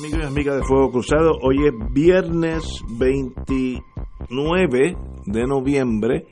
[0.00, 1.32] amigos y amigas de Fuego Cruzado.
[1.42, 2.64] Hoy es viernes
[2.98, 6.26] 29 de noviembre.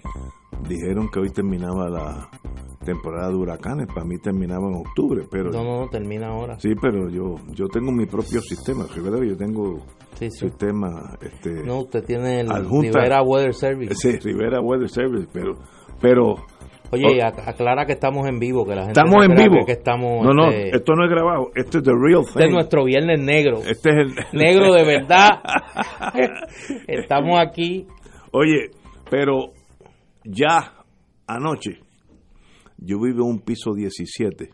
[0.69, 2.29] Dijeron que hoy terminaba la
[2.85, 3.87] temporada de huracanes.
[3.89, 6.59] Para mí terminaba en octubre, pero No, no, termina ahora.
[6.59, 8.87] sí, pero yo yo tengo mi propio sistema.
[8.87, 9.79] Que yo tengo
[10.15, 10.49] Sí, sí.
[10.49, 12.89] sistema este No, usted tiene el Adjunta.
[12.99, 13.95] Rivera Weather Service.
[13.95, 15.55] sí, Rivera Weather Service, pero
[16.01, 16.37] pero
[16.91, 17.27] Oye, Oh.
[17.27, 19.65] ac- aclara que estamos en vivo, que la gente estamos en vivo.
[19.67, 21.51] Que, estamos, no, no, este, esto no es grabado.
[21.55, 22.55] Esto es the real este es thing.
[22.55, 23.59] nuestro viernes negro.
[23.59, 25.29] Este es el Negro de verdad.
[26.87, 27.87] estamos aquí.
[28.33, 28.71] Oye,
[29.11, 29.53] pero
[30.25, 30.75] ya
[31.27, 31.81] anoche
[32.79, 34.51] yo vivo en un piso 17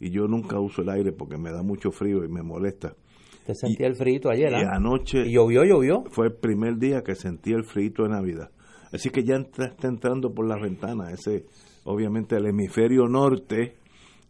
[0.00, 2.94] y yo nunca uso el aire porque me da mucho frío y me molesta.
[3.46, 4.72] Te sentía el frito ayer, Y ¿ah?
[4.76, 6.04] anoche Y llovió, llovió.
[6.10, 8.50] fue el primer día que sentí el frío de Navidad.
[8.92, 11.44] Así que ya está entrando por la ventana, ese
[11.84, 13.76] obviamente el hemisferio norte.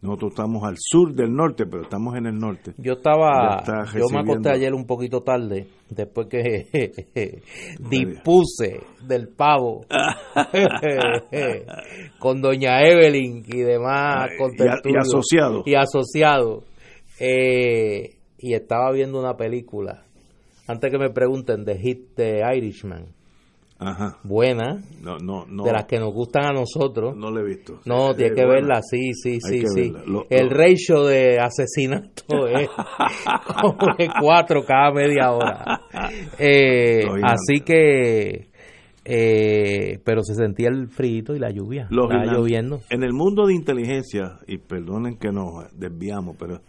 [0.03, 2.73] Nosotros estamos al sur del norte, pero estamos en el norte.
[2.79, 3.59] Yo estaba,
[3.99, 6.65] yo me acosté ayer un poquito tarde, después que
[7.87, 9.85] dispuse del pavo
[12.19, 14.31] con doña Evelyn y demás
[14.65, 14.71] y a-
[15.65, 16.63] y asociados.
[17.19, 20.03] Eh, y estaba viendo una película.
[20.67, 23.05] Antes que me pregunten de Hit de Irishman,
[23.83, 24.17] Ajá.
[24.23, 25.63] buena, No, no, no.
[25.63, 27.15] de las que nos gustan a nosotros.
[27.17, 27.79] No le he visto.
[27.85, 28.67] No, Eh, tiene que bueno.
[28.67, 29.93] verla, sí, sí, Hay sí, que sí.
[30.05, 32.69] Lo- el lo- ratio de asesinato es
[33.61, 35.81] como de cuatro cada media hora.
[36.39, 38.49] Eh, así que,
[39.05, 41.87] eh, pero se sentía el frío y la lluvia.
[41.89, 42.79] Los Estaba irlan- lloviendo.
[42.89, 46.59] En el mundo de inteligencia, y perdonen que nos desviamos, pero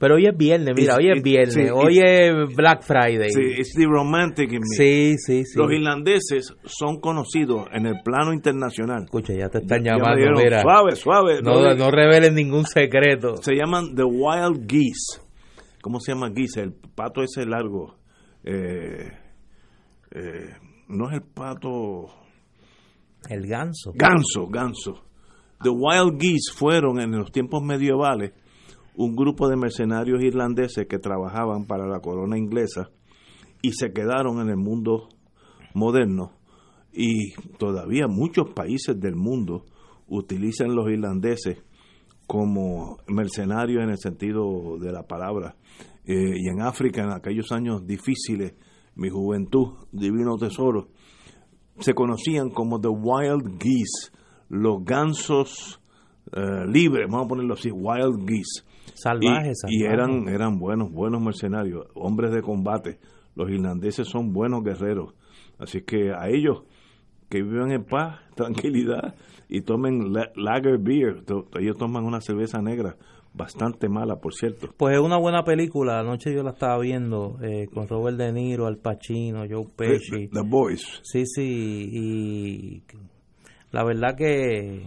[0.00, 3.30] Pero hoy es viernes, mira, It's- hoy es viernes, sí, hoy es Black Friday.
[3.30, 4.76] sí, it's the romantic in me.
[4.76, 5.44] sí, sí.
[5.44, 5.58] sí.
[5.58, 9.04] Los irlandeses son conocidos en el plano internacional.
[9.04, 10.62] Escucha, ya te están Ya llamando, mira.
[10.62, 11.42] Suave, suave.
[11.42, 13.36] No, no- no revelen ningún secreto.
[13.42, 15.20] Se llaman the wild geese.
[15.82, 16.62] ¿Cómo se llama geese?
[16.62, 17.96] El pato ese largo.
[18.42, 19.06] Eh,
[20.12, 20.50] eh,
[20.88, 22.06] no es el pato...
[23.28, 23.92] El ganso.
[23.94, 25.04] Ganso, ganso.
[25.62, 28.32] The Wild Geese fueron en los tiempos medievales
[29.02, 32.90] un grupo de mercenarios irlandeses que trabajaban para la corona inglesa
[33.62, 35.08] y se quedaron en el mundo
[35.72, 36.32] moderno.
[36.92, 39.64] Y todavía muchos países del mundo
[40.06, 41.64] utilizan los irlandeses
[42.26, 45.56] como mercenarios en el sentido de la palabra.
[46.04, 48.52] Eh, y en África, en aquellos años difíciles,
[48.96, 50.88] mi juventud, divino tesoro,
[51.78, 54.12] se conocían como the wild geese,
[54.50, 55.79] los gansos
[56.32, 58.64] eh, libres, vamos a ponerlo así, wild geese.
[58.94, 62.98] Salvajes, Y, y eran, eran buenos, buenos mercenarios, hombres de combate.
[63.34, 65.14] Los irlandeses son buenos guerreros.
[65.58, 66.64] Así que a ellos
[67.28, 69.14] que vivan en paz, tranquilidad
[69.48, 71.22] y tomen la- lager beer,
[71.58, 72.96] ellos toman una cerveza negra
[73.32, 74.68] bastante mala, por cierto.
[74.76, 76.00] Pues es una buena película.
[76.00, 80.26] Anoche yo la estaba viendo eh, con Robert De Niro, Al Pacino, Joe Pesci.
[80.28, 81.00] The Boys.
[81.04, 81.88] Sí, sí.
[81.92, 82.82] Y
[83.70, 84.82] la verdad que.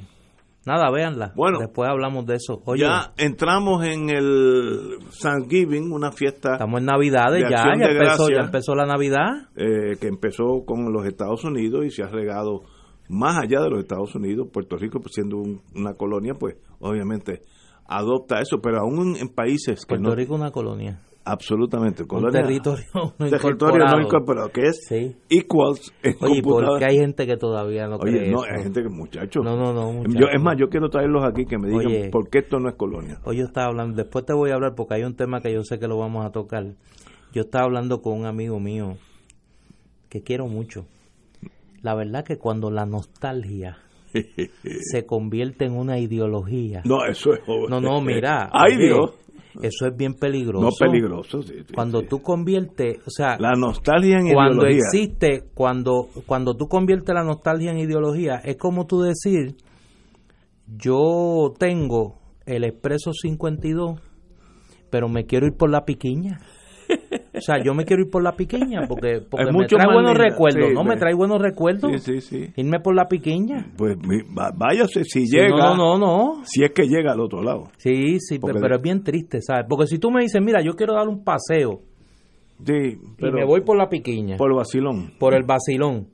[0.66, 1.34] Nada, véanla.
[1.36, 1.60] Bueno.
[1.60, 2.62] Después hablamos de eso.
[2.66, 7.66] Oye, ya entramos en el Thanksgiving, una fiesta estamos en Navidades de ya.
[7.66, 8.36] Ya empezó, gracia.
[8.38, 9.28] ya empezó la Navidad.
[9.56, 12.62] eh, que empezó con los Estados Unidos y se ha regado
[13.10, 14.48] más allá de los Estados Unidos.
[14.54, 17.42] Puerto Rico, pues, siendo un- una colonia, pues obviamente
[17.86, 20.16] adopta eso, pero aún en, países que Puerto no...
[20.16, 21.02] Rico una colonia.
[21.26, 23.98] Absolutamente, Un colonia, territorio no territorio incorporado.
[23.98, 25.16] no incorporado, que es Sí.
[25.30, 28.54] equals en Oye, porque hay gente que todavía no Oye, cree no, eso.
[28.54, 29.44] hay gente que, muchachos.
[29.44, 30.28] No, no, no, Yo, muchacho.
[30.36, 32.10] es más, yo quiero traerlos aquí que me digan Oye.
[32.10, 33.20] por qué esto no es colonia.
[33.24, 35.64] Hoy yo estaba hablando, después te voy a hablar porque hay un tema que yo
[35.64, 36.66] sé que lo vamos a tocar.
[37.32, 38.98] Yo estaba hablando con un amigo mío
[40.10, 40.86] que quiero mucho.
[41.82, 43.78] La verdad que cuando la nostalgia
[44.92, 46.82] se convierte en una ideología.
[46.86, 47.40] No, eso es...
[47.70, 48.50] No, no, mira.
[48.52, 49.12] ¡Ay, oye, Dios!
[49.62, 50.66] Eso es bien peligroso.
[50.66, 51.54] No peligroso, sí.
[51.68, 52.08] sí, Cuando sí.
[52.10, 54.82] tú conviertes, o sea, La nostalgia en cuando ideología.
[54.92, 59.56] existe, cuando, cuando tú conviertes la nostalgia en ideología, es como tú decir,
[60.68, 64.00] yo tengo el Expreso 52,
[64.90, 66.40] pero me quiero ir por la piquiña.
[67.44, 70.70] O sea, yo me quiero ir por la piquiña porque, porque me trae buenos recuerdos,
[70.70, 70.84] sí, ¿no?
[70.86, 71.92] Me trae buenos recuerdos.
[72.02, 72.54] Sí, sí, sí.
[72.56, 73.68] Irme por la piquiña.
[73.78, 73.98] Pues
[74.56, 75.76] váyase si Sí, llega.
[75.76, 76.42] no, no, no.
[76.46, 77.66] Si es que llega al otro lado.
[77.78, 79.66] Sí, sí, Porque pero, pero de- es bien triste, ¿sabes?
[79.68, 81.82] Porque si tú me dices, mira, yo quiero dar un paseo
[82.66, 84.38] Sí, y me voy por la piquiña.
[84.38, 85.12] Por el vacilón.
[85.20, 86.08] Por el vacilón.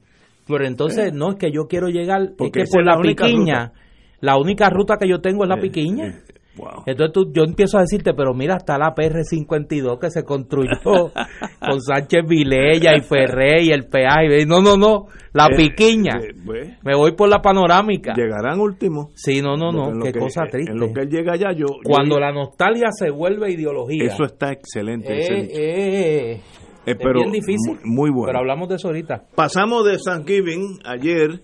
[0.47, 1.11] Pero entonces, Eh.
[1.13, 3.71] no es que yo quiero llegar, Porque es que por la, la piquiña,
[4.19, 6.07] la única ruta que yo tengo es la Eh, piquiña.
[6.07, 6.13] eh,
[6.59, 6.83] wow.
[6.85, 10.71] Entonces tú, yo empiezo a decirte, pero mira, está la PR52 que se construyó
[11.59, 14.45] con Sánchez Vilella y Ferré y el peaje.
[14.45, 16.17] No, no, no, la Eh, piquiña.
[16.21, 18.13] eh, pues, Me voy por la panorámica.
[18.15, 19.11] llegarán último.
[19.15, 20.73] Sí, no, no, no, en qué que- cosa En triste.
[20.75, 21.65] lo que él llega allá, yo.
[21.67, 24.05] yo- Cuando la nostalgia se vuelve ideología.
[24.05, 25.13] Eso está excelente.
[25.13, 26.41] eh, eh, Eh,
[26.85, 27.77] es pero bien difícil.
[27.83, 28.27] Muy, muy bueno.
[28.27, 29.23] Pero hablamos de eso ahorita.
[29.35, 31.41] Pasamos de Thanksgiving ayer.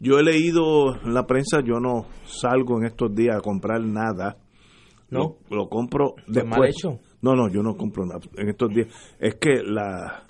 [0.00, 4.36] Yo he leído en la prensa, yo no salgo en estos días a comprar nada.
[5.10, 5.36] ¿No?
[5.50, 6.46] Lo, lo compro después.
[6.46, 6.98] mal hecho.
[7.22, 8.88] No, no, yo no compro nada en estos días.
[9.18, 10.24] Es que la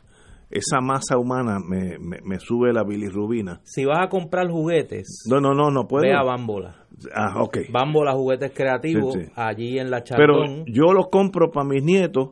[0.50, 3.60] esa masa humana me, me, me sube la bilirrubina.
[3.64, 6.04] Si vas a comprar juguetes, No, no, no, no puedo.
[6.04, 6.86] ve a Bámbola.
[7.14, 7.58] Ah, ok.
[7.70, 9.32] Bámbola Juguetes Creativos, Sí, sí.
[9.36, 10.64] allí en la Pero Chardón.
[10.66, 12.30] yo los compro para mis nietos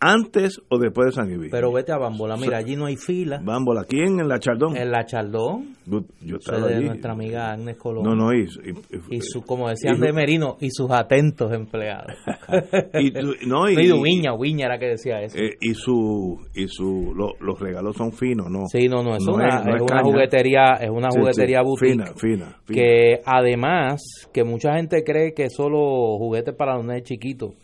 [0.00, 1.50] antes o después de San Giving.
[1.50, 3.40] Pero vete a Bámbola, mira, allí no hay fila.
[3.44, 4.76] Vamos, aquí en, la Chardón.
[4.76, 6.84] En la Chardón, Yo, yo estaba es de allí.
[6.86, 8.04] nuestra amiga Agnes Colón.
[8.04, 12.12] No, no, y, y- Y su, como decían y- de Merino, y sus atentos empleados.
[13.00, 13.10] y,
[13.46, 15.38] no, y, No, Viña, Viña era que decía eso.
[15.38, 18.66] eh, y su y su lo- los regalos son finos, ¿no?
[18.70, 21.18] sí, no, no, es no una, es- no es es una juguetería, es una Sí,
[21.18, 21.92] juguetería sí, boutique.
[21.92, 22.74] Fina, fina, fina.
[22.82, 24.00] que además
[24.32, 27.54] que mucha gente cree que solo juguetes para los nenes chiquitos.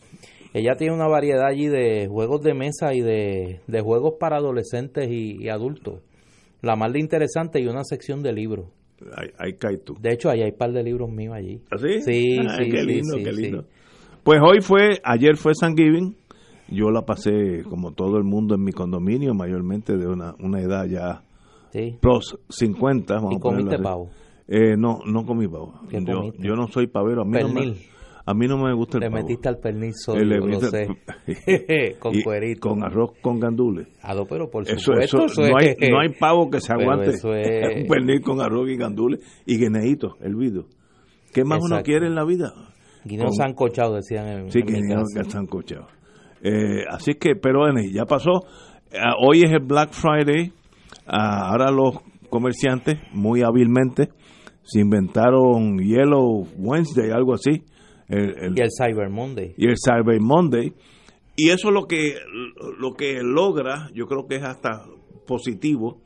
[0.54, 5.10] Ella tiene una variedad allí de juegos de mesa y de, de juegos para adolescentes
[5.10, 6.00] y, y adultos.
[6.62, 8.66] La más de interesante y una sección de libros.
[9.16, 9.96] Ahí, ahí cae tú.
[10.00, 11.60] De hecho, ahí hay un par de libros míos allí.
[11.70, 12.00] ¿Así?
[12.02, 13.42] Sí, Ay, sí, qué sí, lindo, sí, qué sí.
[13.42, 13.64] lindo.
[14.22, 16.16] Pues hoy fue, ayer fue San Giving.
[16.68, 20.86] Yo la pasé como todo el mundo en mi condominio, mayormente de una, una edad
[20.86, 21.22] ya
[21.72, 21.98] Sí.
[22.00, 23.14] plus 50.
[23.16, 24.08] Vamos ¿Y comiste pavo?
[24.46, 25.74] Eh, no, no comí pavo.
[25.90, 25.98] ¿Qué
[26.38, 27.22] Yo, no soy pavero.
[27.22, 27.76] A mí, no me, Pernil.
[28.26, 29.22] A mí no me gusta el Le pavo.
[29.22, 31.96] metiste al pernil Eh, lo metí- sé.
[32.00, 32.68] con cuerito.
[32.70, 33.88] Con arroz con gandules.
[34.02, 35.24] Ah, no, pero por Eso, supuesto.
[35.24, 38.20] eso, eso no, es- hay, no hay pavo que se aguante eso es- un pernil
[38.22, 40.66] con arroz y gandules y guineíto, hervido.
[41.32, 42.52] ¿Qué más uno quiere en la vida?
[43.04, 44.60] Guineos Con- sancochados, decían en, Sí,
[45.20, 45.90] están cochados.
[46.42, 48.42] Eh, así que, pero ya pasó.
[48.96, 50.52] Ah, hoy es el Black Friday.
[51.06, 51.98] Ah, ahora los
[52.30, 54.08] comerciantes, muy hábilmente,
[54.62, 57.62] se inventaron Yellow Wednesday, algo así.
[58.08, 59.54] El- el- Y el Cyber Monday.
[59.56, 60.72] y el Cyber Monday.
[61.36, 62.14] Y eso es lo que,
[62.78, 64.84] lo que logra, yo creo que es hasta
[65.26, 66.00] positivo,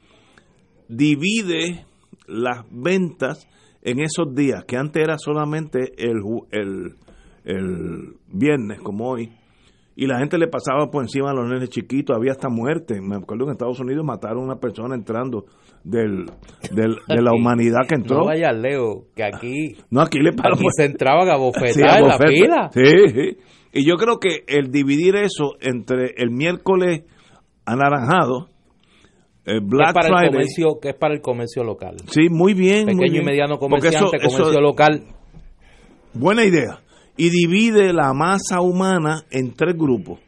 [0.89, 1.85] divide
[2.27, 3.47] las ventas
[3.83, 6.17] en esos días, que antes era solamente el,
[6.50, 6.95] el,
[7.45, 9.31] el viernes, como hoy,
[9.97, 13.00] y la gente le pasaba por encima a los nenes chiquitos, había hasta muerte.
[13.00, 15.47] Me acuerdo que en Estados Unidos mataron a una persona entrando
[15.90, 16.26] del,
[16.73, 18.19] del- de la humanidad que entró.
[18.19, 21.82] No vayas, Leo, que aquí, No, aquí le paró aquí se entraban a bofetar Sí,
[21.82, 22.70] a en la fila.
[22.73, 22.82] Sí,
[23.14, 23.37] sí.
[23.73, 27.05] Y yo creo que el dividir eso entre el miércoles
[27.67, 28.49] anaranjado,
[29.44, 30.31] el que Black es para el Friday.
[30.31, 31.96] comercio, que es para el comercio local.
[32.08, 32.87] Sí, muy bien.
[32.87, 33.23] muy Pequeño bien.
[33.23, 35.02] y mediano eso- comerciante, eso- comercio local.
[36.14, 36.81] Buena idea.
[37.17, 40.20] Y divide la masa humana en tres grupos.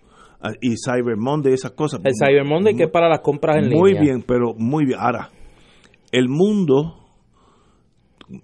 [0.43, 2.01] Ah, Y Cyber Monday, esas cosas.
[2.05, 4.03] El Cyber Monday, que es para las compras en Muy línea.
[4.03, 4.99] bien, pero muy bien.
[4.99, 5.29] Ahora,
[6.13, 6.97] el mundo,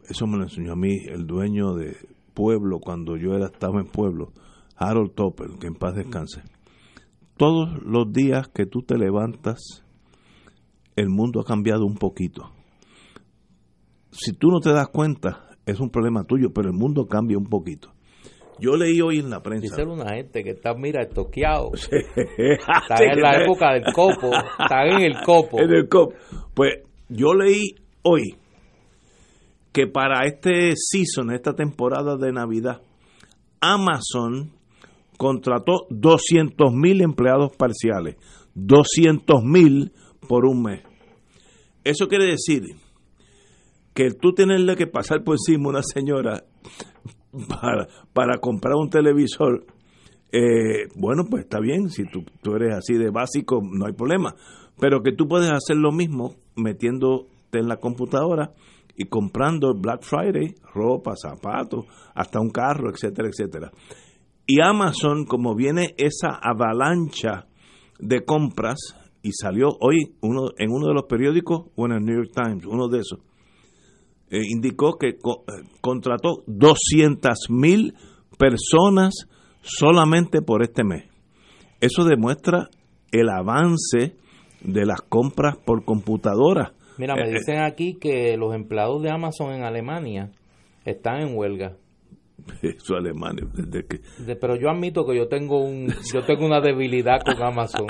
[0.08, 1.96] eso me lo enseñó a mí el dueño de
[2.34, 4.32] Pueblo cuando yo era, estaba en Pueblo,
[4.76, 6.42] Harold Topper, que en paz descanse.
[7.36, 9.84] Todos los días que tú te levantas,
[10.96, 12.50] el mundo ha cambiado un poquito.
[14.10, 17.46] Si tú no te das cuenta, es un problema tuyo, pero el mundo cambia un
[17.46, 17.92] poquito.
[18.58, 19.76] Yo leí hoy en la prensa.
[19.76, 21.72] Dice una gente que está, mira, estoqueado.
[21.74, 24.30] Está Están en la época del copo.
[24.58, 25.60] Están en el copo.
[25.60, 26.14] En el COP.
[26.54, 28.36] Pues yo leí hoy
[29.72, 32.80] que para este season, esta temporada de Navidad,
[33.60, 34.52] Amazon
[35.18, 38.16] contrató 200 mil empleados parciales.
[38.54, 39.92] 200 mil
[40.26, 40.82] por un mes.
[41.84, 42.62] Eso quiere decir
[43.94, 46.44] que tú tenerle que pasar por encima una señora
[47.48, 49.66] para, para comprar un televisor,
[50.32, 54.34] eh, bueno, pues está bien, si tú, tú eres así de básico, no hay problema.
[54.78, 58.52] Pero que tú puedes hacer lo mismo metiéndote en la computadora
[58.96, 61.84] y comprando Black Friday, ropa, zapatos,
[62.14, 63.70] hasta un carro, etcétera, etcétera.
[64.46, 67.46] Y Amazon, como viene esa avalancha
[67.98, 68.78] de compras,
[69.22, 72.64] y salió hoy uno en uno de los periódicos, o en el New York Times,
[72.64, 73.18] uno de esos,
[74.30, 75.18] eh, indicó que eh,
[75.80, 77.94] contrató 200 mil
[78.38, 79.28] personas
[79.62, 81.04] solamente por este mes.
[81.80, 82.68] Eso demuestra
[83.10, 84.16] el avance
[84.66, 86.72] de las compras por computadora.
[86.98, 90.30] Mira, me Eh, eh, dicen aquí que los empleados de Amazon en Alemania
[90.84, 91.76] están en huelga.
[92.62, 96.60] Eso Alemania, desde que De- pero yo admito que yo tengo un yo tengo una
[96.60, 97.86] debilidad con Amazon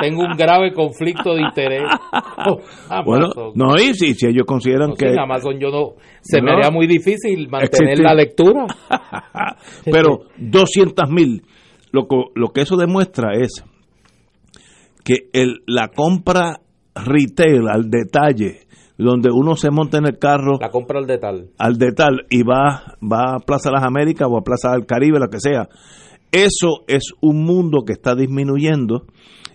[0.00, 1.82] tengo un grave conflicto de interés.
[3.06, 5.06] bueno, no, y si, si ellos consideran que...
[5.06, 5.94] En Amazon yo no...
[6.20, 8.66] Se me haría muy difícil mantener la lectura.
[9.90, 11.42] Pero 200 mil,
[11.92, 13.64] lo, lo que eso demuestra es
[15.06, 16.58] que el, la compra
[16.96, 18.66] retail al detalle
[18.98, 20.58] donde uno se monta en el carro.
[20.60, 21.50] La compra al detal.
[21.58, 25.28] Al detal y va, va a Plaza Las Américas o a Plaza del Caribe, lo
[25.28, 25.68] que sea.
[26.32, 29.04] Eso es un mundo que está disminuyendo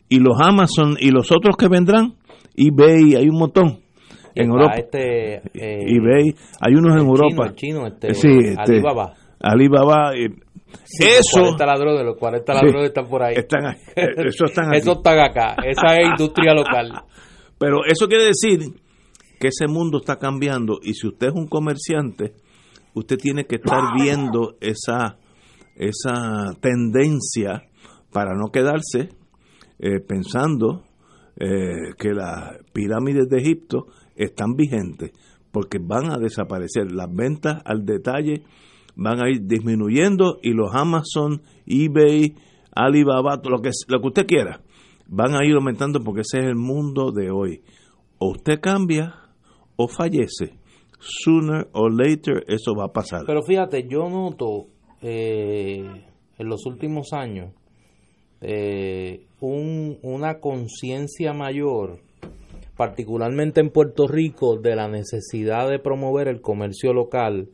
[0.08, 2.13] y los Amazon y los otros que vendrán,
[2.55, 3.79] eBay, hay un montón.
[4.34, 4.75] En Europa.
[4.77, 7.48] Este, eh, eBay, hay unos en Europa.
[7.48, 9.13] el chino, este, sí, este, Alibaba.
[9.41, 10.12] Alibaba.
[10.99, 11.39] Eh, eso.
[11.39, 13.35] Los 40 ladrones, los 40 ladrones están por ahí.
[13.35, 13.75] Están, ahí.
[13.95, 15.55] eso están Eso están acá.
[15.65, 17.03] Esa es industria local.
[17.57, 18.59] Pero eso quiere decir
[19.39, 22.33] que ese mundo está cambiando y si usted es un comerciante,
[22.93, 25.17] usted tiene que estar viendo esa,
[25.75, 27.63] esa tendencia
[28.11, 29.09] para no quedarse
[29.79, 30.83] eh, pensando
[31.37, 35.11] eh, que las pirámides de Egipto están vigentes,
[35.51, 36.91] porque van a desaparecer.
[36.91, 38.43] Las ventas al detalle
[39.01, 42.36] van a ir disminuyendo y los Amazon, eBay,
[42.74, 44.62] Alibaba, lo que, lo que usted quiera,
[45.08, 47.63] van a ir aumentando porque ese es el mundo de hoy.
[48.20, 49.15] O usted cambia
[49.75, 50.60] o fallece,
[51.00, 53.24] sooner or later eso va a pasar.
[53.25, 54.67] Pero fíjate, yo noto
[55.01, 55.84] eh,
[56.38, 57.53] en los últimos años
[58.41, 62.01] eh, un, una conciencia mayor,
[62.77, 67.50] particularmente en Puerto Rico, de la necesidad de promover el comercio local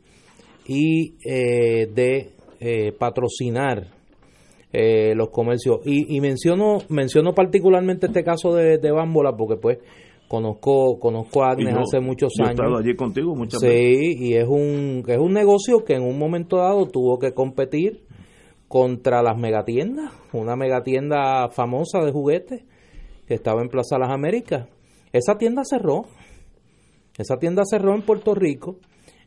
[0.67, 2.33] y eh, de
[2.97, 3.87] patrocinar
[4.73, 5.79] los comercios.
[5.85, 9.79] Y, menciono, menciono particularmente este caso de, de Bámbola porque pues
[10.27, 12.49] Conozco, conozco a Agnes hace muchos años.
[12.49, 14.15] He estado allí contigo muchas sí, veces.
[14.19, 18.03] y es un, es un negocio que en un momento dado tuvo que competir
[18.67, 22.65] contra las megatiendas, una megatienda famosa de juguetes
[23.25, 24.67] que estaba en Plaza Las Américas.
[25.13, 26.03] Esa tienda cerró,
[27.17, 28.79] esa tienda cerró en Puerto Rico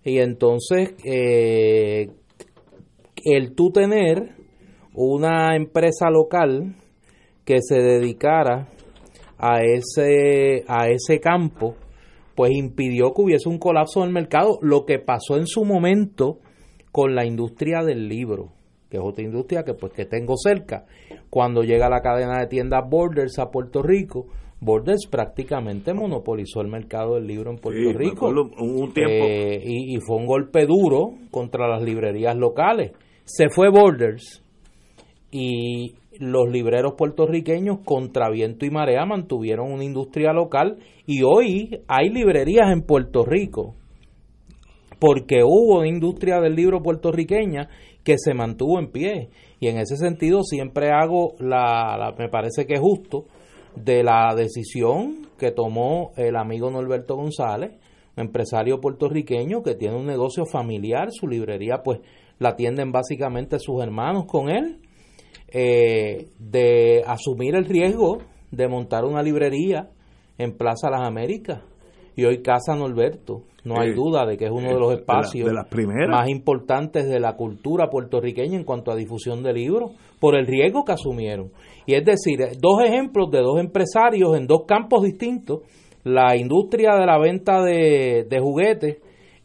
[0.05, 2.11] y entonces eh,
[3.25, 4.35] el tú tener
[4.95, 6.77] una empresa local
[7.45, 8.69] que se dedicara
[9.39, 11.75] a ese, a ese campo,
[12.35, 16.39] pues impidió que hubiese un colapso del mercado, lo que pasó en su momento
[16.93, 18.53] con la industria del libro,
[18.91, 20.87] que es otra industria que pues que tengo cerca.
[21.29, 24.27] Cuando llega la cadena de tiendas Borders a Puerto Rico,
[24.61, 28.29] Borders prácticamente monopolizó el mercado del libro en Puerto Rico.
[28.29, 29.27] Un tiempo.
[29.27, 32.93] Eh, y, y, fue un golpe duro contra las librerías locales.
[33.25, 34.45] Se fue Borders
[35.31, 42.11] y los libreros puertorriqueños contra viento y marea mantuvieron una industria local y hoy hay
[42.11, 43.75] librerías en Puerto Rico
[44.99, 47.71] porque hubo una industria del libro puertorriqueña
[48.05, 52.75] que se mantuvo en pie y en ese sentido siempre hago la, me parece que
[52.75, 53.25] es justo
[53.77, 57.73] de la decisión que tomó el amigo Norberto González
[58.17, 62.01] empresario puertorriqueño que tiene un negocio familiar su librería pues
[62.39, 64.81] la atienden básicamente sus hermanos con él
[65.53, 68.19] eh, de asumir el riesgo
[68.53, 69.91] de montar una librería
[70.39, 71.63] en Plaza Las Américas.
[72.17, 75.51] Y hoy Casa Norberto, no hay duda de que es uno de los espacios
[76.09, 80.85] más importantes de la cultura puertorriqueña en cuanto a difusión de libros, por el riesgo
[80.85, 81.51] que asumieron.
[81.91, 85.63] Y es decir, dos ejemplos de dos empresarios en dos campos distintos,
[86.05, 88.99] la industria de la venta de, de juguetes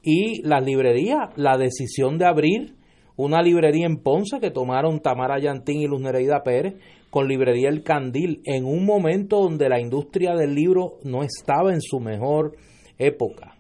[0.03, 2.75] y las librerías, la decisión de abrir
[3.15, 6.75] una librería en Ponce que tomaron Tamara Yantín y Luz Nereida Pérez
[7.09, 11.81] con librería El Candil en un momento donde la industria del libro no estaba en
[11.81, 12.55] su mejor
[12.99, 13.55] época.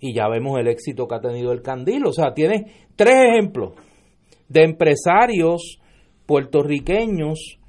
[0.00, 2.06] Y ya vemos el éxito que ha tenido El Candil.
[2.06, 2.64] O sea, tiene
[2.96, 3.74] tres ejemplos
[4.48, 5.78] de empresarios
[6.24, 7.59] puertorriqueños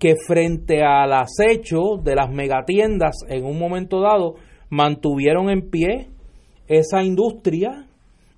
[0.00, 4.34] que frente al acecho de las megatiendas en un momento dado
[4.70, 6.08] mantuvieron en pie
[6.66, 7.86] esa industria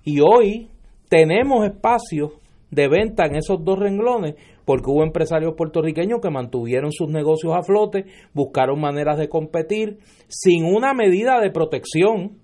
[0.03, 0.67] y hoy
[1.07, 2.33] tenemos espacios
[2.69, 7.63] de venta en esos dos renglones porque hubo empresarios puertorriqueños que mantuvieron sus negocios a
[7.63, 12.39] flote, buscaron maneras de competir sin una medida de protección,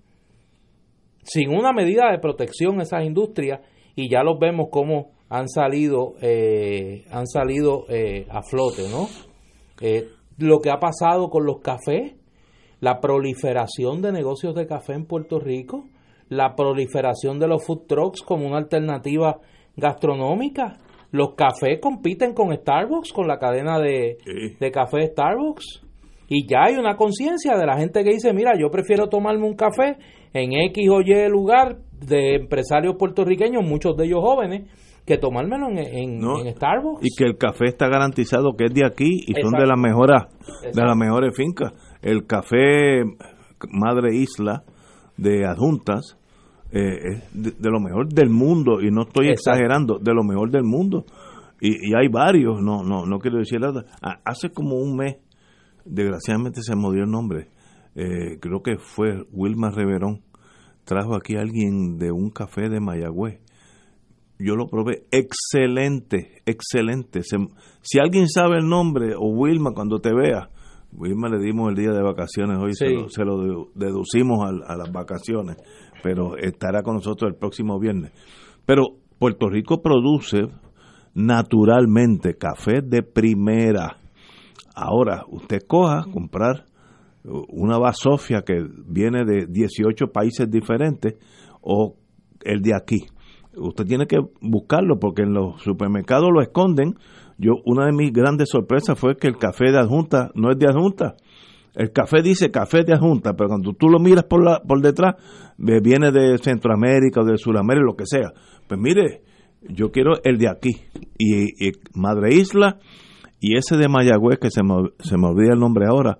[1.24, 3.60] sin una medida de protección esas industrias
[3.96, 9.08] y ya los vemos como han salido, eh, han salido eh, a flote, ¿no?
[9.80, 10.08] Eh,
[10.38, 12.16] lo que ha pasado con los cafés,
[12.80, 15.86] la proliferación de negocios de café en Puerto Rico,
[16.30, 19.38] la proliferación de los food trucks como una alternativa
[19.76, 20.78] gastronómica.
[21.12, 24.18] Los cafés compiten con Starbucks, con la cadena de,
[24.60, 25.84] de café Starbucks.
[26.28, 29.56] Y ya hay una conciencia de la gente que dice, mira, yo prefiero tomarme un
[29.56, 29.98] café
[30.34, 34.70] en X o Y lugar de empresarios puertorriqueños, muchos de ellos jóvenes,
[35.06, 37.06] que tomármelo en, en, Starbucks.
[37.06, 40.24] Y que el café está garantizado que es de aquí y son de las mejores
[40.64, 41.74] de las mejores fincas.
[42.02, 43.04] El café
[43.72, 44.64] Madre Isla
[45.18, 46.18] de Adjuntas
[46.72, 51.06] eh, de, lo mejor del mundo y no estoy exagerando, de lo mejor del mundo.
[51.60, 53.86] Y, hay varios, no no no quiero decir nada.
[54.24, 55.18] Hace como un mes,
[55.84, 57.48] desgraciadamente se me dio el nombre,
[57.96, 60.22] eh, creo que fue Wilma Reverón,
[60.86, 63.42] trajo aquí a alguien de un café de Mayagüez
[64.40, 67.22] yo lo probé, excelente, excelente.
[67.82, 70.50] si alguien sabe el nombre, o Wilma cuando te vea,
[70.94, 75.58] Wilma le dimos el día de vacaciones hoy, se, lo, deducimos a, las vacaciones,
[76.02, 78.14] pero estará con nosotros el próximo viernes.
[78.66, 78.86] Pero
[79.20, 80.48] Puerto Rico produce
[81.14, 83.98] naturalmente café de primera.
[84.74, 86.66] Ahora, usted coja, comprar
[87.26, 91.16] una vasofia que viene de 18 países diferentes
[91.62, 91.98] o
[92.46, 93.06] el de aquí
[93.56, 96.96] usted tiene que buscarlo porque en los supermercados lo esconden.
[97.38, 100.68] Yo una de mis grandes sorpresas fue que el café de adjunta no es de
[100.68, 101.16] adjunta.
[101.76, 105.16] El café dice café de adjunta, pero cuando tú lo miras por la por detrás
[105.58, 108.34] viene de Centroamérica o de Sudamérica, lo que sea.
[108.68, 109.22] Pues mire,
[109.62, 110.72] yo quiero el de aquí
[111.18, 112.80] y, Madre Isla
[113.40, 116.18] y ese de Mayagüez que se me, se me olvida el nombre ahora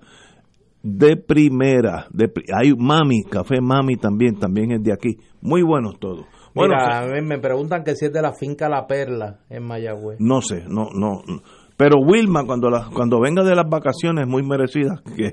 [0.84, 2.08] de primera.
[2.12, 5.18] De, hay Mami, Café Mami también, también es de aquí.
[5.42, 6.26] Muy buenos todos.
[6.68, 10.20] Bueno, Mira, me preguntan que si es de la finca La Perla en Mayagüez.
[10.20, 11.22] No sé, no, no.
[11.80, 15.32] Pero Wilma, cuando, la, cuando venga de las vacaciones muy merecidas que,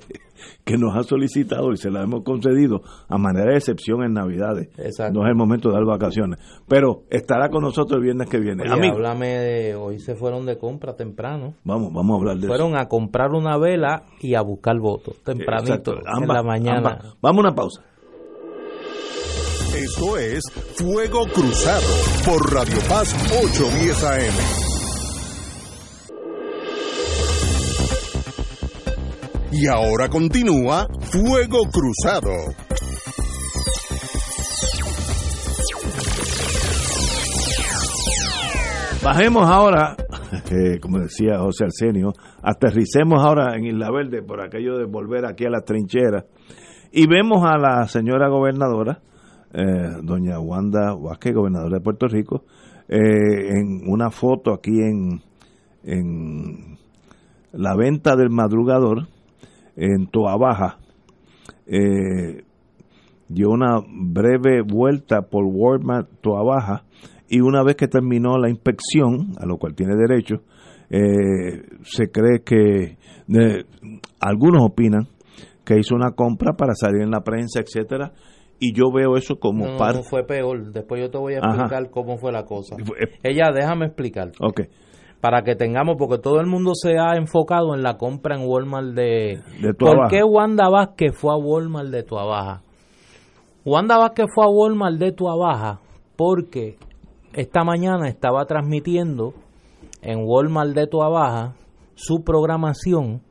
[0.64, 4.68] que nos ha solicitado y se las hemos concedido a manera de excepción en Navidades,
[5.12, 6.38] no es el momento de dar vacaciones.
[6.68, 8.62] Pero estará con nosotros el viernes que viene.
[8.62, 9.74] Oye, háblame de.
[9.74, 11.54] Hoy se fueron de compra temprano.
[11.64, 15.94] Vamos, vamos a hablar de fueron a comprar una vela y a buscar votos tempranito
[15.96, 17.00] en la mañana.
[17.20, 17.82] Vamos a una pausa.
[19.76, 20.42] Esto es
[20.76, 21.86] Fuego Cruzado
[22.24, 24.34] por Radio Paz 810 AM.
[29.52, 32.30] Y ahora continúa Fuego Cruzado.
[39.04, 39.94] Bajemos ahora,
[40.50, 45.44] eh, como decía José Arsenio, aterricemos ahora en Isla Verde por aquello de volver aquí
[45.44, 46.24] a la trinchera
[46.90, 49.02] y vemos a la señora gobernadora
[49.58, 52.44] eh, doña Wanda Vázquez, gobernadora de Puerto Rico,
[52.88, 55.22] eh, en una foto aquí en,
[55.82, 56.76] en
[57.52, 59.06] la venta del madrugador
[59.74, 60.76] en Toa Baja.
[61.66, 62.44] Eh,
[63.28, 66.84] dio una breve vuelta por Walmart Toa Baja
[67.26, 70.42] y una vez que terminó la inspección, a lo cual tiene derecho,
[70.88, 72.98] se cree que
[74.20, 75.08] algunos opinan
[75.64, 78.12] que hizo una compra para salir en la prensa, etcétera,
[78.58, 80.02] y yo veo eso como no, parte.
[80.02, 80.72] fue peor.
[80.72, 82.76] Después yo te voy a explicar cómo fue la cosa.
[82.76, 84.32] Eh, Ella, déjame explicar.
[84.40, 84.62] Ok.
[85.20, 88.88] Para que tengamos, porque todo el mundo se ha enfocado en la compra en Walmart
[88.88, 89.40] de.
[89.60, 92.62] de ¿Por qué Wanda Vázquez fue a Walmart de Tuabaja?
[93.64, 95.80] Wanda Vázquez fue a Walmart de Tuabaja
[96.16, 96.76] porque
[97.32, 99.34] esta mañana estaba transmitiendo
[100.02, 101.54] en Walmart de Tuabaja
[101.94, 103.22] su programación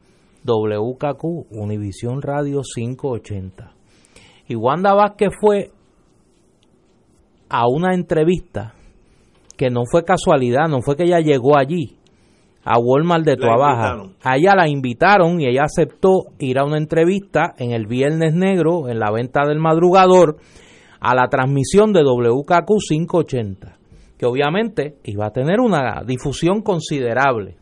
[0.44, 3.75] WKQ Univisión Radio 580
[4.48, 5.72] y Wanda Vázquez fue
[7.50, 8.74] a una entrevista
[9.58, 11.98] que no fue casualidad, no fue que ella llegó allí
[12.66, 14.10] a Walmart de Tuabaja.
[14.24, 18.90] A ella la invitaron y ella aceptó ir a una entrevista en el Viernes Negro,
[18.90, 20.38] en la venta del madrugador,
[21.00, 23.78] a la transmisión de WKQ 580,
[24.18, 27.56] que obviamente iba a tener una difusión considerable.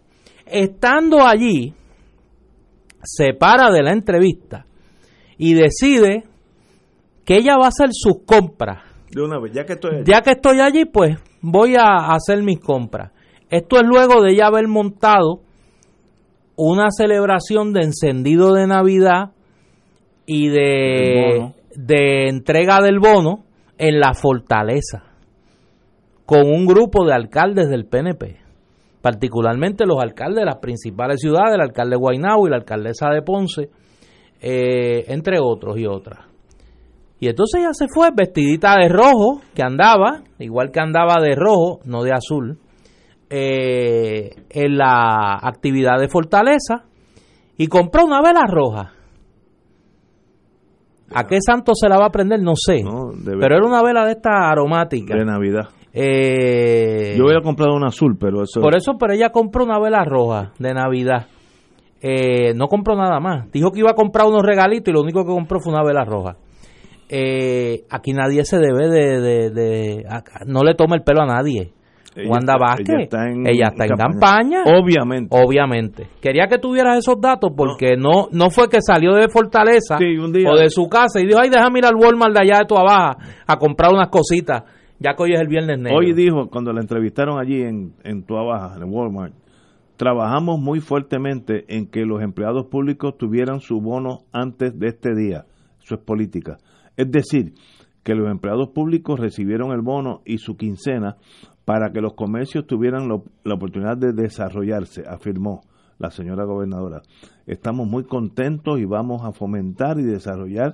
[0.46, 1.74] Estando allí,
[3.04, 4.66] se para de la entrevista
[5.38, 6.24] y decide
[7.26, 8.84] que ella va a hacer sus compras.
[9.12, 10.04] De una vez, ya que estoy allí.
[10.06, 13.12] Ya que estoy allí, pues voy a hacer mis compras.
[13.50, 15.42] Esto es luego de ella haber montado
[16.56, 19.32] una celebración de encendido de Navidad
[20.26, 23.44] y de, de entrega del bono
[23.78, 25.04] en la fortaleza
[26.26, 28.38] con un grupo de alcaldes del PNP,
[29.02, 33.22] particularmente los alcaldes de las principales ciudades, el alcalde de Guaynabo y la alcaldesa de
[33.22, 33.70] Ponce,
[34.42, 36.33] eh, entre otros y otras.
[37.24, 41.80] Y entonces ella se fue vestidita de rojo, que andaba, igual que andaba de rojo,
[41.86, 42.58] no de azul,
[43.30, 46.84] eh, en la actividad de Fortaleza
[47.56, 48.92] y compró una vela roja.
[51.16, 52.42] ¿A qué santo se la va a prender?
[52.42, 52.84] No sé.
[53.24, 55.16] pero era una vela de esta aromática.
[55.16, 55.70] De Navidad.
[55.94, 58.60] Eh, Yo voy a comprar una azul, pero eso...
[58.60, 61.28] Por eso, pero ella compró una vela roja de Navidad.
[62.02, 63.50] Eh, no compró nada más.
[63.50, 66.04] Dijo que iba a comprar unos regalitos y lo único que compró fue una vela
[66.04, 66.36] roja
[67.10, 70.06] eh, aquí nadie se debe de,
[70.48, 71.74] no le toma el pelo a nadie.
[72.28, 73.10] Wanda Vázquez.
[73.46, 74.64] Ella está en, campaña.
[74.66, 75.36] Obviamente.
[75.36, 76.08] Obviamente.
[76.22, 80.70] Quería que tuvieras esos datos porque no no, fue que salió de Fortaleza o de
[80.70, 83.58] su casa y dijo, ay, déjame ir al Walmart de allá de tu abajo a
[83.58, 84.64] comprar unas cositas.
[85.00, 85.98] Ya que hoy es el viernes negro.
[85.98, 89.34] Hoy dijo, cuando la entrevistaron allí en, en Baja, en Walmart,
[89.98, 95.46] trabajamos muy fuertemente en que los empleados públicos tuvieran su bono antes de este día.
[95.84, 96.58] Eso es política.
[96.98, 97.54] Es decir,
[98.04, 101.18] que los empleados públicos recibieron el bono y su quincena
[101.66, 105.62] para que los comercios tuvieran la oportunidad de desarrollarse, afirmó
[105.98, 107.02] la señora gobernadora.
[107.48, 110.74] Estamos muy contentos y vamos a fomentar y desarrollar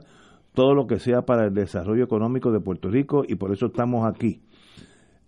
[0.53, 4.07] todo lo que sea para el desarrollo económico de Puerto Rico y por eso estamos
[4.07, 4.41] aquí.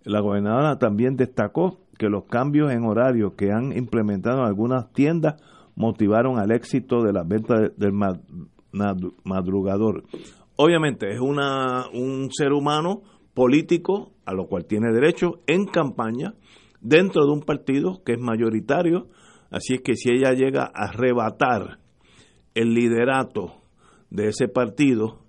[0.04, 5.40] La gobernadora también destacó que los cambios en horario que han implementado en algunas tiendas
[5.76, 7.92] motivaron al éxito de la venta del
[9.22, 10.02] madrugador.
[10.56, 13.02] Obviamente es una, un ser humano
[13.34, 16.34] político a lo cual tiene derecho en campaña
[16.80, 19.08] dentro de un partido que es mayoritario,
[19.50, 21.78] así es que si ella llega a arrebatar
[22.54, 23.62] el liderato
[24.10, 25.20] de ese partido,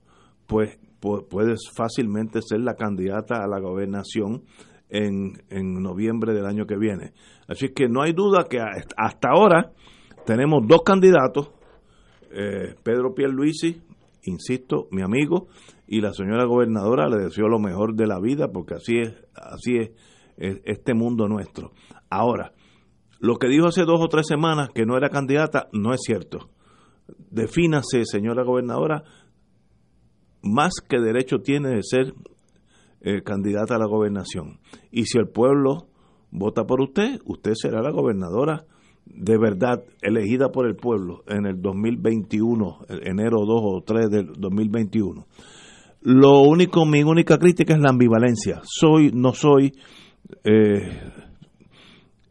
[0.48, 4.44] pues puede fácilmente ser la candidata a la gobernación
[4.90, 7.14] en, en noviembre del año que viene.
[7.48, 9.72] Así que no hay duda que hasta ahora
[10.26, 11.52] tenemos dos candidatos,
[12.32, 13.82] eh, Pedro Pierluisi,
[14.24, 15.48] insisto, mi amigo,
[15.88, 19.78] y la señora gobernadora le deseó lo mejor de la vida porque así es, así
[19.78, 19.92] es,
[20.38, 21.72] este mundo nuestro.
[22.10, 22.54] Ahora,
[23.20, 26.50] lo que dijo hace dos o tres semanas que no era candidata no es cierto.
[27.30, 29.04] Defínase, señora gobernadora,
[30.42, 32.14] más que derecho tiene de ser
[33.02, 34.60] eh, candidata a la gobernación.
[34.92, 35.88] Y si el pueblo
[36.32, 38.66] vota por usted, usted será la gobernadora
[39.16, 45.26] de verdad elegida por el pueblo en el 2021, enero 2 o 3 del 2021.
[46.02, 48.62] Lo único, mi única crítica es la ambivalencia.
[48.64, 49.74] Soy, no soy,
[50.44, 51.02] eh,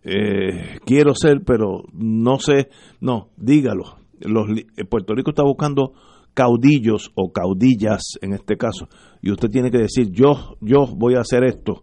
[0.04, 2.68] eh, quiero ser, pero no sé,
[3.00, 3.96] no, dígalo.
[4.20, 5.94] Eh, Puerto Rico está buscando
[6.34, 8.88] caudillos o caudillas en este caso,
[9.20, 11.80] y usted tiene que decir, yo, yo voy a hacer esto.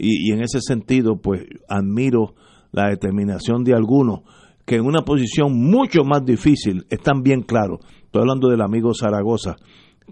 [0.00, 2.34] Y en ese sentido, pues admiro
[2.72, 4.20] la determinación de algunos
[4.68, 7.80] que en una posición mucho más difícil están bien claros.
[8.02, 9.56] Estoy hablando del amigo Zaragoza,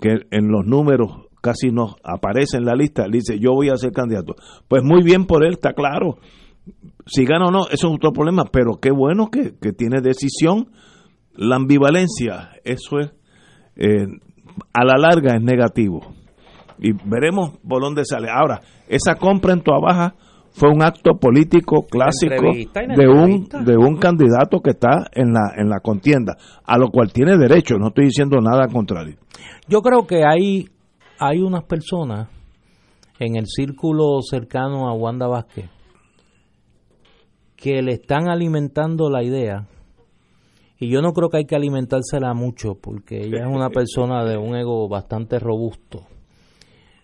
[0.01, 3.77] que en los números casi no aparece en la lista, le dice yo voy a
[3.77, 4.35] ser candidato.
[4.67, 6.19] Pues muy bien por él, está claro.
[7.05, 10.73] Si gana o no, eso es otro problema, pero qué bueno que, tiene decisión.
[11.35, 13.13] La ambivalencia, eso es,
[13.77, 14.07] eh,
[14.73, 16.01] a la larga es negativo.
[16.79, 18.29] Y veremos por dónde sale.
[18.31, 20.15] Ahora, esa compra en tu Baja
[20.57, 25.69] fue un acto político clásico de un de un candidato que está en la en
[25.69, 29.17] la contienda, a lo cual tiene derecho, no estoy diciendo nada contrario.
[29.69, 30.69] Yo creo que hay
[31.19, 32.29] hay unas personas
[33.19, 35.69] en el círculo cercano a Wanda Vázquez
[37.55, 39.69] que le están alimentando la idea
[40.79, 44.39] y yo no creo que hay que alimentársela mucho porque ella es una persona de
[44.39, 46.07] un ego bastante robusto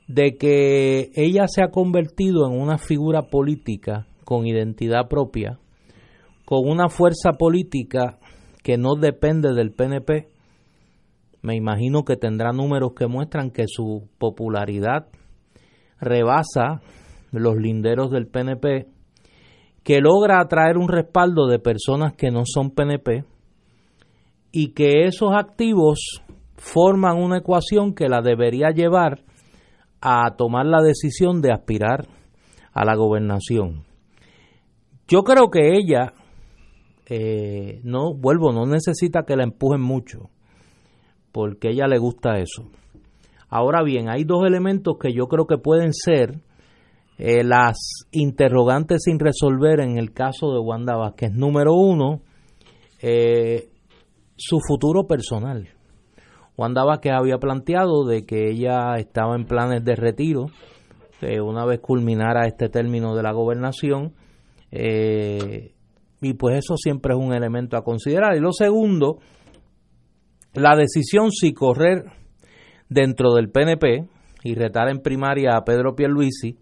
[0.09, 5.59] de que ella se ha convertido en una figura política con identidad propia,
[6.45, 8.19] con una fuerza política
[8.63, 10.29] que no depende del PNP,
[11.43, 15.09] me imagino que tendrá números que muestran que su popularidad
[16.01, 16.81] rebasa
[17.33, 18.87] los linderos del PNP,
[19.83, 23.25] que logra atraer un respaldo de personas que no son PNP
[24.53, 26.23] y que esos activos
[26.57, 29.23] forman una ecuación que la debería llevar
[30.03, 32.09] a tomar la decisión de aspirar
[32.73, 33.85] a la gobernación.
[35.07, 36.13] Yo creo que ella,
[37.07, 40.31] eh, no, vuelvo, no necesita que la empujen mucho,
[41.31, 42.69] porque ella le gusta eso.
[43.49, 46.41] Ahora bien, hay dos elementos que yo creo que pueden ser
[47.19, 51.31] eh, las interrogantes sin resolver en el caso de Wanda Vázquez.
[51.33, 52.23] Número uno,
[53.01, 53.69] eh,
[54.37, 55.69] su futuro personal.
[56.63, 60.47] Wanda Vázquez había planteado de que ella estaba en planes de retiro
[61.19, 64.13] que una vez culminara este término de la gobernación
[64.71, 65.73] eh,
[66.21, 68.37] y pues eso siempre es un elemento a considerar.
[68.37, 69.19] Y lo segundo,
[70.55, 72.05] la decisión si correr
[72.89, 74.07] dentro del PNP
[74.45, 76.59] y retar en primaria a Pedro Pierluisi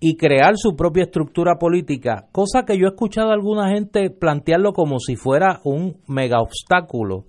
[0.00, 4.72] y crear su propia estructura política, cosa que yo he escuchado a alguna gente plantearlo
[4.72, 7.26] como si fuera un mega obstáculo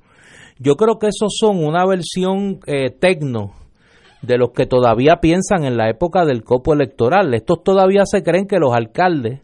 [0.61, 3.53] yo creo que esos son una versión eh, tecno
[4.21, 7.33] de los que todavía piensan en la época del copo electoral.
[7.33, 9.41] Estos todavía se creen que los alcaldes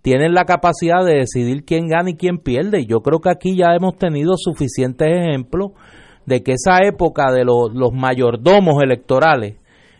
[0.00, 2.80] tienen la capacidad de decidir quién gana y quién pierde.
[2.80, 5.72] Y yo creo que aquí ya hemos tenido suficientes ejemplos
[6.24, 9.56] de que esa época de los, los mayordomos electorales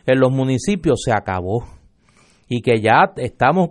[0.06, 1.66] en los municipios se acabó.
[2.50, 3.68] y que ya estamos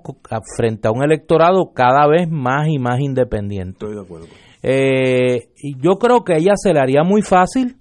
[0.55, 3.71] frente a un electorado cada vez más y más independiente.
[3.71, 4.27] Estoy de acuerdo.
[4.63, 7.77] Eh, yo creo que a ella se le haría muy fácil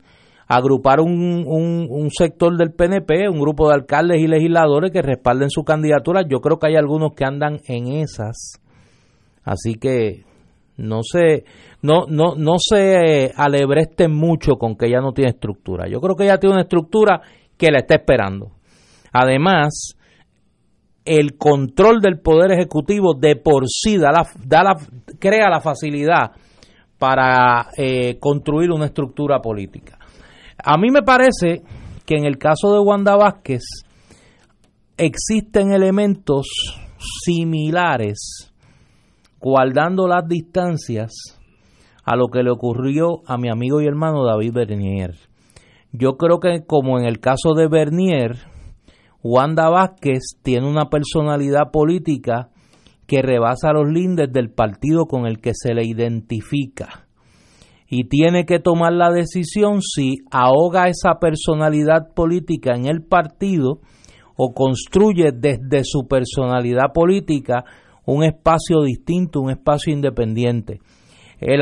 [0.48, 5.64] agrupar un, un, sector del PNP, un grupo de alcaldes y legisladores que respalden su
[5.64, 6.22] candidatura.
[6.22, 8.60] Yo creo que hay algunos que andan en esas.
[9.42, 10.24] Así que
[10.76, 11.44] no se,
[11.82, 15.88] no, no, no se alebresten mucho con que ella no tiene estructura.
[15.88, 17.22] Yo creo que ella tiene una estructura
[17.56, 18.52] que la está esperando.
[19.12, 19.96] Además,
[21.04, 24.76] el control del poder ejecutivo de por sí da la, da la,
[25.18, 26.32] crea la facilidad
[26.98, 29.98] para eh, construir una estructura política.
[30.62, 31.62] A mí me parece
[32.04, 33.62] que en el caso de Wanda Vázquez
[34.96, 36.46] existen elementos
[37.24, 38.52] similares,
[39.40, 41.12] guardando las distancias
[42.04, 45.14] a lo que le ocurrió a mi amigo y hermano David Bernier.
[45.92, 48.36] Yo creo que como en el caso de Bernier,
[49.22, 52.50] Wanda Vázquez tiene una personalidad política
[53.06, 57.06] que rebasa los lindes del partido con el que se le identifica
[57.88, 63.80] y tiene que tomar la decisión si ahoga esa personalidad política en el partido
[64.36, 67.64] o construye desde su personalidad política
[68.04, 70.80] un espacio distinto, un espacio independiente.
[71.40, 71.60] El,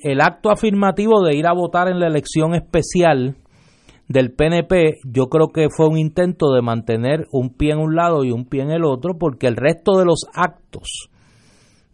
[0.00, 3.36] el, acto afirmativo de ir a votar en la elección especial
[4.10, 8.24] del PNP, yo creo que fue un intento de mantener un pie en un lado
[8.24, 11.08] y un pie en el otro, porque el resto de los actos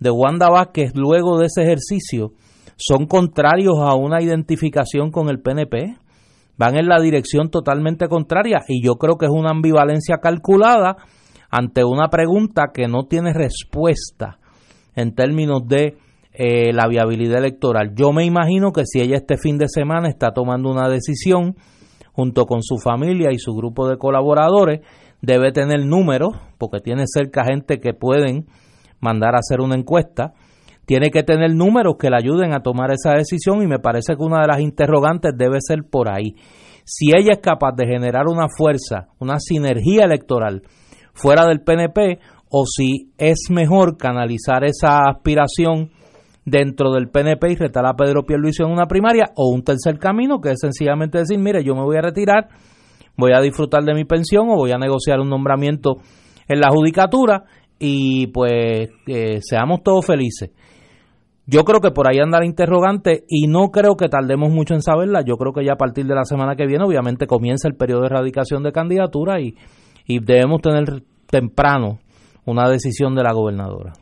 [0.01, 2.33] de Wanda Vázquez luego de ese ejercicio
[2.79, 5.99] son contrarios a una identificación con el PNP,
[6.57, 10.97] van en la dirección totalmente contraria y yo creo que es una ambivalencia calculada
[11.51, 14.39] ante una pregunta que no tiene respuesta
[14.95, 15.99] en términos de
[16.33, 17.93] eh, la viabilidad electoral.
[17.95, 21.57] Yo me imagino que si ella este fin de semana está tomando una decisión
[22.17, 24.81] junto con su familia y su grupo de colaboradores,
[25.21, 28.47] debe tener números, porque tiene cerca gente que pueden
[29.01, 30.33] mandar a hacer una encuesta,
[30.87, 34.23] tiene que tener números que le ayuden a tomar esa decisión y me parece que
[34.23, 36.37] una de las interrogantes debe ser por ahí.
[36.85, 40.63] Si ella es capaz de generar una fuerza, una sinergia electoral
[41.13, 45.91] fuera del PNP o si es mejor canalizar esa aspiración
[46.47, 50.41] dentro del PNP y retar a Pedro Pierluisi en una primaria o un tercer camino
[50.41, 52.49] que es sencillamente decir, mire, yo me voy a retirar,
[53.17, 55.97] voy a disfrutar de mi pensión o voy a negociar un nombramiento
[56.49, 57.45] en la judicatura
[57.79, 58.91] y pues
[59.41, 60.53] seamos todos felices.
[61.49, 64.83] Yo creo que por ahí anda la interrogante y no creo que tardemos mucho en
[64.83, 65.23] saberla.
[65.25, 68.01] Yo creo que ya a partir de la semana que viene obviamente comienza el periodo
[68.01, 69.55] de erradicación de candidatura y,
[70.07, 71.99] y debemos tener temprano
[72.47, 73.93] una decisión de la gobernadora.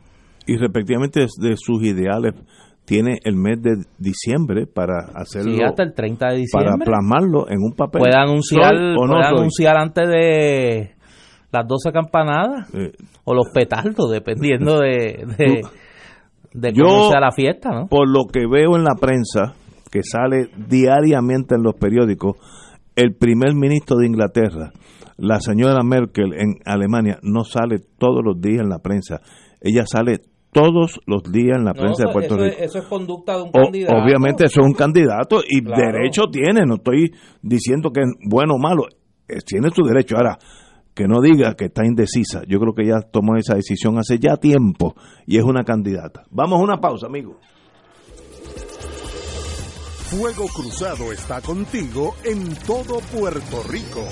[0.47, 2.33] Y respectivamente de sus ideales
[2.85, 5.55] tiene el mes de diciembre para hacerlo.
[5.55, 6.71] Sí, hasta el 30 de diciembre.
[6.71, 7.99] Para plasmarlo en un papel.
[7.99, 10.91] Puede anunciar, puede anunciar antes de
[11.51, 12.91] las 12 campanadas eh,
[13.23, 15.25] o los petardos, dependiendo de,
[16.53, 17.87] de cómo sea la fiesta, ¿no?
[17.87, 19.55] Por lo que veo en la prensa,
[19.91, 22.37] que sale diariamente en los periódicos,
[22.95, 24.71] el primer ministro de Inglaterra,
[25.17, 29.21] la señora Merkel en Alemania, no sale todos los días en la prensa.
[29.61, 30.19] Ella sale
[30.55, 32.55] todos los días en la prensa de Puerto Rico.
[32.57, 33.93] eso es conducta de un candidato.
[33.93, 38.57] Obviamente eso es un candidato y derecho tiene, no estoy diciendo que es bueno o
[38.57, 38.83] malo,
[39.45, 40.15] tiene su derecho.
[40.15, 40.37] Ahora,
[40.93, 42.43] que no diga que está indecisa.
[42.47, 44.95] Yo creo que ella tomó esa decisión hace ya tiempo
[45.27, 46.23] y es una candidata.
[46.31, 47.37] Vamos a una pausa, amigo.
[50.05, 54.07] Fuego Cruzado está contigo en todo Puerto Rico.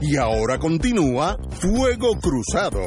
[0.00, 2.80] Y ahora continúa Fuego Cruzado.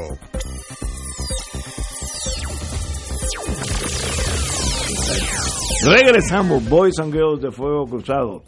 [5.84, 8.42] Regresamos, Boys and Girls de Fuego Cruzado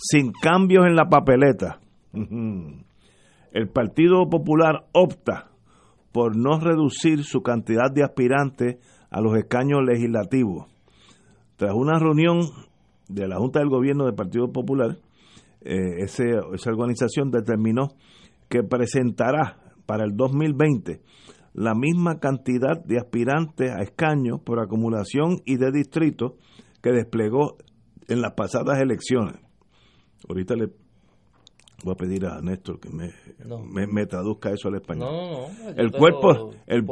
[0.00, 1.80] sin cambios en la papeleta.
[3.52, 5.50] El Partido Popular opta
[6.12, 8.76] por no reducir su cantidad de aspirantes
[9.10, 10.66] a los escaños legislativos.
[11.56, 12.42] Tras una reunión
[13.08, 14.98] de la Junta del Gobierno del Partido Popular,
[15.62, 17.88] eh, esa organización determinó
[18.48, 21.00] que presentará para el 2020
[21.54, 26.36] la misma cantidad de aspirantes a escaños por acumulación y de distrito
[26.82, 27.56] que desplegó
[28.06, 29.40] en las pasadas elecciones.
[30.28, 30.68] Ahorita le
[31.84, 35.10] voy a pedir a Néstor que me, me, traduzca eso al español.
[35.10, 36.84] No, no, el cuerpo, el,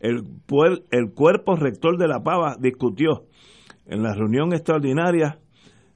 [0.00, 3.26] el, el, cuerpo rector de la Pava discutió
[3.86, 5.40] en la reunión extraordinaria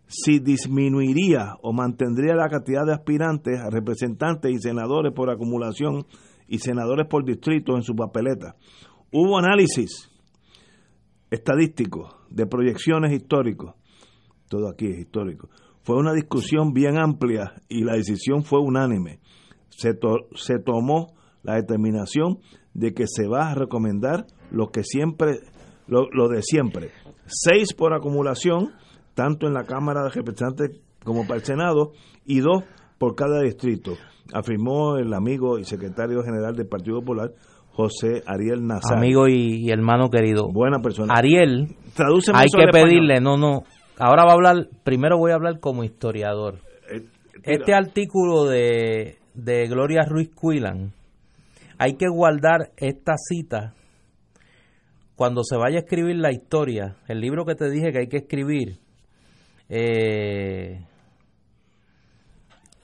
[0.06, 6.06] si disminuiría o mantendría la cantidad de aspirantes a representantes y senadores por acumulación
[6.46, 8.56] y senadores por distrito en su papeleta.
[9.12, 10.10] Hubo análisis
[11.30, 13.74] estadístico de proyecciones históricos,
[14.48, 15.48] todo aquí es histórico,
[15.82, 19.20] fue una discusión bien amplia y la decisión fue unánime.
[19.68, 19.98] Se,
[20.34, 22.38] se tomó la determinación
[22.72, 25.40] de que se va a recomendar lo que siempre,
[25.86, 26.90] lo, lo de siempre.
[27.26, 28.72] Seis por acumulación,
[29.14, 31.92] tanto en la Cámara de Representantes como para el Senado,
[32.24, 32.64] y dos
[32.98, 33.92] por cada distrito,
[34.32, 37.30] afirmó el amigo y secretario general del Partido Popular,
[37.72, 38.98] José Ariel Nazar.
[38.98, 40.48] Amigo y, hermano querido.
[40.50, 41.12] Buena persona.
[41.14, 41.76] Ariel,
[42.32, 43.64] hay que pedirle, no, no,
[43.98, 46.60] ahora va a hablar, primero voy a hablar como historiador.
[46.90, 47.02] Eh,
[47.42, 50.92] este artículo de, de Gloria Ruiz Cuilan,
[51.78, 53.74] hay que guardar esta cita
[55.16, 58.18] cuando se vaya a escribir la historia, el libro que te dije que hay que
[58.18, 58.78] escribir,
[59.68, 60.84] eh,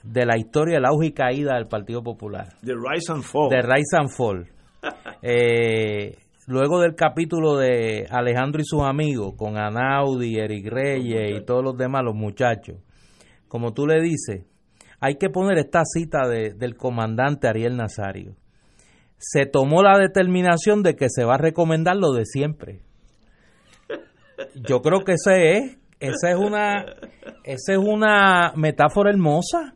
[0.02, 2.48] de la historia del auge y caída del Partido Popular.
[2.62, 3.48] The Rise and Fall.
[3.50, 4.48] The Rise and Fall.
[5.22, 6.16] Eh,
[6.46, 11.76] luego del capítulo de Alejandro y sus amigos, con Anaudi, Eric Reyes y todos los
[11.76, 12.78] demás, los muchachos,
[13.46, 14.46] como tú le dices,
[15.00, 18.36] hay que poner esta cita del comandante Ariel Nazario.
[19.18, 22.80] Se tomó la determinación de que se va a recomendar lo de siempre.
[24.54, 26.84] Yo creo que ese es, esa es una,
[27.44, 29.74] esa es una metáfora hermosa.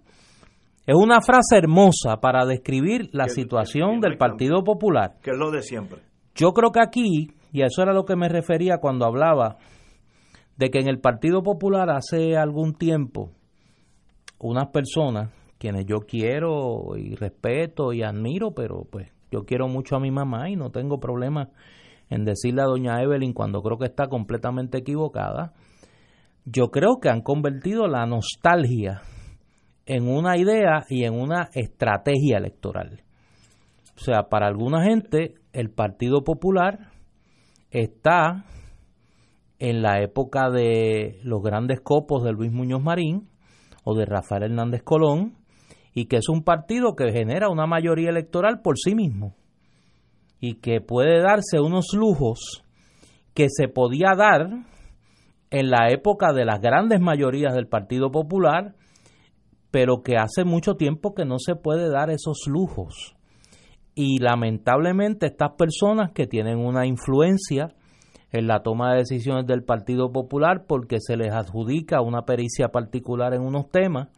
[0.86, 5.14] Es una frase hermosa para describir la situación del Partido Popular.
[5.22, 6.00] Que es lo de siempre.
[6.34, 9.56] Yo creo que aquí, y a eso era lo que me refería cuando hablaba
[10.56, 13.30] de que en el Partido Popular hace algún tiempo
[14.40, 20.00] unas personas, quienes yo quiero y respeto y admiro, pero pues yo quiero mucho a
[20.00, 21.48] mi mamá y no tengo problema
[22.10, 25.54] en decirle a doña Evelyn cuando creo que está completamente equivocada,
[26.44, 29.02] yo creo que han convertido la nostalgia
[29.86, 33.02] en una idea y en una estrategia electoral.
[33.96, 36.90] O sea, para alguna gente el Partido Popular
[37.70, 38.44] está
[39.58, 43.28] en la época de los grandes copos de Luis Muñoz Marín
[43.84, 45.36] o de Rafael Hernández Colón
[45.94, 49.36] y que es un partido que genera una mayoría electoral por sí mismo
[50.40, 52.64] y que puede darse unos lujos
[53.32, 54.48] que se podía dar
[55.50, 58.74] en la época de las grandes mayorías del Partido Popular,
[59.70, 63.16] pero que hace mucho tiempo que no se puede dar esos lujos.
[63.94, 67.74] Y lamentablemente estas personas que tienen una influencia
[68.34, 73.32] en la toma de decisiones del Partido Popular porque se les adjudica una pericia particular
[73.32, 74.08] en unos temas,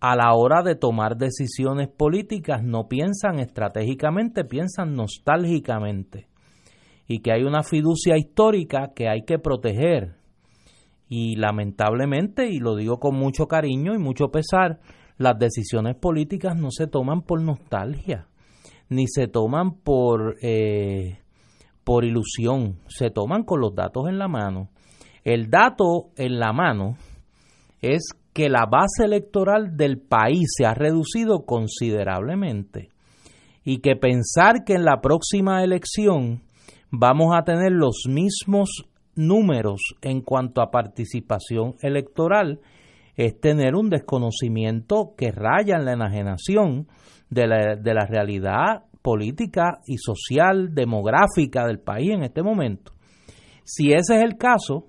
[0.00, 6.28] a la hora de tomar decisiones políticas no piensan estratégicamente, piensan nostálgicamente.
[7.06, 10.17] Y que hay una fiducia histórica que hay que proteger.
[11.08, 14.80] Y lamentablemente, y lo digo con mucho cariño y mucho pesar,
[15.16, 18.28] las decisiones políticas no se toman por nostalgia
[18.88, 21.18] ni se toman por, eh,
[21.84, 24.70] por ilusión, se toman con los datos en la mano.
[25.24, 26.96] El dato en la mano
[27.80, 32.88] es que la base electoral del país se ha reducido considerablemente
[33.64, 36.42] y que pensar que en la próxima elección
[36.90, 38.87] vamos a tener los mismos
[39.18, 42.60] números en cuanto a participación electoral
[43.16, 46.86] es tener un desconocimiento que raya en la enajenación
[47.28, 52.92] de la, de la realidad política y social, demográfica del país en este momento.
[53.64, 54.86] Si ese es el caso,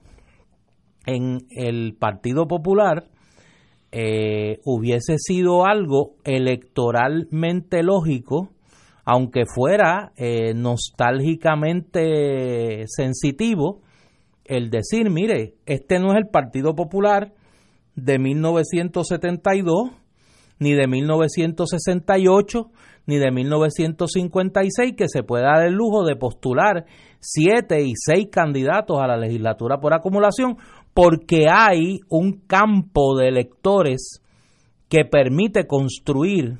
[1.06, 3.10] en el Partido Popular
[3.92, 8.52] eh, hubiese sido algo electoralmente lógico,
[9.06, 13.82] aunque fuera eh, nostálgicamente sensitivo,
[14.50, 17.34] el decir, mire, este no es el Partido Popular
[17.96, 19.92] de 1972,
[20.58, 22.72] ni de 1968,
[23.06, 26.86] ni de 1956, que se pueda dar el lujo de postular
[27.20, 30.58] siete y seis candidatos a la legislatura por acumulación,
[30.96, 34.22] porque hay un campo de electores
[34.90, 36.58] que permite construir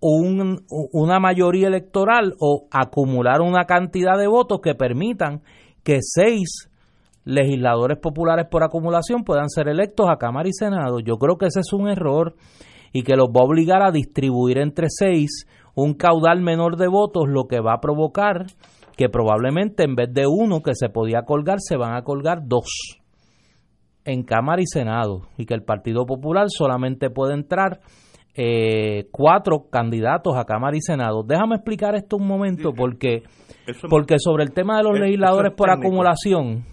[0.00, 5.42] una mayoría electoral o acumular una cantidad de votos que permitan
[5.82, 6.69] que seis
[7.30, 11.00] legisladores populares por acumulación puedan ser electos a Cámara y Senado.
[11.00, 12.34] Yo creo que ese es un error
[12.92, 17.24] y que los va a obligar a distribuir entre seis un caudal menor de votos,
[17.28, 18.46] lo que va a provocar
[18.96, 22.98] que probablemente en vez de uno que se podía colgar, se van a colgar dos
[24.04, 27.80] en Cámara y Senado y que el Partido Popular solamente puede entrar
[28.34, 31.22] eh, cuatro candidatos a Cámara y Senado.
[31.22, 33.22] Déjame explicar esto un momento porque,
[33.88, 36.64] porque sobre el tema de los legisladores por acumulación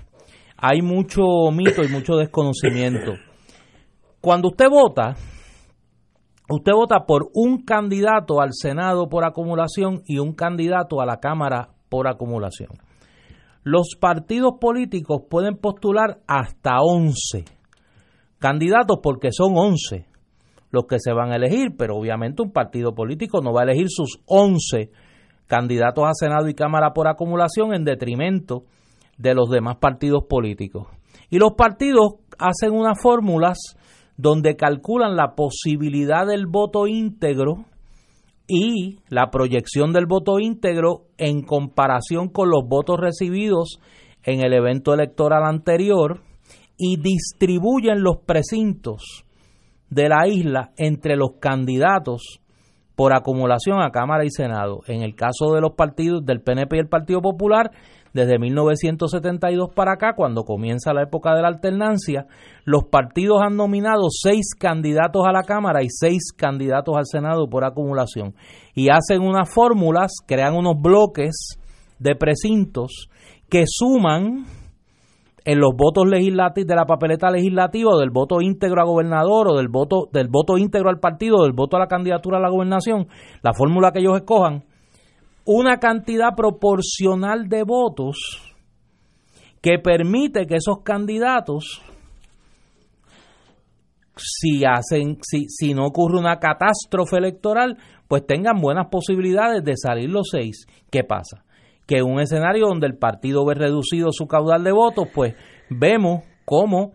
[0.58, 3.14] hay mucho mito y mucho desconocimiento.
[4.22, 5.16] Cuando usted vota,
[6.50, 11.70] usted vota por un candidato al Senado por acumulación y un candidato a la Cámara
[11.90, 12.70] por acumulación.
[13.64, 17.46] Los partidos políticos pueden postular hasta 11
[18.40, 20.06] candidatos porque son 11
[20.72, 23.88] los que se van a elegir, pero obviamente un partido político no va a elegir
[23.90, 24.92] sus 11
[25.48, 28.64] candidatos a Senado y Cámara por acumulación en detrimento
[29.18, 30.88] de los demás partidos políticos.
[31.30, 33.58] Y los partidos hacen unas fórmulas
[34.16, 37.66] donde calculan la posibilidad del voto íntegro
[38.48, 43.80] y la proyección del voto íntegro en comparación con los votos recibidos
[44.24, 46.22] en el evento electoral anterior
[46.78, 49.26] y distribuyen los precintos
[49.90, 52.40] de la isla entre los candidatos
[52.96, 54.82] por acumulación a Cámara y Senado.
[54.88, 57.72] En el caso de los partidos del PNP y el Partido Popular,
[58.18, 62.26] desde 1972 para acá, cuando comienza la época de la alternancia,
[62.66, 67.64] los partidos han nominado seis candidatos a la Cámara y seis candidatos al Senado por
[67.64, 68.34] acumulación.
[68.74, 71.60] Y hacen unas fórmulas, crean unos bloques
[72.00, 73.08] de precintos
[73.50, 74.46] que suman
[75.46, 79.68] en los votos legislativos de la papeleta legislativa del voto íntegro a gobernador o del
[79.68, 83.08] voto del voto íntegro al partido del voto a la candidatura a la gobernación
[83.44, 84.64] la fórmula que ellos escojan
[85.48, 88.18] una cantidad proporcional de votos
[89.62, 91.82] que permite que esos candidatos
[94.18, 97.78] si hacen si, si no ocurre una catástrofe electoral
[98.10, 101.46] pues tengan buenas posibilidades de salir los seis ¿qué pasa?
[101.86, 105.36] que en un escenario donde el partido ve reducido su caudal de votos pues
[105.70, 106.92] vemos cómo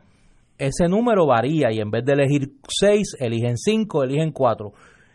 [0.58, 4.72] ese número varía y en vez de elegir seis eligen cinco, eligen cuatro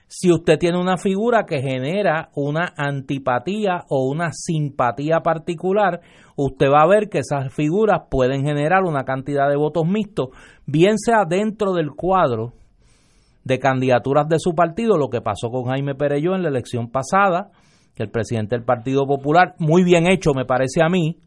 [0.08, 6.00] si usted tiene una figura que genera una antipatía o una simpatía particular,
[6.38, 10.30] usted va a ver que esas figuras pueden generar una cantidad de votos mixtos,
[10.66, 12.54] bien sea dentro del cuadro
[13.44, 17.52] de candidaturas de su partido, lo que pasó con Jaime Pereyó en la elección pasada,
[17.96, 21.18] que el presidente del Partido Popular, muy bien hecho me parece a mí,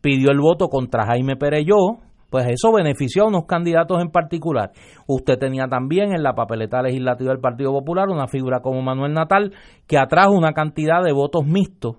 [0.00, 2.00] pidió el voto contra Jaime Pereyó,
[2.34, 4.72] pues eso benefició a unos candidatos en particular.
[5.06, 9.52] Usted tenía también en la papeleta legislativa del Partido Popular una figura como Manuel Natal
[9.86, 11.94] que atrajo una cantidad de votos mixtos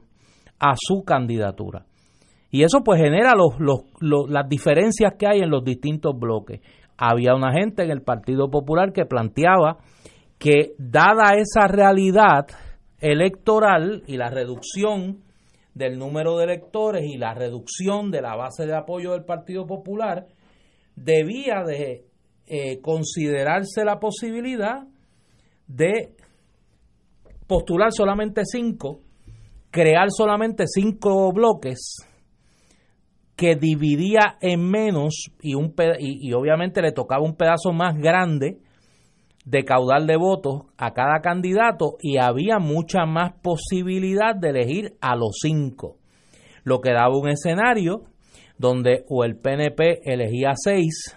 [0.59, 1.85] a su candidatura.
[2.51, 3.57] Y eso pues genera los,
[4.01, 6.59] los, las diferencias que hay en los distintos bloques.
[6.97, 9.77] Había una gente en el Partido Popular que planteaba
[10.37, 12.47] que dada esa realidad
[12.99, 15.19] electoral y la reducción
[15.75, 20.25] del número de electores y la reducción de la base de apoyo del Partido Popular,
[20.95, 22.05] debía de
[22.47, 24.87] eh, considerarse la posibilidad
[25.67, 26.15] de
[27.45, 29.01] postular solamente cinco,
[29.69, 31.97] crear solamente cinco bloques
[33.35, 38.59] que dividía en menos y, un y obviamente le tocaba un pedazo más grande
[39.45, 45.15] de caudal de votos a cada candidato y había mucha más posibilidad de elegir a
[45.15, 45.97] los cinco,
[46.63, 48.03] lo que daba un escenario
[48.57, 51.15] donde o el PNP elegía seis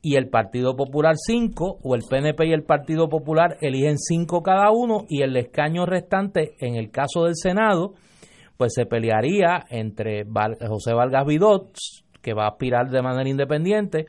[0.00, 4.70] y el Partido Popular cinco, o el PNP y el Partido Popular eligen cinco cada
[4.70, 7.94] uno y el escaño restante en el caso del Senado
[8.56, 10.24] pues se pelearía entre
[10.68, 11.70] José Vargas Vidot,
[12.20, 14.06] que va a aspirar de manera independiente,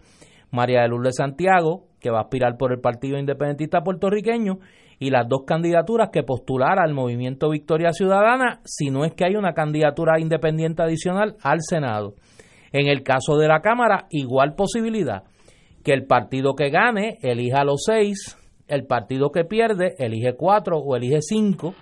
[0.51, 4.59] María de Lourdes Santiago, que va a aspirar por el Partido Independentista Puertorriqueño,
[4.99, 9.35] y las dos candidaturas que postulara al Movimiento Victoria Ciudadana, si no es que hay
[9.35, 12.15] una candidatura independiente adicional al Senado.
[12.73, 15.23] En el caso de la Cámara, igual posibilidad,
[15.83, 18.37] que el partido que gane elija los seis,
[18.67, 21.73] el partido que pierde elige cuatro o elige cinco,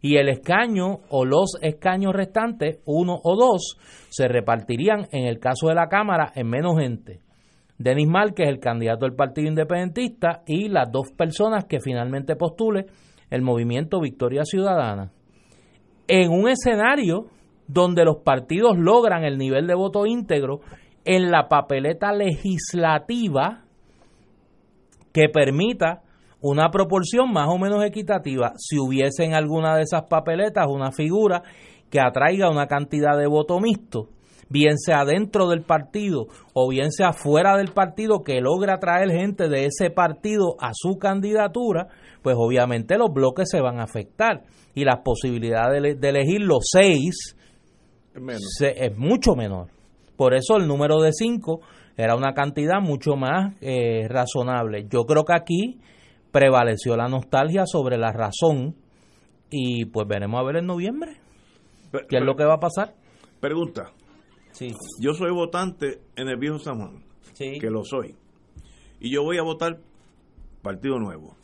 [0.00, 3.76] y el escaño o los escaños restantes, uno o dos,
[4.08, 7.20] se repartirían en el caso de la Cámara en menos gente.
[7.80, 12.84] Denis Márquez, el candidato del Partido Independentista, y las dos personas que finalmente postule
[13.30, 15.12] el movimiento Victoria Ciudadana.
[16.06, 17.28] En un escenario
[17.66, 20.60] donde los partidos logran el nivel de voto íntegro
[21.06, 23.64] en la papeleta legislativa
[25.14, 26.02] que permita
[26.42, 28.52] una proporción más o menos equitativa.
[28.58, 31.42] Si hubiese en alguna de esas papeletas una figura
[31.88, 34.10] que atraiga una cantidad de voto mixto,
[34.50, 39.48] bien sea dentro del partido o bien sea fuera del partido, que logra traer gente
[39.48, 41.86] de ese partido a su candidatura,
[42.22, 44.42] pues obviamente los bloques se van a afectar
[44.74, 47.36] y las posibilidades de, elegir los seis
[48.60, 49.68] es, mucho menor.
[50.16, 51.60] Por eso el número de cinco
[51.96, 54.86] era una cantidad mucho más eh, razonable.
[54.90, 55.80] Yo creo que aquí
[56.32, 58.74] prevaleció la nostalgia sobre la razón
[59.50, 61.16] y pues veremos a ver en noviembre
[62.08, 62.94] qué es lo que va a pasar.
[63.40, 63.90] Pregunta,
[65.00, 67.04] yo soy votante en el viejo San Juan,
[67.36, 68.14] que lo soy.
[69.00, 69.78] Y yo voy a votar
[70.62, 71.36] Partido Nuevo.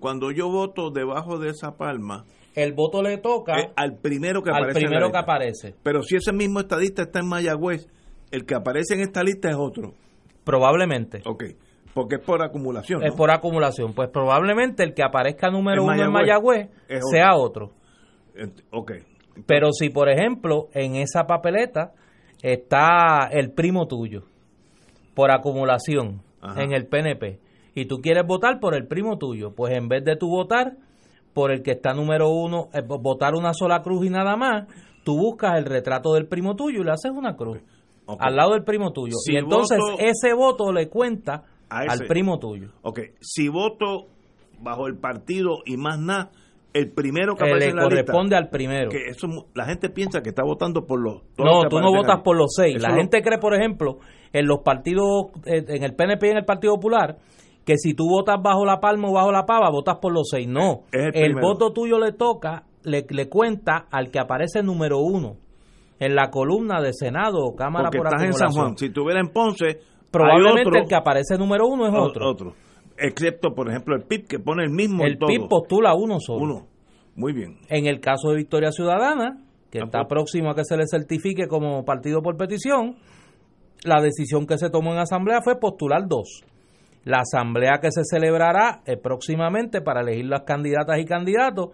[0.00, 4.56] Cuando yo voto debajo de esa palma, el voto le toca al primero que al
[4.56, 4.80] aparece.
[4.80, 5.74] primero que aparece.
[5.82, 7.88] Pero si ese mismo estadista está en Mayagüez,
[8.30, 9.94] el que aparece en esta lista es otro.
[10.44, 11.22] Probablemente.
[11.24, 11.44] Ok,
[11.94, 13.00] porque es por acumulación.
[13.00, 13.06] ¿no?
[13.06, 13.94] Es por acumulación.
[13.94, 16.68] Pues probablemente el que aparezca número En uno en Mayagüez
[17.10, 17.72] sea otro.
[18.70, 18.92] Ok,
[19.46, 21.92] Pero si, por ejemplo, en esa papeleta
[22.42, 24.24] está el primo tuyo,
[25.14, 26.62] por acumulación, Ajá.
[26.62, 27.38] en el PNP,
[27.74, 30.76] y tú quieres votar por el primo tuyo, pues en vez de tú votar
[31.32, 34.66] por el que está número uno, eh, votar una sola cruz y nada más,
[35.04, 37.58] tú buscas el retrato del primo tuyo y le haces una cruz
[38.18, 39.14] al lado del primo tuyo.
[39.24, 42.68] Si y entonces voto- ese voto le cuenta al primo tuyo.
[42.82, 44.08] Ok, si voto
[44.60, 46.30] bajo el partido y más nada,
[46.74, 48.90] el primero que Que aparece le en la lista, corresponde al primero.
[48.90, 52.22] que eso la gente piensa que está votando por los No, tú no votas ahí.
[52.24, 52.76] por los seis.
[52.76, 53.98] Eso La lo- gente cree, por ejemplo,
[54.32, 57.16] en los partidos, eh, en el PNP y en el Partido Popular,
[57.64, 60.48] que si tú votas bajo la palma o bajo la pava, votas por los seis.
[60.48, 65.36] No, el voto tuyo le toca, le, le cuenta al que aparece número uno
[66.00, 68.50] en la columna de Senado o Cámara porque por estás en San.
[68.50, 68.76] Juan.
[68.76, 69.78] Si estuviera en Ponce,
[70.10, 72.28] Probablemente el que aparece número uno es otro.
[72.30, 72.52] otro.
[73.02, 75.28] Excepto, por ejemplo, el PIB que pone el mismo El en todo.
[75.28, 76.44] PIB postula uno solo.
[76.44, 76.66] Uno.
[77.16, 77.58] Muy bien.
[77.68, 79.38] En el caso de Victoria Ciudadana,
[79.70, 80.08] que Ah, está pues.
[80.08, 82.96] próximo a que se le certifique como partido por petición,
[83.84, 86.42] la decisión que se tomó en asamblea fue postular dos.
[87.04, 91.70] La asamblea que se celebrará eh, próximamente para elegir las candidatas y candidatos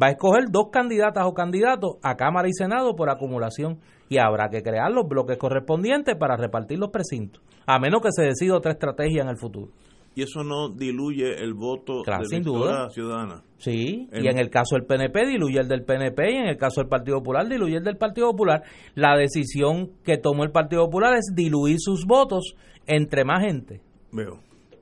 [0.00, 3.78] va a escoger dos candidatas o candidatos a Cámara y Senado por acumulación
[4.08, 8.22] y habrá que crear los bloques correspondientes para repartir los precintos, a menos que se
[8.24, 9.70] decida otra estrategia en el futuro.
[10.14, 12.90] Y eso no diluye el voto Claro, de sin duda.
[12.90, 13.42] Ciudadana.
[13.56, 16.56] Sí, El- y en el caso del PNP diluye el del PNP y en el
[16.58, 18.62] caso del Partido Popular diluye el del Partido Popular.
[18.94, 22.54] La decisión que tomó el Partido Popular es diluir sus votos
[22.86, 23.80] entre más gente.
[24.12, 24.40] Veo.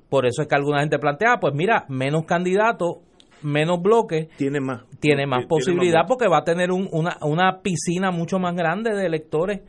[0.09, 2.97] Por eso es que alguna gente plantea, pues mira, menos candidatos,
[3.43, 4.83] menos bloques, Tiene más.
[4.99, 8.93] tiene más Tiene posibilidad porque va a tener un- una, una piscina mucho más grande
[8.97, 9.61] de electores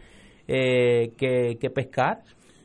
[0.47, 2.24] eh, que, que pescar,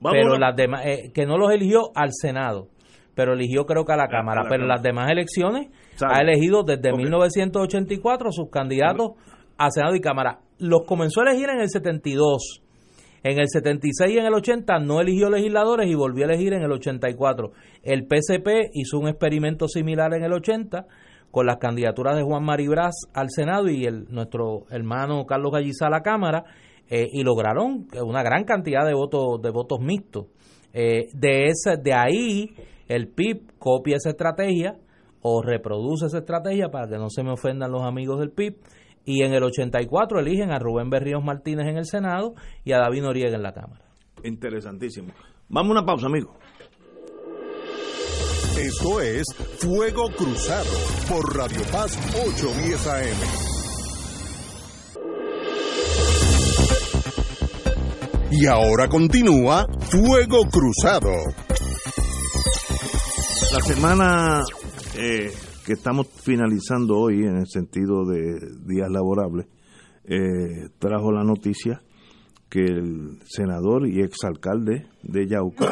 [0.00, 2.68] Vamos pero a- las demás, eh, que no los eligió al Senado,
[3.14, 4.40] pero eligió creo que a la Cámara.
[4.40, 6.14] a la pero en las demás elecciones Sabe.
[6.14, 6.98] ha elegido desde Ok.
[6.98, 9.12] 1984 sus candidatos
[9.58, 10.40] a Senado y Cámara.
[10.58, 12.62] Los comenzó a elegir en el 72.
[13.24, 16.62] En el 76 y en el 80 no eligió legisladores y volvió a elegir en
[16.62, 17.52] el 84.
[17.84, 20.86] El PCP hizo un experimento similar en el 80
[21.30, 25.90] con las candidaturas de Juan Maribraz al Senado y el, nuestro hermano Carlos Gallizá a
[25.90, 26.44] la Cámara
[26.90, 30.26] eh, y lograron una gran cantidad de votos de votos mixtos.
[30.74, 32.50] Eh, de ese, de ahí
[32.88, 34.76] el PIB copia esa estrategia
[35.20, 38.56] o reproduce esa estrategia para que no se me ofendan los amigos del PIB
[39.04, 43.02] y en el 84 eligen a Rubén Berríos Martínez en el Senado y a David
[43.02, 43.84] Noriega en la Cámara.
[44.24, 45.12] Interesantísimo.
[45.48, 46.34] Vamos a una pausa, amigo.
[48.58, 49.24] Esto es
[49.58, 50.70] Fuego Cruzado
[51.08, 53.52] por Radio Paz 810 AM.
[58.30, 61.10] Y ahora continúa Fuego Cruzado.
[63.52, 64.40] La semana
[64.96, 65.30] eh,
[65.66, 69.46] que estamos finalizando hoy en el sentido de días laborables
[70.04, 71.82] eh, trajo la noticia
[72.48, 75.70] que el senador y exalcalde de Yauca,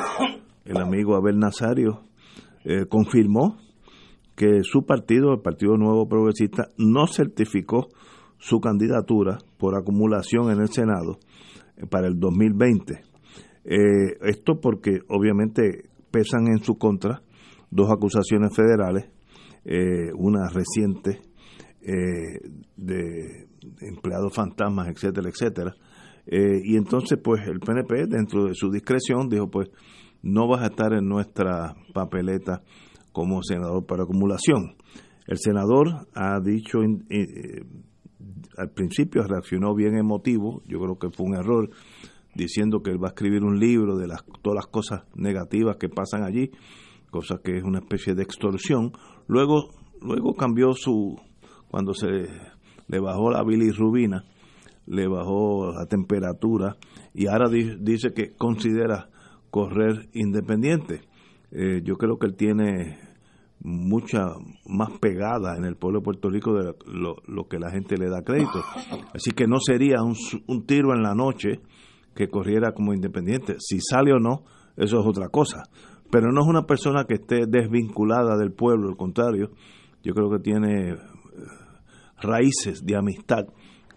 [0.66, 2.02] el amigo Abel Nazario,
[2.64, 3.56] eh, confirmó
[4.36, 7.88] que su partido, el Partido Nuevo Progresista, no certificó
[8.36, 11.18] su candidatura por acumulación en el Senado
[11.90, 13.00] para el 2020.
[13.64, 13.78] Eh,
[14.22, 17.22] esto porque obviamente pesan en su contra
[17.70, 19.10] dos acusaciones federales,
[19.64, 21.20] eh, una reciente
[21.82, 22.40] eh,
[22.76, 23.48] de
[23.80, 25.74] empleados fantasmas, etcétera, etcétera.
[26.26, 29.70] Eh, y entonces, pues el PNP, dentro de su discreción, dijo, pues
[30.22, 32.62] no vas a estar en nuestra papeleta
[33.12, 34.76] como senador por acumulación.
[35.26, 36.78] El senador ha dicho,
[38.56, 41.70] al principio reaccionó bien emotivo, yo creo que fue un error,
[42.34, 45.88] diciendo que él va a escribir un libro de las, todas las cosas negativas que
[45.88, 46.50] pasan allí,
[47.10, 48.92] cosa que es una especie de extorsión.
[49.26, 51.16] Luego, luego cambió su,
[51.70, 52.06] cuando se
[52.88, 54.24] le bajó la bilirrubina,
[54.86, 56.76] le bajó la temperatura
[57.14, 59.08] y ahora di- dice que considera
[59.50, 61.02] correr independiente.
[61.52, 62.98] Eh, yo creo que él tiene
[63.62, 64.26] mucha
[64.66, 68.08] más pegada en el pueblo de Puerto Rico de lo, lo que la gente le
[68.08, 68.62] da crédito.
[69.14, 70.14] Así que no sería un,
[70.46, 71.60] un tiro en la noche
[72.14, 73.56] que corriera como independiente.
[73.58, 74.44] Si sale o no,
[74.76, 75.62] eso es otra cosa.
[76.10, 79.50] Pero no es una persona que esté desvinculada del pueblo, al contrario,
[80.02, 80.96] yo creo que tiene eh,
[82.20, 83.46] raíces de amistad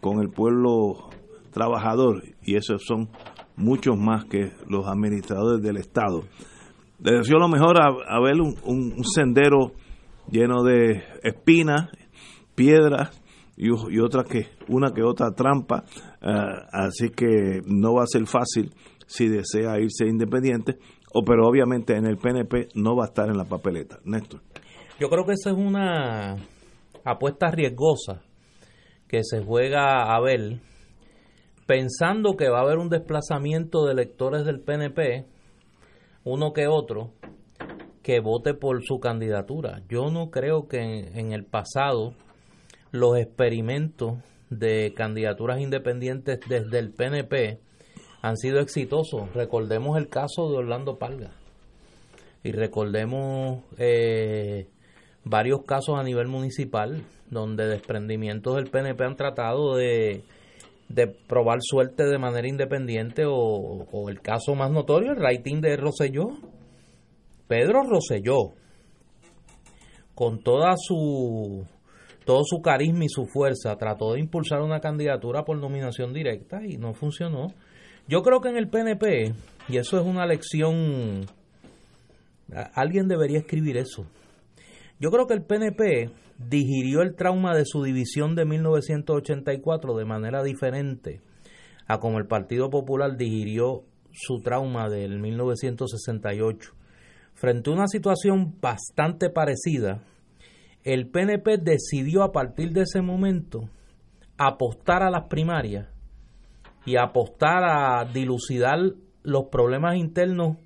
[0.01, 1.09] con el pueblo
[1.51, 3.09] trabajador y esos son
[3.55, 6.23] muchos más que los administradores del Estado.
[6.99, 9.73] Le deseo lo mejor a, ver un, sendero
[10.29, 11.89] lleno de espinas,
[12.55, 13.21] piedras
[13.57, 15.83] y, y otras que una que otra trampa,
[16.21, 16.31] eh,
[16.71, 18.71] así que no va a ser fácil
[19.05, 20.77] si desea irse independiente,
[21.13, 23.99] o pero obviamente en el PNP no va a estar en la papeleta.
[24.03, 24.41] Néstor.
[24.99, 26.35] Yo creo que esa es una
[27.03, 28.21] apuesta riesgosa
[29.07, 30.59] que se juega a ver
[31.65, 35.25] pensando que va a haber un desplazamiento de electores del PNP,
[36.23, 37.13] uno que otro,
[38.01, 39.81] que vote por su candidatura.
[39.89, 42.13] Yo no creo que en, el pasado
[42.91, 47.59] los experimentos de candidaturas independientes desde el PNP
[48.23, 49.31] han sido exitosos.
[49.35, 51.31] Recordemos el caso de Orlando Palga
[52.41, 54.67] y recordemos eh,
[55.23, 60.23] varios casos a nivel municipal donde desprendimientos del PNP han tratado de,
[60.87, 66.29] de probar suerte de manera independiente o, el caso más notorio, el rating de Roselló.
[67.47, 68.53] Pedro Roselló,
[70.15, 71.65] con toda su
[72.23, 76.77] todo su carisma y su fuerza, trató de impulsar una candidatura por nominación directa y
[76.77, 77.47] no funcionó.
[78.07, 79.33] Yo creo que en el PNP,
[79.69, 81.25] y eso es una lección,
[82.73, 84.05] alguien debería escribir eso,
[84.99, 90.43] yo creo que el PNP digirió el trauma de su división de 1984 de manera
[90.43, 91.21] diferente
[91.87, 96.71] a como el Partido Popular digirió su trauma del 1968.
[97.33, 100.01] Frente a una situación bastante parecida,
[100.83, 103.69] el PNP decidió a partir de ese momento
[104.37, 105.92] apostar a las primarias
[106.85, 108.79] y apostar a dilucidar
[109.23, 110.57] los problemas internos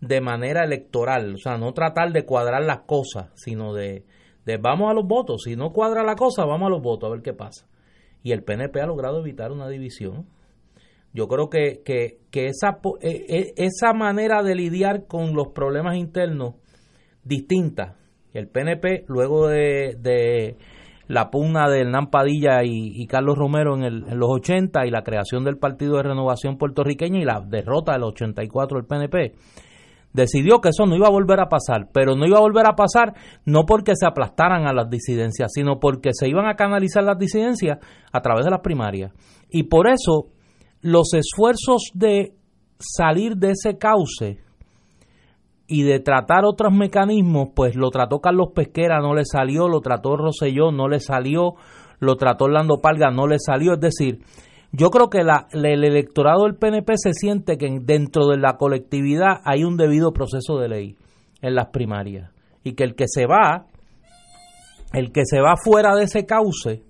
[0.00, 4.04] de manera electoral, o sea, no tratar de cuadrar las cosas, sino de,
[4.46, 7.12] de vamos a los votos, si no cuadra la cosa, vamos a los votos a
[7.12, 7.66] ver qué pasa.
[8.22, 10.26] Y el PNP ha logrado evitar una división.
[11.12, 15.96] Yo creo que, que, que esa, e, e, esa manera de lidiar con los problemas
[15.96, 16.54] internos
[17.24, 17.96] distinta,
[18.32, 20.56] el PNP luego de, de
[21.10, 25.02] la pugna de Hernán Padilla y, Carlos Romero en, el, en, los 80 y la
[25.02, 29.34] creación del Partido de Renovación Puertorriqueña y la derrota del 84 del PNP,
[30.12, 32.76] decidió que eso no iba a volver a pasar, pero no iba a volver a
[32.76, 37.18] pasar no porque se aplastaran a las disidencias, sino porque se iban a canalizar las
[37.18, 37.78] disidencias
[38.12, 39.12] a través de las primarias.
[39.50, 40.28] Y por eso
[40.80, 42.34] los esfuerzos de
[42.78, 44.38] salir de ese cauce
[45.70, 50.16] y de tratar otros mecanismos, pues lo trató Carlos Pesquera, no le salió, lo trató
[50.16, 51.54] Roselló, no le salió,
[52.00, 54.18] lo trató Orlando Palga, no le salió, es decir,
[54.72, 59.40] yo creo que la, el electorado del PNP se siente que dentro de la colectividad
[59.44, 60.96] hay un debido proceso de ley
[61.40, 62.32] en las primarias
[62.64, 63.66] y que el que se va,
[64.92, 66.82] el que se va fuera de ese cauce,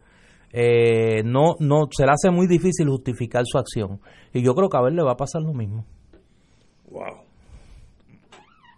[0.54, 4.00] eh, no, no, se le hace muy difícil justificar su acción.
[4.32, 5.84] Y yo creo que a ver le va a pasar lo mismo.
[6.90, 7.29] Wow.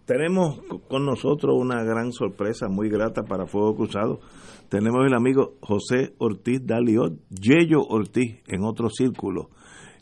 [0.07, 4.21] Tenemos con nosotros una gran sorpresa muy grata para Fuego Cruzado
[4.73, 9.51] tenemos el amigo José Ortiz Daliot, Yello Ortiz, en otro círculo.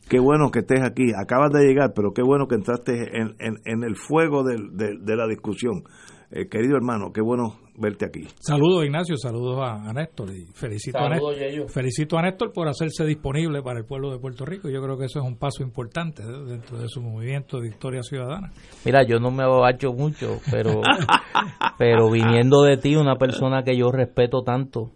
[0.09, 1.11] Qué bueno que estés aquí.
[1.13, 5.27] Acabas de llegar, pero qué bueno que entraste en, en, el fuego de, de, la
[5.27, 5.83] discusión.
[6.31, 8.27] Eh, querido hermano, qué bueno verte aquí.
[8.41, 13.63] Saludos Ignacio, saludos a, Néstor y felicito a Néstor, felicito a Néstor por hacerse disponible
[13.63, 14.69] para el pueblo de Puerto Rico.
[14.69, 18.53] Yo creo que eso es un paso importante dentro de su movimiento de Victoria Ciudadana.
[18.85, 20.81] Mira, yo no me abacho mucho, pero
[21.79, 24.93] pero viniendo de ti, una persona que yo respeto tanto,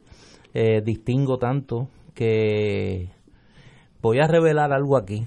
[0.52, 3.08] eh, distingo tanto, que
[4.00, 5.24] voy a revelar algo aquí.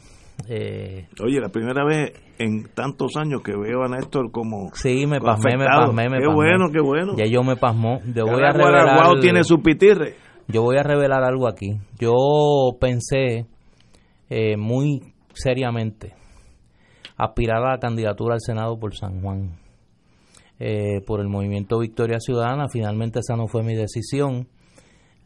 [0.47, 4.69] Eh, Oye, la primera vez en tantos años que veo a Néstor como.
[4.73, 7.15] Sí, me pasmé, me pasmé, me Qué bueno, qué bueno.
[7.17, 7.99] Ya yo me pasmó.
[8.13, 9.19] Yo voy a revelar.
[9.19, 10.15] tiene su pitirre.
[10.47, 11.77] Yo voy a revelar algo aquí.
[11.99, 12.13] Yo
[12.79, 13.47] pensé
[14.29, 15.01] eh, muy
[15.33, 16.13] seriamente
[17.17, 19.57] aspirar a la candidatura al Senado por San Juan.
[20.59, 22.67] Eh, por el movimiento Victoria Ciudadana.
[22.71, 24.47] Finalmente esa no fue mi decisión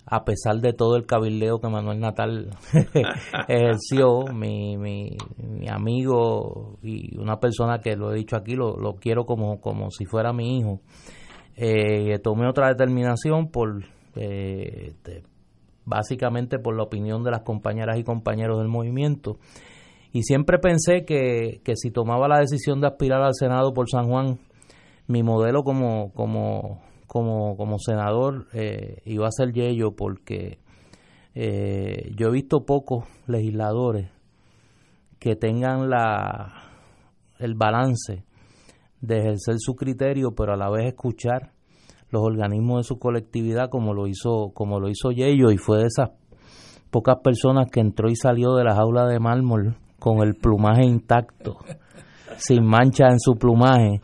[0.06, 2.50] a pesar de todo el cabildeo que Manuel Natal
[3.48, 8.96] ejerció, mi, mi, mi, amigo y una persona que lo he dicho aquí, lo, lo
[8.96, 10.82] quiero como, como si fuera mi hijo,
[11.56, 13.84] eh, tomé otra determinación por,
[14.16, 14.94] eh,
[15.86, 19.38] básicamente por la opinión de las compañeras y compañeros del movimiento.
[20.14, 24.10] Y siempre pensé que, que si tomaba la decisión de aspirar al Senado por San
[24.10, 24.40] Juan,
[25.08, 26.82] mi modelo como, como
[27.12, 30.60] como, como senador eh, iba a ser Yello porque
[31.36, 34.10] eh, yo he visto pocos legisladores
[35.20, 36.54] que tengan la
[37.38, 38.24] el balance
[39.02, 41.52] de ejercer su criterio, pero a la vez escuchar
[42.12, 45.88] los organismos de su colectividad como lo hizo como lo hizo Yello y fue de
[45.88, 46.12] esas
[46.92, 51.58] pocas personas que entró y salió de la jaula de mármol con el plumaje intacto,
[52.38, 54.00] sin mancha en su plumaje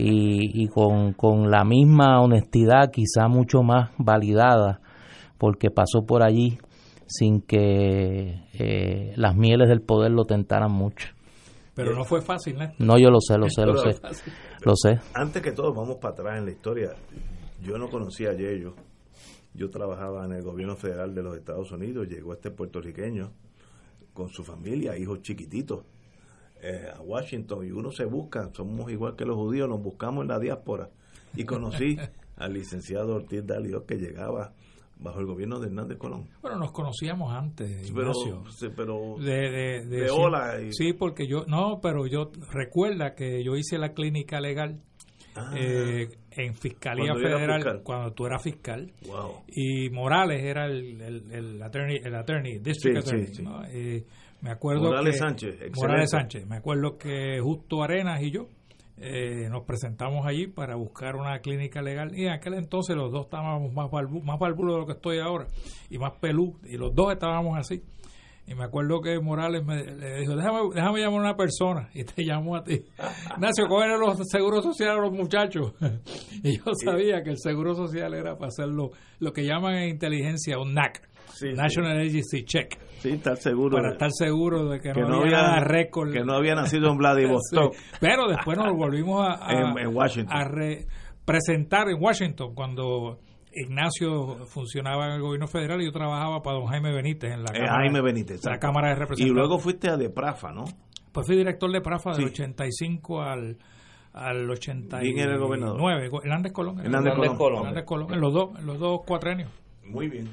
[0.00, 4.80] y, y con, con la misma honestidad, quizá mucho más validada,
[5.38, 6.58] porque pasó por allí
[7.06, 11.08] sin que eh, las mieles del poder lo tentaran mucho.
[11.74, 12.72] Pero no fue fácil, ¿no?
[12.78, 14.00] No, yo lo sé, lo sé, lo sé.
[14.64, 14.98] Lo sé.
[15.14, 16.90] Antes que todo, vamos para atrás en la historia.
[17.62, 18.74] Yo no conocía a Yello.
[19.54, 22.08] Yo trabajaba en el gobierno federal de los Estados Unidos.
[22.08, 23.30] Llegó este puertorriqueño
[24.12, 25.84] con su familia, hijos chiquititos,
[26.62, 27.66] eh, a Washington.
[27.66, 30.88] Y uno se busca, somos igual que los judíos, nos buscamos en la diáspora.
[31.34, 31.96] Y conocí
[32.36, 34.52] al licenciado Ortiz Dalio que llegaba
[35.00, 36.28] bajo el gobierno de Hernández Colón.
[36.42, 37.92] Bueno, nos conocíamos antes,
[38.74, 43.54] pero, de, de, de hola y- Sí, porque yo, no, pero yo recuerda que yo
[43.56, 44.80] hice la clínica legal
[45.36, 49.42] Ah, eh, en Fiscalía Cuando Federal cuando tú eras fiscal wow.
[49.46, 53.26] y Morales era el, el, el attorney, el attorney, district Sí, attorney.
[53.28, 53.42] sí, sí.
[53.44, 53.64] ¿no?
[53.66, 54.04] Eh,
[54.40, 55.80] me acuerdo Morales que, Sánchez, excelente.
[55.80, 56.46] Morales Sánchez.
[56.46, 58.48] Me acuerdo que Justo Arenas y yo
[59.00, 62.16] eh, nos presentamos allí para buscar una clínica legal.
[62.16, 65.46] Y en aquel entonces los dos estábamos más balbu más de lo que estoy ahora
[65.88, 67.82] y más pelú y los dos estábamos así.
[68.46, 72.04] Y me acuerdo que Morales me le dijo déjame, déjame llamar a una persona y
[72.04, 72.82] te llamó a ti.
[73.36, 75.74] Ignacio cogen los seguros sociales a los muchachos
[76.42, 79.90] y yo sabía que el seguro social era para hacer lo, lo que llaman en
[79.90, 81.07] inteligencia un NAC
[81.38, 83.76] Sí, National Agency Check Sí, estar seguro.
[83.76, 86.34] para de- estar seguro de que, que no, no había había nada récord que no
[86.34, 87.96] había nacido en Vladivostok Sí.
[88.00, 90.36] Pero después nos volvimos a, a- en, en Washington.
[90.36, 90.86] a re-
[91.24, 93.18] presentar en Washington cuando
[93.52, 97.50] Ignacio funcionaba en el gobierno federal y yo trabajaba para don Jaime Benítez en la
[97.52, 98.44] Eh, Cámara, Jaime Benítez.
[98.44, 98.58] la.
[98.58, 99.34] Cámara de y Representantes.
[99.36, 100.64] luego fuiste a Deprafa, ¿no?
[101.12, 102.32] Pues fui director de Prafa del Sí.
[102.32, 103.56] 85 al,
[104.12, 105.00] al 89.
[105.02, 105.80] ¿Quién era el gobernador?
[106.10, 106.80] Go- Hernández Colón.
[106.80, 107.36] Hernández Colón.
[107.36, 107.58] Colón.
[107.60, 109.50] Hernández Colón, en los dos, en los dos cuatrenios.
[109.86, 110.28] Muy bien.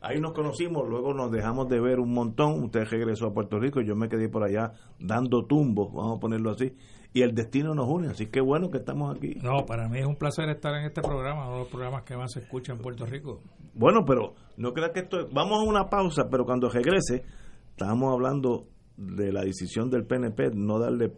[0.00, 2.62] Ahí nos conocimos, luego nos dejamos de ver un montón.
[2.64, 6.50] Usted regresó a Puerto Rico, yo me quedé por allá dando tumbos, vamos a ponerlo
[6.50, 6.72] así.
[7.12, 9.34] Y el destino nos une, así que bueno que estamos aquí.
[9.42, 12.16] No, para mí es un placer estar en este programa, uno de los programas que
[12.16, 13.40] más se escucha en Puerto Rico.
[13.74, 15.28] Bueno, pero no creas que esto.
[15.32, 17.24] Vamos a una pausa, pero cuando regrese,
[17.70, 21.10] estábamos hablando de la decisión del PNP no darle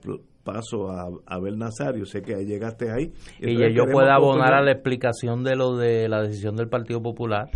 [0.45, 2.07] paso a Abel Nazario.
[2.07, 3.13] Sé que llegaste ahí.
[3.41, 7.51] Y yo pueda abonar a la explicación de lo de la decisión del Partido Popular.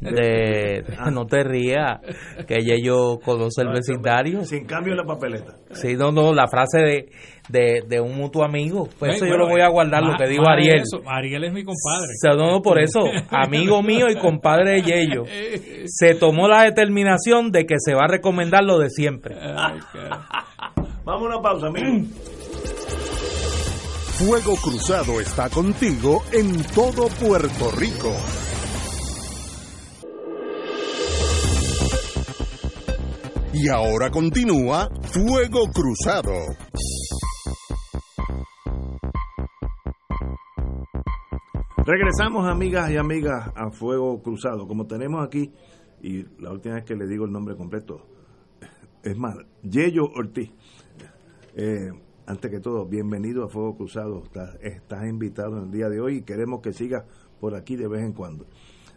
[0.00, 2.00] De, no te rías,
[2.46, 4.44] que ellos conoce el vecindario.
[4.44, 5.56] Sin cambio en la papeleta.
[5.72, 7.08] Sí, no, no, la frase de,
[7.48, 8.88] de, de un mutuo amigo.
[8.98, 10.82] Pues eso Bueno, yo lo voy a guardar, lo que dijo Ariel.
[10.82, 12.12] eso, Ariel es mi compadre.
[12.12, 13.00] O sea, no, no, por eso,
[13.30, 15.24] amigo mío y compadre de Yello,
[15.86, 19.36] se tomó la determinación de que se va a recomendar lo de siempre.
[19.40, 19.78] Ay.
[21.04, 22.08] Vamos a una pausa, amigos.
[24.18, 28.12] Fuego Cruzado está contigo en todo Puerto Rico.
[33.58, 36.34] Y ahora continúa Fuego Cruzado.
[41.86, 44.66] Regresamos, amigas y amigas, a Fuego Cruzado.
[44.68, 45.54] Como tenemos aquí,
[46.02, 48.06] y la última vez que le digo el nombre completo,
[49.02, 50.50] es más, Yello Ortiz.
[51.54, 51.88] Eh,
[52.26, 54.22] antes que todo, bienvenido a Fuego Cruzado.
[54.22, 57.04] Estás, estás invitado en el día de hoy y queremos que sigas
[57.40, 58.44] por aquí de vez en cuando.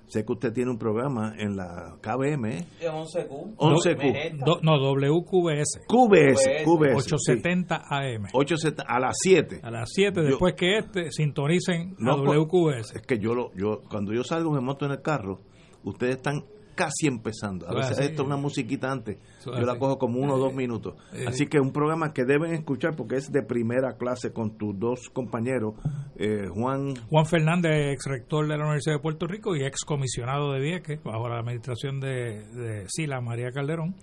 [0.10, 2.66] Sé que usted tiene un programa en la KBM, ¿eh?
[2.82, 3.56] 11Q.
[3.58, 4.44] 11Q.
[4.44, 5.86] Do- no, WQBS.
[5.88, 6.96] QBS, QBS.
[6.96, 8.26] 870 AM.
[8.34, 9.60] 870 a las 7.
[9.62, 12.96] A las 7, Yo- después que este, sintonicen No, a WQBS.
[12.96, 15.42] Es que yo lo, yo cuando yo salgo me monto en el carro,
[15.84, 16.44] ustedes están
[16.80, 17.68] casi empezando.
[17.68, 19.18] A veces esto es una musiquita antes.
[19.46, 20.94] Yo la cojo como uno o dos Eh, minutos.
[21.14, 21.26] eh.
[21.28, 25.10] Así que un programa que deben escuchar porque es de primera clase con tus dos
[25.10, 25.74] compañeros,
[26.16, 30.54] eh, Juan Juan Fernández, ex rector de la Universidad de Puerto Rico y ex comisionado
[30.54, 33.96] de Vieques, bajo la administración de, de Sila María Calderón,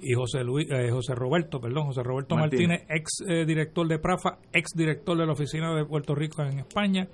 [0.00, 2.80] y José Luis, eh, José Roberto, perdón, José Roberto Martínez.
[2.80, 6.58] Martínez, ex eh, director de Prafa, ex director de la Oficina de Puerto Rico en
[6.58, 7.06] España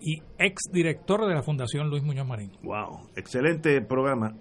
[0.00, 2.52] y ex director de la Fundación Luis Muñoz Marín.
[2.62, 4.34] Wow, excelente programa.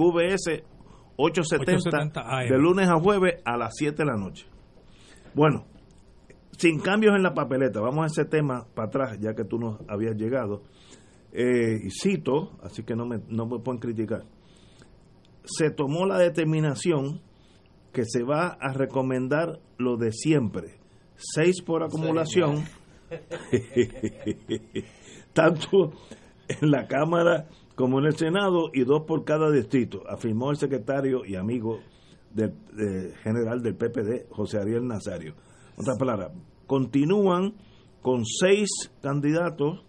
[0.00, 0.64] QBS
[1.16, 2.48] 870, 870 AM.
[2.48, 4.46] de lunes a jueves a las 7 de la noche.
[5.34, 5.66] Bueno,
[6.56, 9.78] sin cambios en la papeleta, vamos a ese tema para atrás, ya que tú nos
[9.88, 10.62] habías llegado.
[11.32, 14.24] Eh, y cito, así que no me, no me pueden criticar.
[15.44, 17.20] Se tomó la determinación
[17.92, 20.80] que se va a recomendar lo de siempre.
[21.16, 22.64] Seis por acumulación.
[25.34, 25.92] tanto
[26.48, 27.48] en la Cámara
[27.80, 31.78] como en el Senado y dos por cada distrito, afirmó el secretario y amigo
[32.32, 35.34] del de- general del PPD, José Ariel Nazario.
[35.78, 36.30] Otra palabra,
[36.66, 37.54] continúan
[38.02, 38.68] con seis
[39.02, 39.84] candidatos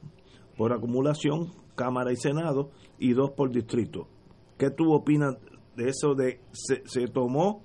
[0.58, 4.08] por acumulación, Cámara y Senado, y dos por distrito.
[4.58, 5.36] ¿Qué tú opinas
[5.76, 7.64] de eso de se, se tomó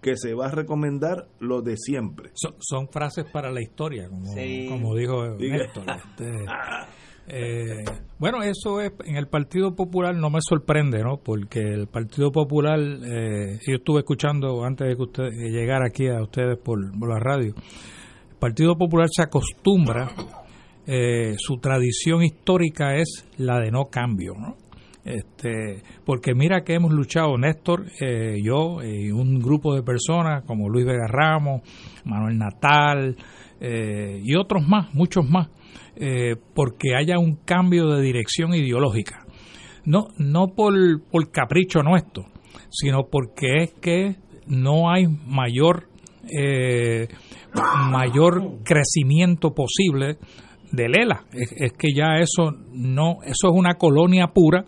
[0.00, 2.30] que se va a recomendar lo de siempre?
[2.34, 4.34] Son, son frases para la historia, como,
[4.68, 5.84] como dijo Néstor.
[5.88, 6.26] Este,
[7.34, 7.84] eh,
[8.18, 11.16] bueno, eso es en el Partido Popular no me sorprende, ¿no?
[11.16, 16.22] Porque el Partido Popular, eh, yo estuve escuchando antes de que usted llegara aquí a
[16.22, 17.54] ustedes por, la radio.
[17.54, 20.10] El Partido Popular se acostumbra,
[20.86, 24.56] eh, su tradición histórica es la de no cambio, ¿no?
[25.04, 30.68] Este, porque mira que hemos luchado Néstor, eh, yo y un grupo de personas como
[30.68, 31.62] Luis Vega Ramos,
[32.04, 33.16] Manuel Natal
[33.60, 35.48] eh, y otros más, muchos más,
[36.04, 39.24] eh, porque haya un cambio de dirección ideológica.
[39.84, 40.74] No, no por,
[41.08, 42.24] por capricho nuestro,
[42.70, 44.16] sino porque es que
[44.48, 45.90] no hay mayor,
[46.36, 47.06] eh,
[47.88, 50.18] mayor crecimiento posible
[50.72, 51.24] de Lela.
[51.32, 54.64] Es, es, que ya eso no, eso es una colonia pura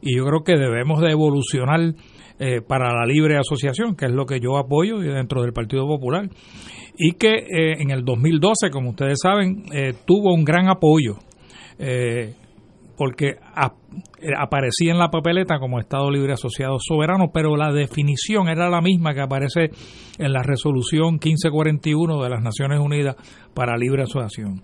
[0.00, 1.94] y yo creo que debemos de evolucionar
[2.44, 6.28] eh, para la libre asociación, que es lo que yo apoyo dentro del Partido Popular
[6.96, 11.18] y que eh, en el 2012, como ustedes saben, eh, tuvo un gran apoyo,
[11.78, 12.34] eh,
[12.96, 13.36] porque
[14.38, 19.14] aparecía en la papeleta como Estado Libre Asociado Soberano, pero la definición era la misma
[19.14, 19.70] que aparece
[20.18, 23.16] en la resolución 1541 de las Naciones Unidas
[23.54, 24.62] para Libre Asociación.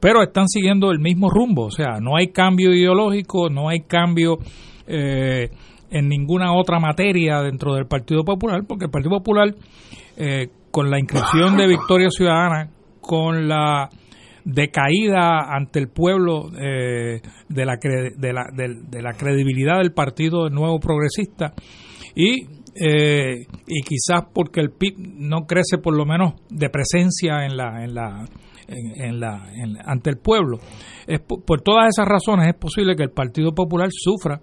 [0.00, 4.38] Pero están siguiendo el mismo rumbo, o sea, no hay cambio ideológico, no hay cambio
[5.90, 9.54] en ninguna otra materia dentro del Partido Popular, porque el Partido Popular
[10.16, 12.70] eh, con la inscripción de Victoria Ciudadana,
[13.00, 13.88] con la
[14.44, 20.78] decaída ante el pueblo eh, de, la de, la, de, la credibilidad del Partido Nuevo
[20.80, 21.52] Progresista
[22.14, 27.56] y, eh, y quizás porque el PIB no crece por lo menos de presencia en
[27.56, 28.24] la, en la,
[28.68, 29.46] en, la,
[29.84, 30.58] ante el pueblo.
[31.06, 34.40] Es, por todas esas razones es posible que el Partido Popular sufra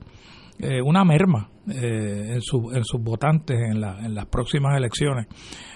[0.59, 5.27] eh, una merma eh, en, su, en, sus votantes en, la, en las próximas elecciones.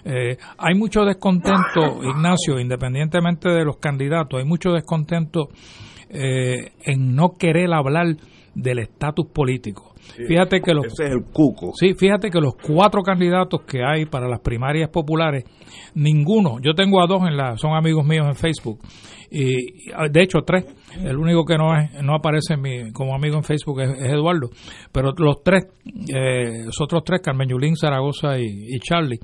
[0.03, 5.49] Eh, hay mucho descontento, Ignacio, independientemente de los candidatos, hay mucho descontento
[6.13, 8.17] en no querer hablar
[8.53, 9.90] del estatus político.
[10.28, 11.72] Fíjate que los ese es el cuco.
[11.76, 15.45] Sí, fíjate que los cuatro candidatos que hay para las primarias populares,
[15.95, 18.80] ninguno, yo tengo a dos en la, son amigos míos en Facebook
[19.34, 20.66] y de hecho tres
[21.02, 24.49] el único que no es no aparece mi, como amigo en Facebook es, Eduardo
[24.91, 25.68] pero los tres
[26.14, 29.20] eh, los otros tres Carmen Yulín Zaragoza y, Charlie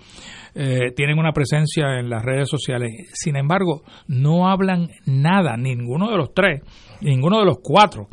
[0.55, 6.15] eh, tienen una presencia en las redes sociales sin embargo no hablan nada ninguno de
[6.15, 6.61] los tres
[7.01, 8.07] ninguno de los cuatro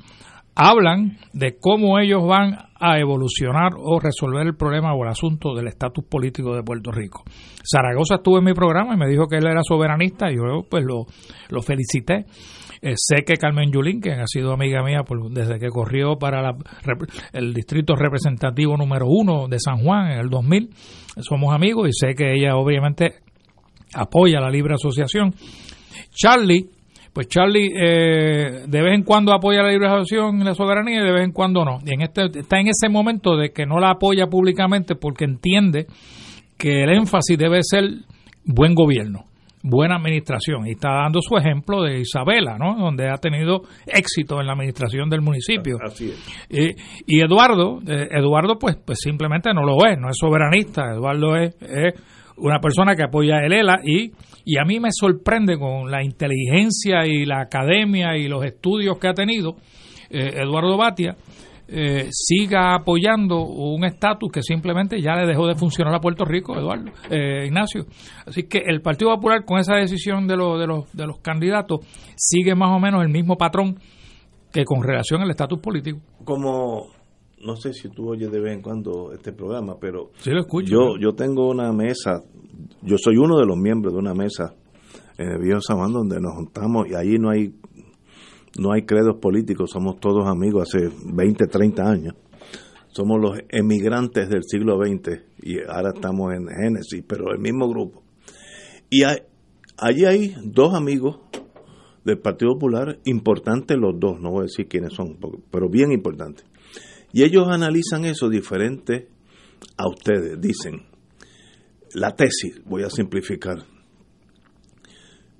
[0.54, 5.68] hablan de cómo ellos van a evolucionar o resolver el problema o el asunto del
[5.68, 7.24] estatus político de Puerto Rico.
[7.64, 10.84] Zaragoza estuvo en mi programa y me dijo que él era soberanista y yo pues
[10.84, 11.06] lo,
[11.48, 12.26] lo felicité.
[12.82, 16.54] Eh, sé que Carmen Yulín, que ha sido amiga mía desde que corrió para
[17.32, 20.68] el distrito representativo número uno de San Juan en el 2000,
[21.20, 23.14] somos amigos y sé que ella obviamente
[23.94, 25.34] apoya la libre asociación.
[26.10, 26.68] Charlie
[27.14, 31.04] pues Charlie eh, de vez en cuando apoya la libre asociación y la soberanía y
[31.04, 31.78] de vez en cuando no.
[31.86, 35.86] Y en este, está en ese momento de que no la apoya públicamente porque entiende
[36.58, 37.84] que el énfasis debe ser
[38.44, 39.26] buen gobierno,
[39.62, 40.66] buena administración.
[40.66, 42.74] Y está dando su ejemplo de Isabela, ¿no?
[42.74, 45.78] donde ha tenido éxito en la administración del municipio.
[45.84, 46.74] Así es.
[47.06, 50.82] Y, Eduardo, eh, Eduardo pues, pues simplemente no lo es, no es soberanista.
[50.92, 51.94] Eduardo es, es
[52.38, 54.10] una persona que apoya el ELA y
[54.44, 59.08] y a mí me sorprende con la inteligencia y la academia y los estudios que
[59.08, 59.56] ha tenido
[60.10, 61.16] eh, Eduardo Batia,
[61.66, 66.56] eh, siga apoyando un estatus que simplemente ya le dejó de funcionar a Puerto Rico,
[66.56, 67.86] Eduardo, eh, Ignacio.
[68.26, 71.80] Así que el Partido Popular con esa decisión de, de, los, de los candidatos
[72.16, 73.78] sigue más o menos el mismo patrón
[74.52, 76.00] que con relación al estatus político.
[76.24, 76.90] Como
[77.44, 80.70] no sé si tú oyes de vez en cuando este programa, pero sí lo escucho,
[80.70, 82.22] yo, yo tengo una mesa
[82.82, 84.54] yo soy uno de los miembros de una mesa
[85.18, 87.54] en el Viejo donde nos juntamos y ahí no hay
[88.58, 92.14] no hay credos políticos, somos todos amigos hace 20, 30 años.
[92.88, 98.04] Somos los emigrantes del siglo XX y ahora estamos en Génesis, pero el mismo grupo.
[98.88, 101.18] Y allí hay dos amigos
[102.04, 105.18] del Partido Popular, importantes los dos, no voy a decir quiénes son,
[105.50, 106.46] pero bien importantes.
[107.12, 109.08] Y ellos analizan eso diferente
[109.76, 110.40] a ustedes.
[110.40, 110.82] Dicen,
[111.94, 113.64] la tesis, voy a simplificar.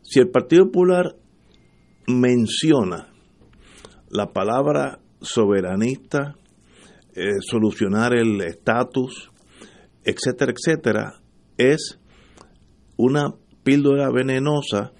[0.03, 1.17] Si el Partido Popular
[2.07, 3.09] menciona
[4.09, 6.37] la palabra soberanista,
[7.15, 9.31] eh, solucionar el estatus,
[10.05, 11.21] etcétera, etcétera,
[11.57, 11.99] es
[12.97, 13.35] una
[13.65, 14.93] píldora venenosa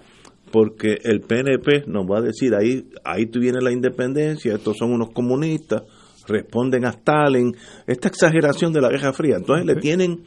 [0.51, 5.11] porque el PNP nos va a decir ahí ahí viene la independencia, estos son unos
[5.11, 5.83] comunistas,
[6.27, 7.55] responden a Stalin,
[7.87, 9.35] esta exageración de la Guerra Fría.
[9.37, 10.23] Entonces le tienen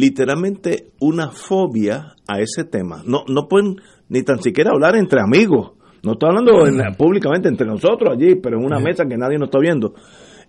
[0.00, 3.02] literalmente una fobia a ese tema.
[3.04, 3.76] No, no pueden
[4.08, 5.72] ni tan siquiera hablar entre amigos.
[6.02, 9.58] No estoy hablando públicamente entre nosotros allí, pero en una mesa que nadie nos está
[9.58, 9.94] viendo.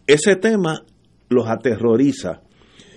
[0.07, 0.81] Ese tema
[1.29, 2.41] los aterroriza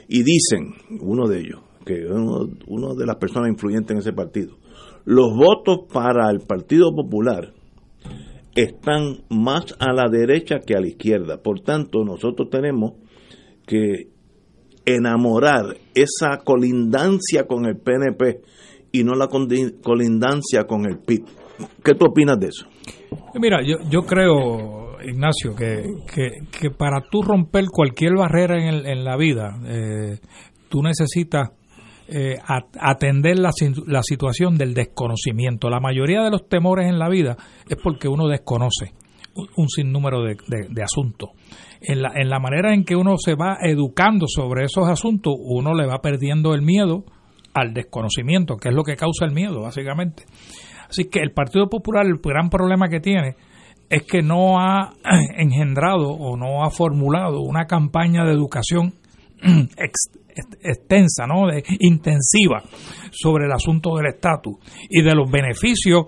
[0.09, 4.57] y dicen, uno de ellos, que uno, uno de las personas influyentes en ese partido,
[5.05, 7.53] los votos para el Partido Popular
[8.55, 11.43] están más a la derecha que a la izquierda.
[11.43, 12.93] Por tanto, nosotros tenemos
[13.67, 14.14] que
[14.85, 18.41] enamorar esa colindancia con el PNP
[18.93, 21.25] y no la colindancia con el PIB.
[21.83, 22.67] ¿Qué tú opinas de eso?
[23.35, 25.83] Mira, yo, yo creo, Ignacio, que,
[26.13, 30.19] que, para tú romper cualquier barrera en, en la vida, eh,
[30.69, 31.51] tú necesitas
[32.07, 32.37] eh,
[32.81, 33.51] atender la,
[33.87, 35.71] la, situación del desconocimiento.
[35.71, 37.37] La mayoría de los temores en la vida
[37.69, 38.93] es porque uno desconoce
[39.57, 40.37] un, sinnúmero de,
[40.69, 41.31] de, asuntos.
[41.87, 45.75] En la, en la manera en que uno se va educando sobre esos asuntos, uno
[45.75, 47.05] le va perdiendo el miedo
[47.53, 50.25] al desconocimiento, que es lo que causa el miedo, básicamente.
[50.89, 53.37] Así que el Partido Popular, el gran problema que tiene
[53.89, 54.93] es que no ha
[55.37, 58.95] engendrado o no ha formulado una campaña de educación
[60.63, 61.47] extensa, ¿no?
[61.47, 62.63] De, intensiva
[63.11, 64.57] sobre el asunto del estatus
[64.89, 66.07] y de los beneficios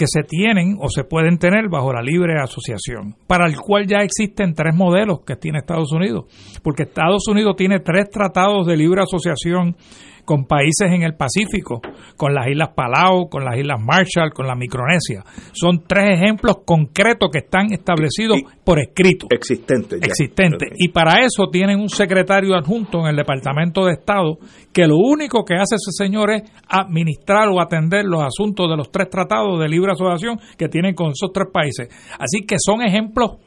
[0.00, 3.98] que se tienen o se pueden tener bajo la libre asociación, para el cual ya
[3.98, 6.24] existen tres modelos que tiene Estados Unidos,
[6.62, 9.76] porque Estados Unidos tiene tres tratados de libre asociación
[10.24, 11.80] con países en el Pacífico,
[12.16, 15.24] con las Islas Palau, con las Islas Marshall, con la Micronesia.
[15.52, 19.26] Son tres ejemplos concretos que están establecidos por escrito.
[19.30, 20.00] Existentes.
[20.02, 20.70] Existentes.
[20.76, 24.38] Y para eso tienen un secretario adjunto en el Departamento de Estado
[24.72, 28.90] que lo único que hace ese señor es administrar o atender los asuntos de los
[28.90, 31.88] tres tratados de libre asociación que tienen con esos tres países.
[32.18, 33.38] Así que son ejemplos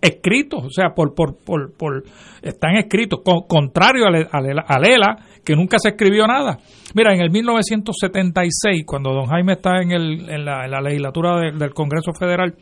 [0.00, 2.04] escritos, o sea, por, por, por, por
[2.42, 6.58] están escritos, contrario a, Lela, que nunca se escribió nada.
[6.94, 12.12] Mira, en el 1976, cuando don Jaime está en, el, en, la, legislatura del Congreso
[12.18, 12.54] Federal,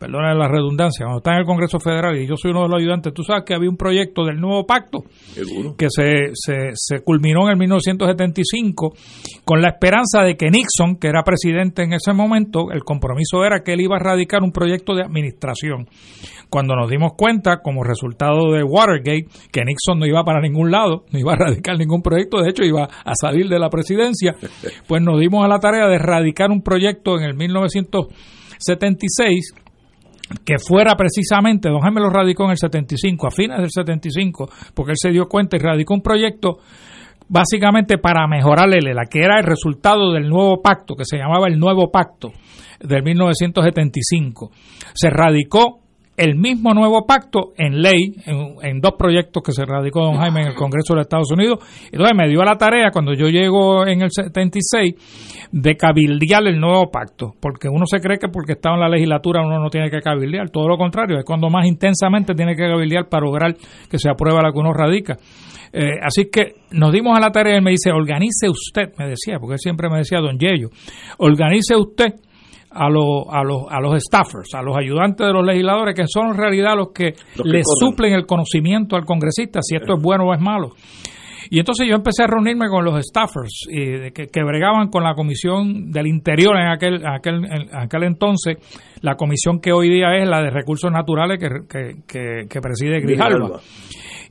[0.00, 2.80] perdona la redundancia, cuando está en el Congreso Federal y yo soy uno de los
[2.80, 5.00] ayudantes, tú sabes que había un proyecto del nuevo pacto
[5.76, 8.94] que se, se, se, culminó en el 1975
[9.44, 13.62] con la esperanza de que Nixon, que era presidente en ese momento, el compromiso era
[13.62, 15.86] que él iba a radicar un proyecto de administración.
[16.48, 21.04] Cuando nos dimos cuenta, como resultado de Watergate, que Nixon no iba para ningún lado,
[21.12, 24.34] no iba a radicar ningún proyecto, de hecho iba a salir de la presidencia,
[24.88, 29.52] pues nos dimos a la tarea de radicar un proyecto en el 1976
[30.44, 34.92] que fuera precisamente, don Jaime lo radicó en el 75, a fines del 75, porque
[34.92, 36.58] él se dio cuenta y radicó un proyecto
[37.28, 41.58] básicamente para mejorar ELA, que era el resultado del nuevo pacto, que se llamaba el
[41.58, 42.32] nuevo pacto
[42.80, 44.50] del 1975.
[44.94, 45.79] Se radicó
[46.20, 50.48] el mismo nuevo pacto en ley, en, dos proyectos que se radicó don Jaime en
[50.48, 51.60] el Congreso de Estados Unidos.
[51.84, 56.60] Y entonces me dio la tarea, cuando yo llego en el 76, de cabildear el
[56.60, 59.90] nuevo pacto, porque uno se cree que porque estaba en la legislatura uno no tiene
[59.90, 63.56] que cabildear, todo lo contrario, es cuando más intensamente tiene que cabildear para lograr
[63.90, 65.16] que se apruebe la que uno radica.
[65.72, 69.08] Eh, así que nos dimos a la tarea y él me dice, organice usted, me
[69.08, 70.68] decía, porque él siempre me decía, don Yello,
[71.16, 72.12] organice usted
[72.70, 76.28] a, los a, los, a los staffers, a los ayudantes de los legisladores, que son
[76.28, 77.14] en realidad los que,
[77.44, 80.70] le suplen el conocimiento al congresista, si esto es bueno o es malo.
[81.52, 85.14] Y entonces yo empecé a reunirme con los staffers y que, que, bregaban con la
[85.14, 88.58] comisión del interior en aquel, aquel, en aquel entonces,
[89.00, 93.60] la comisión que hoy día es la de recursos naturales que, que, que preside Grijalva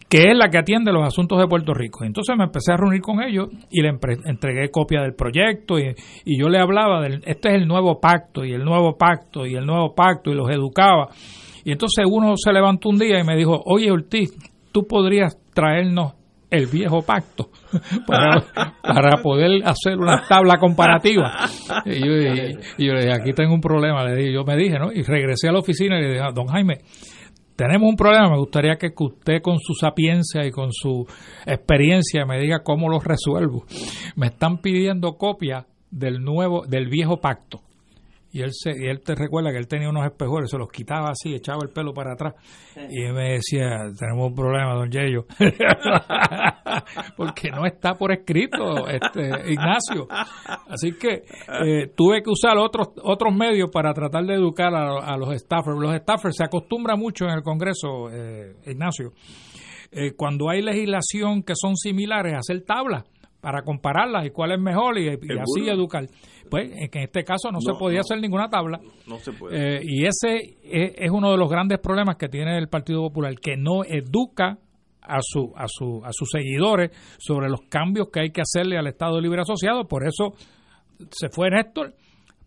[0.10, 2.04] que es la que atiende los asuntos de Puerto Rico.
[2.04, 3.90] Entonces me empecé a reunir con ellos y le
[4.26, 5.96] entregué copia del proyecto y,
[6.26, 9.66] yo le hablaba del, este es el nuevo pacto y el nuevo pacto y el
[9.66, 11.10] nuevo pacto y los educaba.
[11.64, 14.32] Y entonces uno se levantó un día y me dijo, oye Ortiz,
[14.72, 16.14] tú podrías traernos
[16.50, 17.50] el viejo pacto
[18.08, 21.32] para, poder hacer una tabla comparativa.
[21.86, 22.12] Y yo,
[22.78, 24.92] y yo, le dije, aquí tengo un problema, le dije, yo me dije, ¿no?
[24.92, 26.80] Y regresé a la oficina y le dije, don Jaime,
[27.60, 31.06] tenemos un problema, me gustaría que usted con su sapiencia y con su
[31.46, 33.66] experiencia me diga cómo lo resuelvo.
[34.16, 37.60] Me están pidiendo copia del nuevo, del viejo pacto.
[38.32, 41.10] Y él, se, y él te recuerda que él tenía unos espejores, se los quitaba
[41.10, 42.36] así, echaba el pelo para atrás.
[42.90, 45.26] Y él me decía, tenemos un problema, don Yello.
[47.18, 50.08] Porque no está por escrito, este Ignacio.
[50.68, 51.24] Así que
[51.66, 55.78] eh, tuve que usar otros, otros medios para tratar de educar a, los staffers.
[55.80, 59.14] Los staffers se acostumbran mucho en el Congreso, eh, Ignacio,
[59.92, 63.06] eh, cuando hay legislación que son similares, a hacer tablas
[63.42, 66.06] para compararlas y cuál es mejor y, así educar.
[66.50, 68.80] Pues en este caso no, se podía hacer ninguna tabla.
[69.08, 69.78] No se puede.
[69.78, 73.56] Eh, y ese es, uno de los grandes problemas que tiene el Partido Popular, que
[73.58, 74.58] no educa
[75.02, 78.88] a, su, a, su, a sus seguidores sobre los cambios que hay que hacerle al
[78.88, 79.88] Estado Libre Asociado.
[79.88, 80.34] Por eso
[81.12, 81.96] se fue Néstor,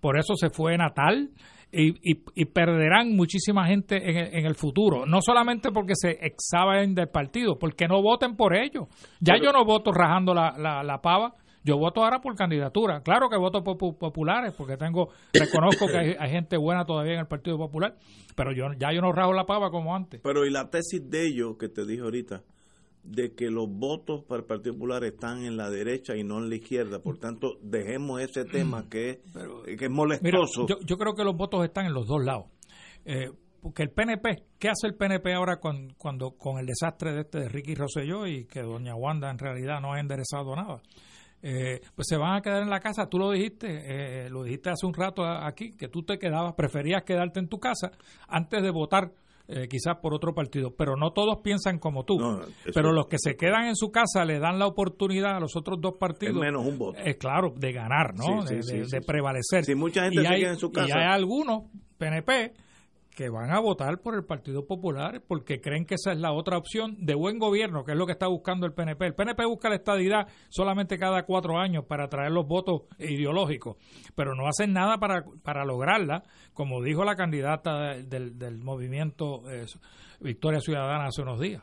[0.01, 1.31] por eso se fue Natal,
[1.73, 1.95] y,
[2.35, 5.07] y, perderán muchísima gente en el, en el, futuro.
[5.07, 8.89] No solamente porque se exaben del partido, porque no voten por ellos.
[9.21, 11.35] Ya yo no voto rajando la, la, pava.
[11.65, 13.03] Yo voto ahora por candidatura.
[13.03, 17.27] Claro que voto por, populares, porque tengo, reconozco que hay, gente buena todavía en el
[17.27, 17.97] Partido Popular,
[18.35, 20.21] pero yo ya yo no rajo la pava como antes.
[20.23, 22.43] Pero y la tesis de ellos que te dije ahorita,
[23.05, 26.49] de que los votos para el Partido Popular están en la derecha y no en
[26.49, 27.01] la izquierda.
[27.01, 29.19] Por tanto, dejemos ese tema que es,
[29.79, 30.67] que es molestoso.
[30.67, 32.47] yo, creo que los votos están en los dos lados.
[33.05, 37.39] Eh, porque el PNP, ¿qué hace el PNP ahora cuando, con el desastre de este
[37.39, 40.83] de Ricky Rosselló y que doña Wanda en realidad no ha enderezado nada?
[41.43, 43.09] Eh, pues se van a quedar en la casa.
[43.09, 47.03] Tú lo dijiste, eh, lo dijiste hace un rato aquí, que tú te quedabas, preferías
[47.03, 47.91] quedarte en tu casa
[48.29, 49.13] antes de votar
[49.49, 52.17] eh, quizás por otro partido, pero no todos piensan como tú.
[52.73, 55.81] pero los que se quedan en su casa le dan la oportunidad a los otros
[55.81, 56.37] dos partidos.
[56.37, 56.99] menos un voto.
[56.99, 58.45] Es claro, de ganar, ¿no?
[58.45, 59.65] de, prevalecer.
[59.65, 60.89] Si mucha gente se queda en su casa.
[60.89, 61.65] Y hay algunos
[61.99, 62.53] PNP
[63.15, 66.57] que van a votar por el Partido Popular porque creen que esa es la otra
[66.57, 69.07] opción de buen gobierno, que es lo que está buscando el PNP.
[69.07, 73.77] El PNP busca la estadidad solamente cada cuatro años para traer los votos ideológicos,
[74.15, 76.23] pero no hacen nada para, para lograrla,
[76.55, 79.67] como dijo la candidata del, del movimiento eh,
[80.21, 81.63] Victoria Ciudadana hace unos días.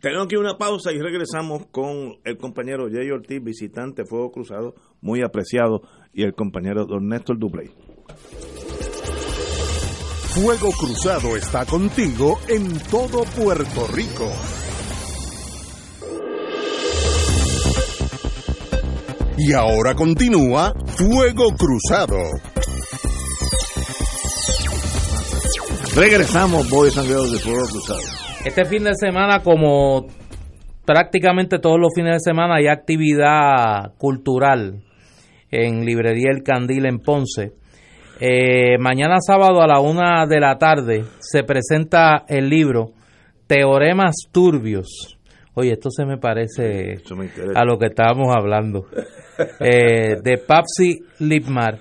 [0.00, 5.22] Tenemos aquí una pausa y regresamos con el compañero Jay Ortiz, visitante Fuego Cruzado, muy
[5.22, 5.82] apreciado,
[6.12, 7.70] y el compañero Don Néstor Dubley.
[10.34, 14.30] Fuego Cruzado está contigo en todo Puerto Rico.
[19.36, 22.16] Y ahora continúa Fuego Cruzado.
[25.96, 27.98] Regresamos, voy Sangueros de Fuego Cruzado.
[28.44, 30.06] Este fin de semana, como
[30.84, 34.84] prácticamente todos los fines de semana, hay actividad cultural
[35.50, 37.59] en Librería El Candil en Ponce.
[38.22, 42.90] Eh, mañana sábado a la una de la tarde se presenta el libro
[43.46, 45.18] Teoremas Turbios.
[45.54, 46.98] Oye, esto se me parece
[47.54, 48.86] a lo que estábamos hablando.
[49.58, 51.78] Eh, de Papsi Lipmar.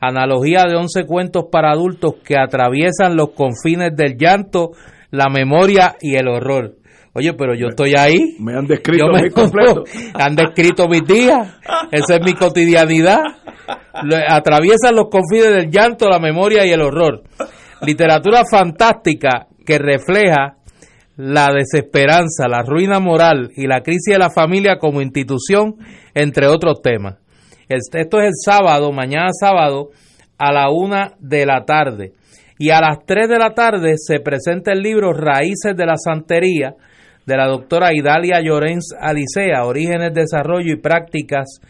[0.00, 4.70] Analogía de 11 cuentos para adultos que atraviesan los confines del llanto,
[5.10, 6.76] la memoria y el horror.
[7.12, 8.36] Oye, pero yo estoy ahí.
[8.38, 9.82] Me han descrito mi completo.
[10.14, 11.56] Han descrito mis días.
[11.90, 13.22] Esa es mi cotidianidad.
[13.92, 17.22] Atraviesan los confines del llanto, la memoria y el horror.
[17.82, 20.56] Literatura fantástica que refleja
[21.16, 25.76] la desesperanza, la ruina moral y la crisis de la familia como institución,
[26.14, 27.16] entre otros temas.
[27.68, 29.90] Esto es el sábado, mañana sábado,
[30.38, 32.12] a la una de la tarde.
[32.58, 36.74] Y a las tres de la tarde se presenta el libro Raíces de la Santería,
[37.26, 41.60] de la doctora Idalia Llorens Alicea, Orígenes, Desarrollo y Prácticas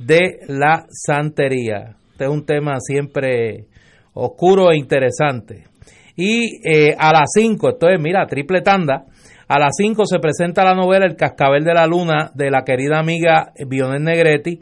[0.00, 1.96] de la Santería.
[2.12, 3.66] Este es un tema siempre
[4.14, 5.64] oscuro e interesante.
[6.16, 9.06] Y eh, a las 5, esto es, mira, triple tanda,
[9.48, 12.98] a las 5 se presenta la novela El cascabel de la luna de la querida
[12.98, 14.60] amiga Bionel Negretti,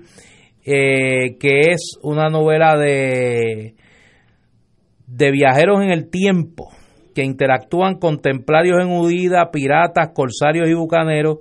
[0.65, 3.75] eh, que es una novela de,
[5.07, 6.71] de viajeros en el tiempo
[7.15, 11.39] que interactúan con templarios en huida, piratas, corsarios y bucaneros,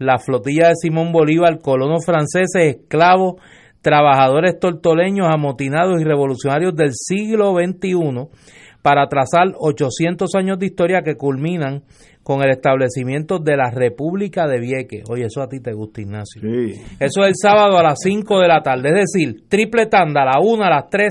[0.00, 3.34] la flotilla de Simón Bolívar, colonos franceses, esclavos,
[3.82, 8.28] trabajadores tortoleños, amotinados y revolucionarios del siglo XXI,
[8.82, 11.82] para trazar 800 años de historia que culminan
[12.22, 15.04] con el establecimiento de la República de Vieques.
[15.10, 16.40] Oye, eso a ti te gusta, Ignacio.
[16.98, 20.36] Eso es el sábado a las 5 de la tarde, es decir, triple tanda, a
[20.36, 21.08] la 1, a las 3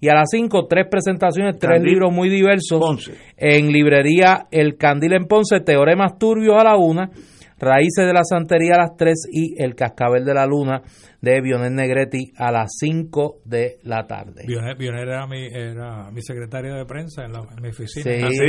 [0.00, 5.26] y a las 5, tres presentaciones, tres libros muy diversos en librería El Candil en
[5.26, 7.10] Ponce, Teoremas Turbios a la 1,
[7.58, 10.82] Raíces de la Santería a las 3 y El Cascabel de la Luna
[11.20, 14.44] de Bionel Negretti a las 5 de la tarde.
[14.46, 18.04] Bionel, era, mi, era mi secretaria de prensa en, la, mi oficina.
[18.04, 18.40] Sí.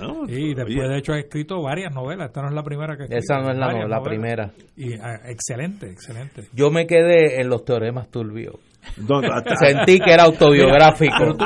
[0.00, 2.26] Ah, y después, de hecho, ha escrito varias novelas.
[2.26, 4.50] Esta no es la primera que Esa no es la, la primera.
[4.76, 6.42] Y ah, excelente, excelente.
[6.52, 8.56] Yo me quedé en los teoremas turbios.
[9.58, 11.36] Sentí que era autobiográfico.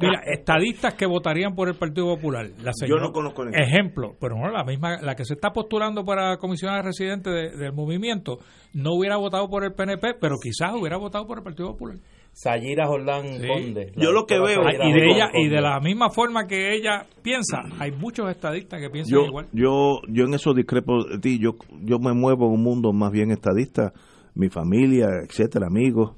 [0.00, 2.46] Mira, estadistas que votarían por el Partido Popular.
[2.62, 6.36] La Yo no conozco Ejemplo, pero no, la misma, la que se está postulando para
[6.36, 8.38] comisionada residente del movimiento,
[8.74, 11.96] no hubiera votado por el PNP, pero quizás hubiera votado por el Partido Popular.
[12.32, 13.92] Sayira Jordán Conde.
[13.96, 14.60] Yo lo que veo.
[14.68, 18.90] Y de, ella, y de la misma forma que ella piensa, hay muchos estadistas que
[18.90, 19.46] piensan igual.
[19.54, 21.38] Yo, yo en eso discrepo de ti.
[21.38, 23.94] Yo, yo me muevo en un mundo más bien estadista
[24.36, 26.12] mi familia, etcétera, amigos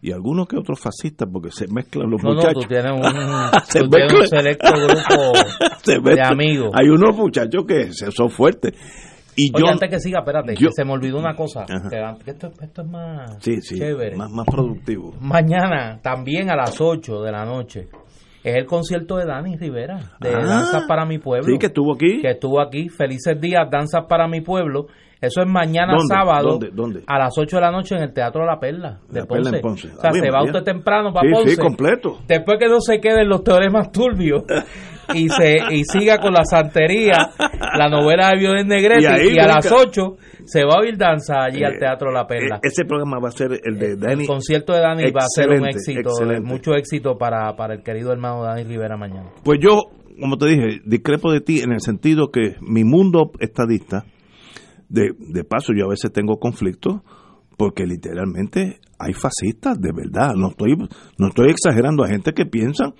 [0.00, 2.62] y algunos que otros fascistas porque se mezclan los No, no, muchachos.
[2.64, 3.02] tú tienes un,
[3.68, 5.32] Se tú tienes un selecto grupo
[5.82, 6.70] Se de amigos.
[6.74, 8.72] Hay unos muchachos que se- son fuertes.
[9.34, 11.64] Y Oye, yo antes que siga, espérate, yo- que se me olvidó una cosa.
[11.64, 14.14] Que, que esto, esto es más sí, sí, chévere.
[14.16, 15.14] más, más productivo.
[15.20, 17.88] Mañana, también a las 8 de la noche,
[18.44, 21.46] es el concierto de Dani Rivera, de Ah, Danzas para mi Pueblo.
[21.46, 22.20] Sí, que estuvo aquí.
[22.20, 22.88] que estuvo aquí.
[22.90, 24.88] Felices días, Danzas para mi Pueblo.
[25.22, 26.06] Eso es mañana ¿Dónde?
[26.14, 26.70] sábado ¿Dónde?
[26.72, 27.02] ¿Dónde?
[27.06, 29.42] a las 8 de la noche en el Teatro La Perla de La Ponce.
[29.44, 29.88] Perla en Ponce.
[29.88, 31.50] O sea, Ah, se va usted temprano para Sí, Ponce.
[31.50, 32.18] sí, completo.
[32.26, 34.42] Después que no se queden los teoremas turbios
[35.14, 37.30] y se y siga con la santería,
[37.78, 40.96] la novela de Biodes Negrete Y ahí y, a las 8 se va a oír
[40.96, 42.56] danza allí al Eh, Teatro La Perla.
[42.56, 44.22] Eh, Ese programa va a ser el de Dani.
[44.22, 46.40] el concierto de Dani va a ser un éxito, excelente.
[46.40, 49.30] mucho éxito para, para el querido hermano Dani Rivera mañana.
[49.44, 49.82] Pues yo,
[50.20, 54.04] como te dije, discrepo de ti en el sentido que mi mundo estadista,
[54.92, 57.00] de, de paso yo a veces tengo conflictos,
[57.56, 60.34] porque literalmente hay fascistas, de verdad.
[60.36, 60.76] No estoy,
[61.18, 62.94] no estoy exagerando a gente que piensan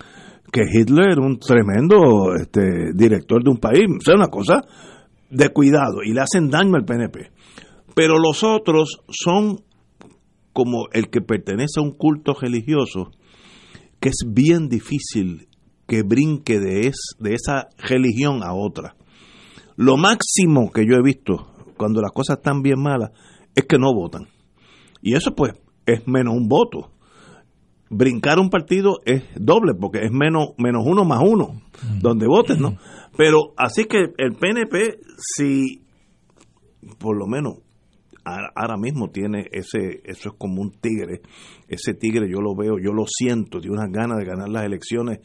[0.51, 3.85] que Hitler era un tremendo este, director de un país.
[3.89, 4.61] O sea, una cosa
[5.29, 7.31] de cuidado y le hacen daño al PNP.
[7.95, 9.61] Pero los otros son
[10.51, 13.11] como el que pertenece a un culto religioso
[13.99, 15.47] que es bien difícil
[15.87, 18.95] que brinque de, es, de esa religión a otra.
[19.75, 23.11] Lo máximo que yo he visto cuando las cosas están bien malas
[23.55, 24.27] es que no votan.
[25.01, 25.53] Y eso pues
[25.85, 26.91] es menos un voto.
[27.89, 31.61] Brincar un partido es doble porque es menos, menos uno más uno,
[32.01, 32.77] donde votes, ¿no?
[33.15, 35.83] Pero así que el PNP, si
[36.97, 37.59] por lo menos
[38.23, 41.21] ahora ahora mismo tiene ese, eso es como un tigre,
[41.67, 45.19] ese tigre yo lo veo, yo lo siento, tiene unas ganas de ganar las elecciones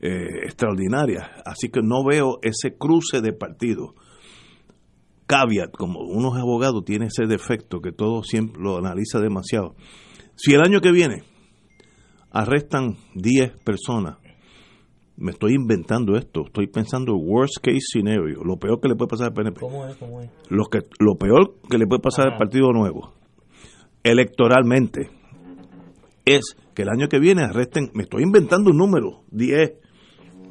[0.00, 3.94] eh, extraordinarias, así que no veo ese cruce de partidos.
[5.26, 9.74] Caveat, como unos abogados tiene ese defecto que todo siempre lo analiza demasiado.
[10.36, 11.22] Si el año que viene
[12.30, 14.18] arrestan 10 personas,
[15.16, 19.28] me estoy inventando esto, estoy pensando worst case scenario, lo peor que le puede pasar
[19.28, 19.96] al PNP ¿Cómo es?
[19.96, 20.30] ¿Cómo es?
[20.50, 22.36] lo que lo peor que le puede pasar al.
[22.38, 23.14] Partido Nuevo
[24.02, 25.08] electoralmente
[26.24, 29.74] es que el año que viene arresten, me estoy inventando un número, 10,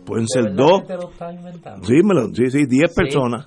[0.06, 1.86] pueden ser ¿De verdad dos, que te lo estás inventando?
[1.86, 2.96] sí, me lo- sí, sí, 10 Sí.
[2.96, 3.46] personas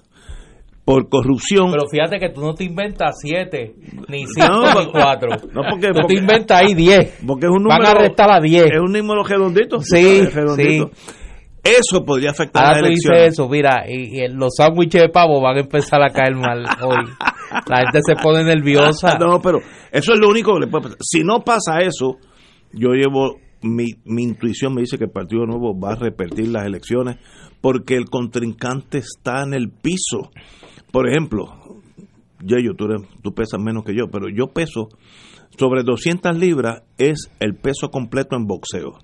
[0.87, 1.71] por corrupción.
[1.73, 3.75] Pero fíjate que tú no te inventas siete,
[4.09, 5.29] ni cinco, No, ni cuatro.
[5.53, 7.19] no, porque- tú porque- te inventas ahí diez.
[7.27, 8.67] porque es un Van número a arrestar a diez.
[8.73, 10.91] es un número redondito, Sí, redondito.
[11.65, 13.33] Eso podría afectar Ahora las tú dices elecciones.
[13.35, 17.05] eso, mira, y, y los sándwiches de pavo van a empezar a caer mal hoy.
[17.69, 19.09] La gente se pone nerviosa.
[19.21, 19.59] No, pero
[19.91, 20.99] eso es lo único que le puede pasar.
[21.01, 22.19] Si no pasa eso,
[22.73, 26.65] yo llevo, mi, mi intuición me dice que el Partido Nuevo va a repetir las
[26.67, 27.17] elecciones
[27.61, 30.31] porque el contrincante está en el piso.
[30.93, 31.47] Por ejemplo,
[32.43, 32.87] Yayo, tú,
[33.23, 34.89] tú pesas menos que yo, pero yo peso
[35.59, 38.99] sobre 200 libras es el peso completo en boxeo.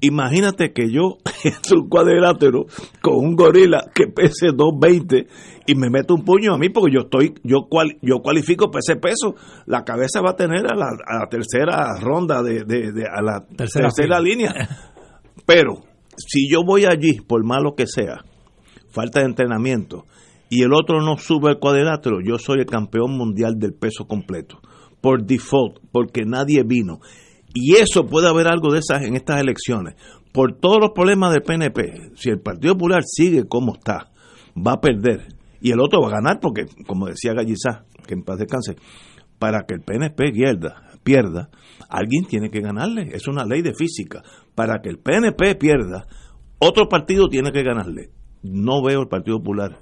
[0.00, 2.66] Imagínate que yo entre un cuadrilátero
[3.00, 5.26] con un gorila que pese 220
[5.66, 8.80] y me meto un puño a mí porque yo estoy yo cual, yo cualifico para
[8.86, 9.34] ese peso.
[9.66, 13.20] La cabeza va a tener a la, a la tercera ronda de, de- de- a
[13.22, 14.52] la Tercera tercera, línea.
[15.46, 15.82] Pero
[16.16, 18.22] si yo voy allí por malo que sea,
[18.92, 20.04] falta de entrenamiento
[20.52, 24.60] y el otro no sube al cuadrilátero, yo soy el campeón mundial del peso completo
[25.00, 27.00] por default, porque nadie vino.
[27.54, 29.94] Y eso puede haber algo de esas en estas elecciones.
[30.30, 34.12] Por todos los problemas del PNP, si el Partido Popular sigue como está,
[34.54, 35.26] va a perder.
[35.62, 38.76] Y el otro va a ganar porque, como decía Gallizá, que en paz descanse,
[39.38, 41.48] para que el PNP pierda, pierda,
[41.88, 43.08] alguien tiene que ganarle.
[43.14, 44.22] Es una ley de física.
[44.54, 46.06] Para que el PNP pierda,
[46.58, 48.10] otro partido tiene que ganarle.
[48.42, 49.78] No veo el Partido Popular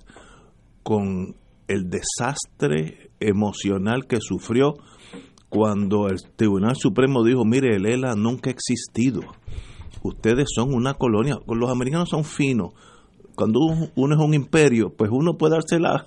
[0.82, 1.36] con
[1.68, 4.74] el desastre emocional que sufrió
[5.48, 9.20] cuando el Tribunal Supremo dijo, mire, el ELA nunca ha existido.
[10.02, 12.72] Ustedes son una colonia, los americanos son finos.
[13.34, 13.60] Cuando
[13.94, 16.06] uno es un imperio, pues uno puede darse la,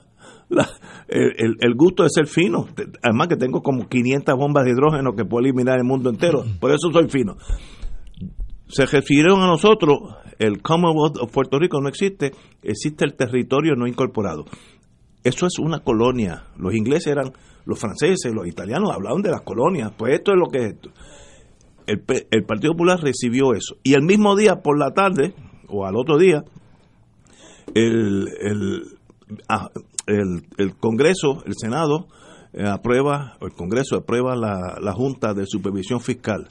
[0.50, 0.70] la-
[1.08, 2.68] el, el- gusto de ser fino.
[3.02, 6.44] Además que tengo como 500 bombas de hidrógeno que puedo eliminar el mundo entero.
[6.60, 7.36] Por eso soy fino.
[8.74, 10.00] Se refirieron a nosotros,
[10.40, 12.32] el Commonwealth of Puerto Rico no existe,
[12.64, 14.45] existe el territorio no incorporado.
[15.24, 16.48] Eso es una colonia.
[16.58, 17.34] Los ingleses eran,
[17.66, 19.91] los franceses, los italianos hablaban de las colonias.
[19.95, 20.90] Pues esto es lo que es esto.
[21.86, 23.76] El, el Partido Popular recibió eso.
[23.84, 25.36] Y el mismo día, por la tarde,
[25.68, 26.44] o al otro día,
[27.76, 28.82] el, el,
[29.50, 29.70] ah,
[30.08, 32.08] el, el Congreso, el Senado,
[32.53, 36.49] eh, aprueba, el Congreso aprueba la, la Junta de Supervisión Fiscal,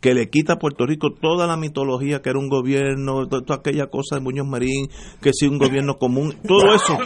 [0.00, 3.58] que le quita a Puerto Rico toda la mitología que era un gobierno, to- toda
[3.58, 4.88] aquella cosa de Muñoz Marín,
[5.20, 6.96] que si un gobierno común, todo eso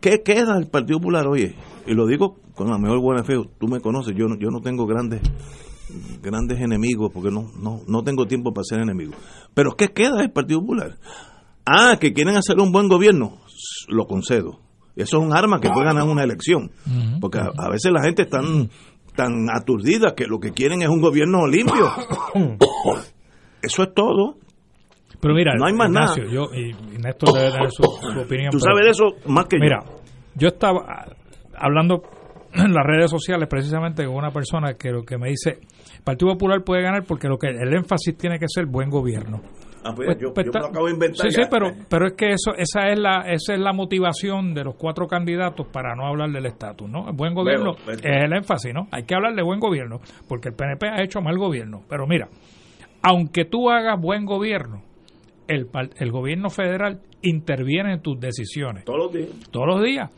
[0.00, 1.54] ¿Qué queda del Partido Popular, oye?
[1.86, 4.60] Y lo digo con la mejor buena fe, tú me conoces, yo no, yo no
[4.62, 5.20] tengo grandes
[6.22, 9.12] grandes enemigos porque no, no, no tengo tiempo para ser enemigo.
[9.54, 10.96] Pero ¿qué queda del Partido Popular?
[11.66, 13.38] Ah, que quieren hacer un buen gobierno,
[13.88, 14.58] lo concedo.
[15.02, 16.70] Eso es un arma que puede ganar una elección.
[17.20, 18.40] Porque a, a veces la gente está
[19.16, 21.90] tan aturdida que lo que quieren es un gobierno limpio.
[23.62, 24.36] Eso es todo.
[25.20, 26.34] Pero mira, No hay más Ignacio, nada.
[26.34, 28.50] yo, y Néstor debe tener su, su opinión.
[28.50, 29.62] Tú sabes de eso más que yo.
[29.64, 29.80] Mira,
[30.34, 31.04] yo estaba
[31.58, 32.02] hablando
[32.54, 35.58] en las redes sociales precisamente con una persona que lo que me dice,
[35.96, 39.42] el Partido Popular puede ganar porque lo que el énfasis tiene que ser buen gobierno.
[39.82, 41.30] Ah, pues, Pues, yo, pues, yo me lo acabo de inventar.
[41.30, 44.64] Sí, sí, pero, pero es que eso, esa es la, esa es la motivación de
[44.64, 47.08] los cuatro candidatos para no hablar del estatus, ¿no?
[47.08, 48.88] El buen gobierno es el énfasis, ¿no?
[48.90, 51.82] Hay que hablar de buen gobierno, porque el PNP ha hecho mal gobierno.
[51.88, 52.28] Pero mira,
[53.02, 54.82] aunque tú hagas buen gobierno,
[55.48, 55.66] el,
[55.98, 59.50] el gobierno federal interviene en tus decisiones Todos los días.
[59.50, 60.10] todos los días.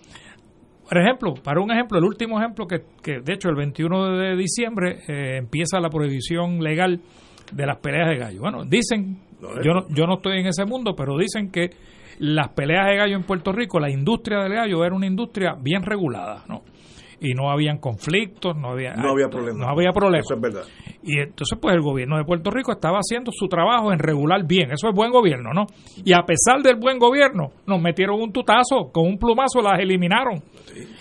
[0.89, 4.37] Por ejemplo, para un ejemplo, el último ejemplo que, que de hecho el 21 de
[4.37, 7.01] diciembre eh, empieza la prohibición legal
[7.51, 8.41] de las peleas de gallo.
[8.41, 9.19] Bueno, dicen,
[9.63, 11.71] yo no, yo no estoy en ese mundo, pero dicen que
[12.19, 15.83] las peleas de gallo en Puerto Rico, la industria del gallo era una industria bien
[15.83, 16.63] regulada, ¿no?
[17.21, 19.65] Y no habían conflictos, no había, No había problema.
[19.65, 20.21] No había problema.
[20.25, 20.63] Eso es verdad.
[21.05, 24.73] Y entonces, pues el gobierno de Puerto Rico estaba haciendo su trabajo en regular bien.
[24.73, 25.67] Eso es buen gobierno, ¿no?
[26.05, 30.43] Y a pesar del buen gobierno, nos metieron un tutazo, con un plumazo las eliminaron.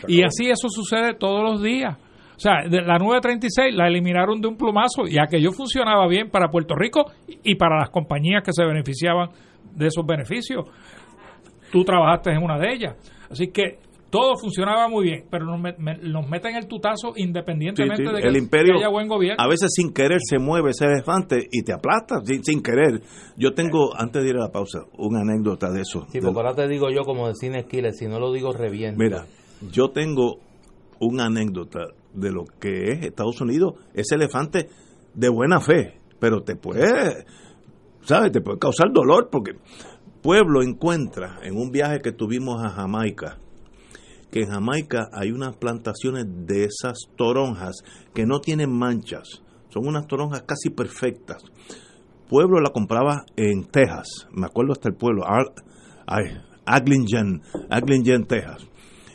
[0.07, 1.97] y así eso sucede todos los días.
[2.41, 6.49] O sea, de la 936 la eliminaron de un plumazo y aquello funcionaba bien para
[6.49, 7.05] Puerto Rico
[7.43, 9.29] y para las compañías que se beneficiaban
[9.75, 10.65] de esos beneficios.
[11.71, 12.95] Tú trabajaste en una de ellas.
[13.29, 13.77] Así que
[14.09, 18.11] todo funcionaba muy bien, pero nos, met- me- nos meten el tutazo independientemente sí.
[18.15, 19.41] de que, el imperio que haya buen gobierno.
[19.41, 23.01] a veces sin querer se mueve ese elefante y te aplasta sin, sin querer
[23.37, 26.39] yo tengo antes de ir a la pausa una anécdota de eso Sí, De- porque
[26.39, 28.99] ahora te digo yo como decía Esquiles, si no lo digo reviento.
[29.01, 29.25] mira
[29.71, 30.39] yo tengo
[30.99, 31.79] una anécdota
[32.13, 34.69] de lo que es Estados Unidos ese elefante
[35.13, 37.25] de buena fe pero te puede
[38.01, 39.53] sabes te puede causar dolor porque
[40.21, 43.37] pueblo encuentra en un viaje que tuvimos a Jamaica
[44.31, 47.83] que en Jamaica hay unas plantaciones de esas toronjas
[48.13, 51.43] que no tienen manchas, son unas toronjas casi perfectas.
[52.29, 55.23] Pueblo la compraba en Texas, me acuerdo hasta el pueblo,
[56.65, 58.65] Aglingen, Aglingen, Texas.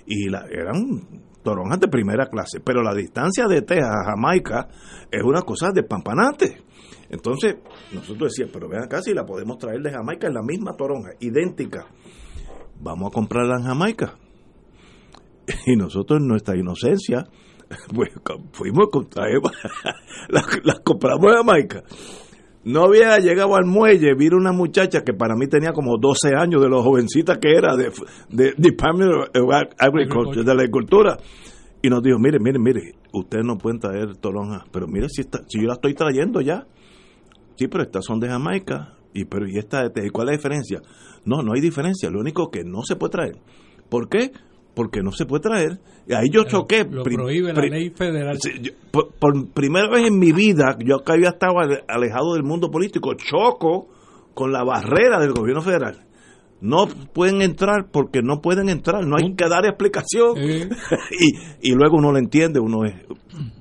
[0.06, 4.66] Y eran toronjas de primera clase, pero la distancia de Texas a Jamaica
[5.10, 6.62] es una cosa de pampanante.
[7.08, 7.56] Entonces,
[7.92, 11.10] nosotros decíamos, pero ven acá si la podemos traer de Jamaica, es la misma toronja,
[11.20, 11.86] idéntica.
[12.80, 14.14] Vamos a comprarla en Jamaica
[15.66, 17.24] y nosotros en nuestra inocencia
[17.94, 18.10] pues
[18.52, 19.52] fuimos traemos-
[20.28, 21.82] las, las compramos en Jamaica
[22.66, 26.60] no había llegado al muelle vino una muchacha que para mí tenía como 12 años
[26.60, 27.90] de lo jovencita que era de,
[28.28, 29.10] de Department
[30.44, 31.16] la agricultura
[31.82, 35.40] y nos dijo mire mire mire ustedes no pueden traer toronjas pero mire si está,
[35.48, 36.66] si yo la estoy trayendo ya
[37.56, 38.92] Sí, pero estas son de Jamaica.
[39.14, 40.82] Y pero y esta cuál es la diferencia?
[41.24, 42.10] No, no hay diferencia.
[42.10, 43.38] Lo único que no se puede traer.
[43.88, 44.30] ¿Por qué?
[44.76, 45.80] Porque no se puede traer.
[46.06, 46.84] Y ahí yo choqué.
[46.88, 48.38] Lo prohíbe la ley federal.
[48.92, 52.70] Por, por primera vez en mi vida, yo que había estado ale- alejado del mundo
[52.70, 53.88] político, choco
[54.34, 56.02] con la barrera del gobierno federal.
[56.60, 60.34] No pueden entrar porque no pueden entrar, no hay que dar explicación.
[60.36, 60.68] Sí.
[61.62, 62.94] y, y luego uno lo entiende, uno es,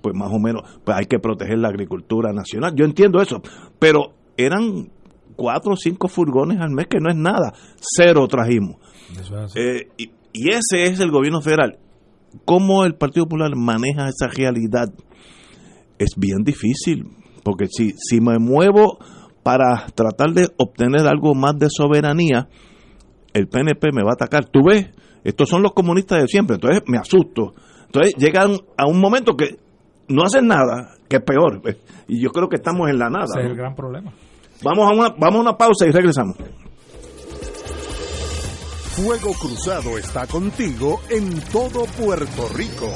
[0.01, 2.73] pues más o menos, pues hay que proteger la agricultura nacional.
[2.75, 3.41] Yo entiendo eso,
[3.79, 4.89] pero eran
[5.37, 7.53] cuatro o cinco furgones al mes, que no es nada.
[7.79, 8.77] Cero trajimos.
[9.11, 9.59] Eso es así.
[9.59, 11.79] Eh, y, y ese es el gobierno federal.
[12.43, 14.89] ¿Cómo el Partido Popular maneja esa realidad?
[15.97, 17.05] Es bien difícil,
[17.43, 18.97] porque si, si me muevo
[19.43, 22.49] para tratar de obtener algo más de soberanía,
[23.33, 24.45] el PNP me va a atacar.
[24.45, 24.89] Tú ves,
[25.23, 27.53] estos son los comunistas de siempre, entonces me asusto.
[27.85, 29.57] Entonces llegan a un momento que
[30.09, 31.61] no hacen nada, que es peor.
[31.61, 33.25] pues, Y yo creo que estamos en la nada.
[33.25, 34.11] Ese es el gran problema.
[34.63, 36.35] Vamos, a una, vamos a una pausa y regresamos.
[38.95, 42.89] Fuego Cruzado está contigo en todo Puerto Rico.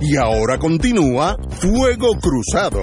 [0.00, 2.80] Y ahora continúa Fuego Cruzado.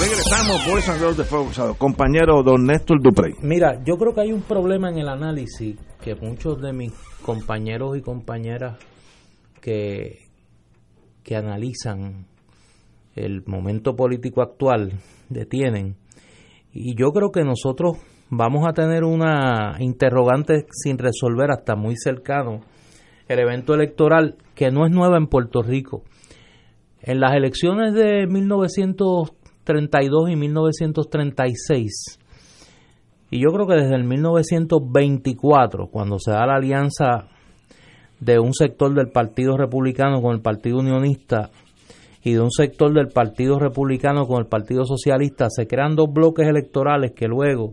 [0.00, 1.74] Regresamos, Boys and Girls de Fuego Cruzado.
[1.76, 3.34] Compañero don Néstor Duprey.
[3.42, 7.96] Mira, yo creo que hay un problema en el análisis que muchos de mis compañeros
[7.96, 8.76] y compañeras
[9.60, 10.26] que,
[11.22, 12.26] que analizan
[13.14, 14.92] el momento político actual
[15.28, 15.96] detienen.
[16.72, 17.98] Y yo creo que nosotros
[18.30, 22.60] vamos a tener una interrogante sin resolver hasta muy cercano
[23.28, 26.02] el evento electoral que no es nueva en Puerto Rico.
[27.00, 32.18] En las elecciones de 1932 y 1936.
[33.30, 37.28] Y yo creo que desde el 1924, cuando se da la alianza
[38.18, 41.50] de un sector del Partido Republicano con el Partido Unionista
[42.22, 46.46] y de un sector del Partido Republicano con el Partido Socialista, se crean dos bloques
[46.46, 47.72] electorales que luego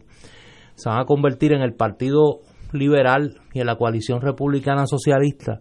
[0.76, 2.40] se van a convertir en el Partido
[2.72, 5.60] Liberal y en la coalición republicana socialista.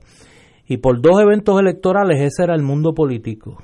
[0.68, 3.62] Y por dos eventos electorales ese era el mundo político.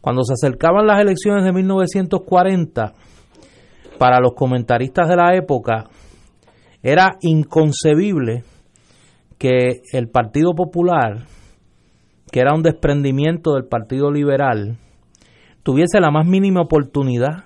[0.00, 2.92] Cuando se acercaban las elecciones de 1940,
[3.98, 5.84] para los comentaristas de la época,
[6.82, 8.42] era inconcebible
[9.38, 11.24] que el Partido Popular,
[12.32, 14.78] que era un desprendimiento del Partido Liberal,
[15.62, 17.44] tuviese la más mínima oportunidad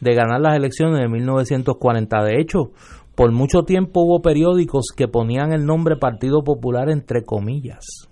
[0.00, 2.22] de ganar las elecciones de 1940.
[2.22, 2.70] De hecho,
[3.14, 8.06] por mucho tiempo hubo periódicos que ponían el nombre Partido Popular entre comillas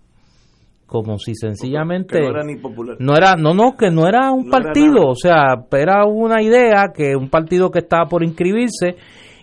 [0.87, 2.97] como si sencillamente no era ni popular.
[2.99, 7.15] No era, no, no, que no era un partido, o sea, era una idea que
[7.15, 8.97] un partido que estaba por inscribirse,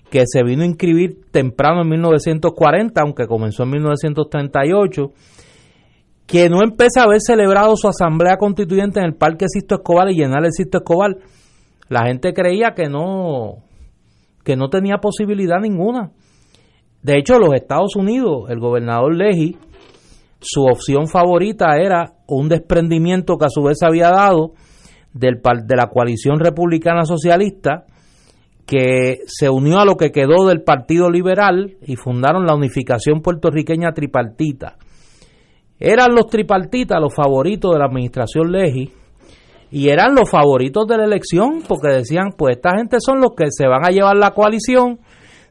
[0.10, 5.12] que se vino a inscribir temprano en 1940, aunque comenzó en 1938,
[6.28, 10.16] que no empezó a haber celebrado su asamblea constituyente en el Parque Sisto Escobar y
[10.16, 11.18] llenar el Sisto Escobar.
[11.88, 13.64] La gente creía que no,
[14.44, 16.12] que no tenía posibilidad ninguna.
[17.04, 19.56] De hecho, los Estados Unidos, el gobernador Leahy,
[20.40, 24.54] su opción favorita era un desprendimiento que a su vez había dado
[25.14, 27.86] del, de la coalición republicana socialista
[28.66, 33.92] que se unió a lo que quedó del Partido Liberal y fundaron la unificación puertorriqueña
[33.94, 34.78] tripartita.
[35.80, 38.92] Eran los tripartitas los favoritos de la administración Legi
[39.72, 43.46] y eran los favoritos de la elección porque decían, pues esta gente son los que
[43.50, 45.00] se van a llevar la coalición.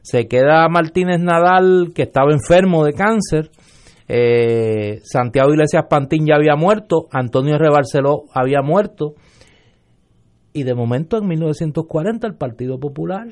[0.01, 3.51] Se queda Martínez Nadal que estaba enfermo de cáncer
[4.07, 7.69] eh, Santiago Iglesias Pantín ya había muerto, Antonio R.
[7.69, 9.15] Barceló había muerto,
[10.53, 13.27] y de momento en 1940 el Partido Popular,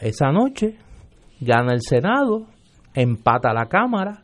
[0.00, 0.76] esa noche,
[1.40, 2.46] gana el Senado,
[2.94, 4.23] empata la Cámara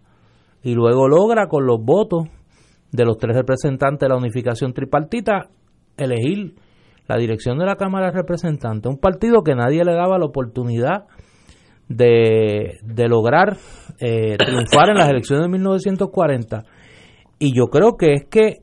[0.63, 2.29] y luego logra con los votos
[2.93, 5.49] de los tres representantes de la unificación tripartita
[5.97, 6.55] elegir
[7.09, 11.07] la dirección de la Cámara de Representantes, un partido que nadie le daba la oportunidad
[11.89, 13.57] de, de lograr
[13.99, 16.65] eh, triunfar en las elecciones de 1940.
[17.39, 18.63] Y yo creo que es que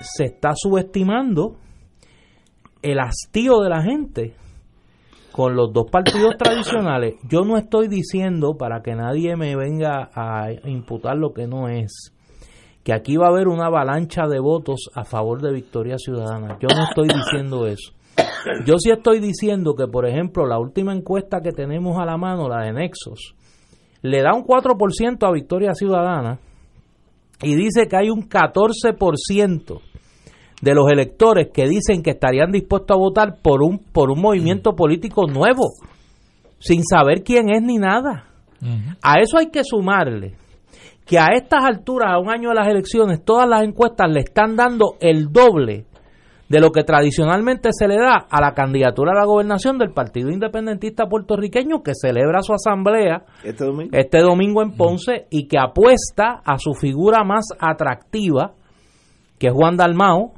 [0.00, 1.56] se está subestimando
[2.82, 4.34] el hastío de la gente
[5.38, 7.14] con los dos partidos tradicionales.
[7.22, 12.12] Yo no estoy diciendo, para que nadie me venga a imputar lo que no es,
[12.82, 16.58] que aquí va a haber una avalancha de votos a favor de Victoria Ciudadana.
[16.60, 17.92] Yo no estoy diciendo eso.
[18.66, 22.48] Yo sí estoy diciendo que, por ejemplo, la última encuesta que tenemos a la mano,
[22.48, 23.36] la de Nexos,
[24.02, 26.40] le da un 4% a Victoria Ciudadana
[27.44, 29.80] y dice que hay un 14%
[30.60, 34.74] de los electores que dicen que estarían dispuestos a votar por un por un movimiento
[34.74, 35.64] político nuevo
[36.58, 38.24] sin saber quién es ni nada.
[39.02, 40.34] A eso hay que sumarle
[41.06, 44.56] que a estas alturas, a un año de las elecciones, todas las encuestas le están
[44.56, 45.86] dando el doble
[46.48, 50.30] de lo que tradicionalmente se le da a la candidatura a la gobernación del Partido
[50.30, 56.40] Independentista puertorriqueño que celebra su asamblea este domingo, este domingo en Ponce y que apuesta
[56.44, 58.52] a su figura más atractiva,
[59.38, 60.32] que es Juan Dalmao,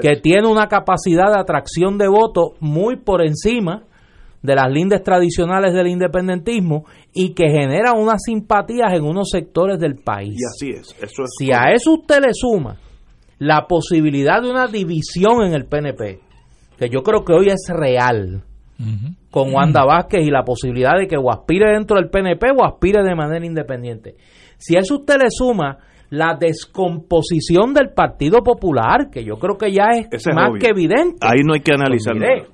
[0.00, 3.84] que tiene una capacidad de atracción de votos muy por encima
[4.42, 9.96] de las lindes tradicionales del independentismo y que genera unas simpatías en unos sectores del
[9.96, 10.38] país.
[10.38, 10.96] Y así es.
[11.00, 12.78] Eso es si a eso usted le suma
[13.38, 16.20] la posibilidad de una división en el PNP,
[16.78, 18.44] que yo creo que hoy es real,
[19.30, 23.02] con Wanda Vázquez y la posibilidad de que o aspire dentro del PNP o aspire
[23.02, 24.16] de manera independiente.
[24.56, 25.78] Si a eso usted le suma
[26.10, 31.18] la descomposición del Partido Popular, que yo creo que ya es, más que evidente.
[31.20, 32.48] Ahí no hay que pues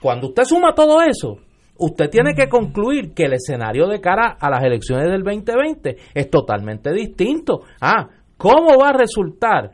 [0.00, 1.36] Cuando usted suma todo eso,
[1.78, 6.30] usted tiene que concluir que el escenario de cara a las elecciones del 2020 es
[6.30, 7.60] totalmente distinto.
[7.80, 9.72] Ah, ¿cómo va a resultar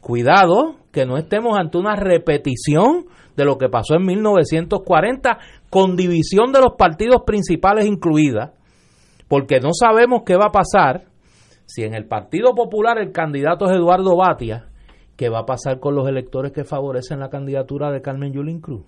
[0.00, 3.06] Cuidado que no estemos ante una repetición
[3.36, 5.38] de lo que pasó en 1940
[5.70, 8.52] con división de los partidos principales incluida,
[9.28, 11.04] porque no sabemos qué va a pasar
[11.68, 14.68] si en el Partido Popular el candidato es Eduardo Batia,
[15.16, 18.86] qué va a pasar con los electores que favorecen la candidatura de Carmen Yulín Cruz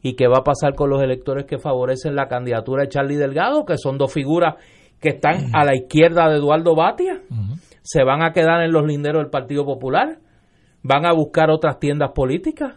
[0.00, 3.64] y qué va a pasar con los electores que favorecen la candidatura de Charlie Delgado,
[3.64, 4.54] que son dos figuras
[5.00, 7.20] que están a la izquierda de Eduardo Batia,
[7.82, 10.18] se van a quedar en los linderos del Partido Popular
[10.84, 12.74] van a buscar otras tiendas políticas.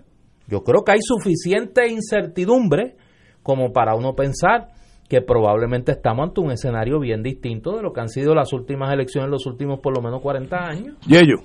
[0.47, 2.95] Yo creo que hay suficiente incertidumbre
[3.43, 4.69] como para uno pensar
[5.07, 8.91] que probablemente estamos ante un escenario bien distinto de lo que han sido las últimas
[8.93, 10.97] elecciones en los últimos por lo menos 40 años.
[11.07, 11.37] Y ello.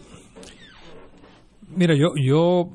[1.69, 2.71] Mira, yo, yo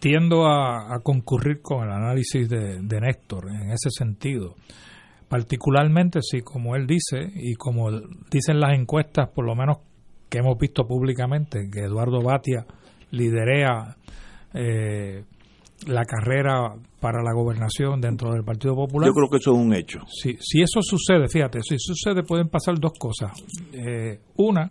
[0.00, 4.54] tiendo a, concurrir con el análisis de, de, Néstor en ese sentido.
[5.28, 7.90] Particularmente si, como él dice, y como
[8.30, 9.78] dicen las encuestas, por lo menos
[10.28, 12.66] que hemos visto públicamente, que Eduardo Batia
[13.10, 13.96] liderea
[14.54, 15.24] eh,
[15.86, 19.08] la carrera para la gobernación dentro del Partido Popular.
[19.08, 20.00] Yo creo que eso es un hecho.
[20.06, 23.32] Si, si eso sucede, fíjate, si sucede pueden pasar dos cosas.
[23.72, 24.68] Eh, una,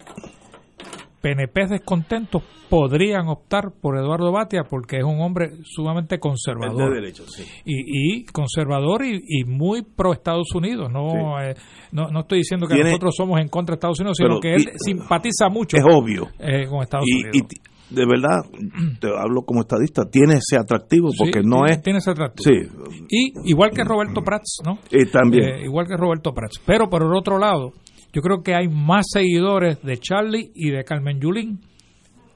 [1.22, 6.94] PNP descontentos podrían optar por Eduardo Batia porque es un hombre sumamente conservador.
[6.94, 7.44] De derecho, sí.
[7.66, 10.90] y, y, conservador y, muy pro Estados Unidos.
[10.92, 11.56] No, eh,
[11.92, 14.70] no, no, estoy diciendo que nosotros somos en contra de Estados Unidos, sino que él
[14.78, 16.28] simpatiza mucho es obvio.
[16.40, 17.48] Eh, con Estados Unidos
[17.90, 18.38] de verdad,
[19.00, 21.82] te hablo como estadista, tiene ese atractivo porque no es...
[21.82, 22.50] Tiene ese atractivo.
[22.50, 23.06] Sí.
[23.10, 24.80] Y igual que Roberto Prats, ¿no?
[24.92, 25.44] Y también.
[25.44, 26.62] Eh, igual que Roberto Prats.
[26.66, 27.74] Pero por el otro lado,
[28.14, 31.62] yo creo que hay más seguidores de Charlie y de Carmen Yulín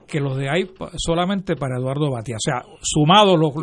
[0.07, 2.35] que los de ahí solamente para Eduardo Batia.
[2.35, 3.53] O sea, sumados los,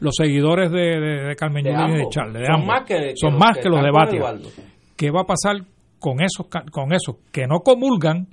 [0.00, 2.44] los, seguidores de, Carmen Yulín y de Charlie.
[2.44, 4.50] son más que, son más que, los de Batia.
[4.96, 5.56] ¿Qué va a pasar
[5.98, 8.28] con esos, con esos que no comulgan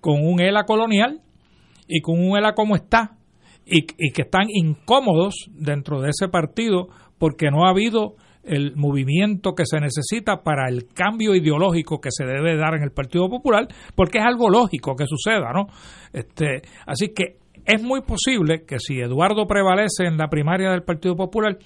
[0.00, 1.20] con un ELA colonial?
[1.86, 3.16] Y con un ELA como está
[3.64, 6.88] y, que están incómodos dentro de ese partido
[7.18, 12.24] porque no ha habido el movimiento que se necesita para el cambio ideológico que se
[12.24, 15.66] debe dar en el Partido Popular, porque es algo lógico que suceda, ¿no?
[16.12, 21.14] Este, así que es muy posible que si Eduardo prevalece en la primaria del Partido
[21.14, 21.56] Popular,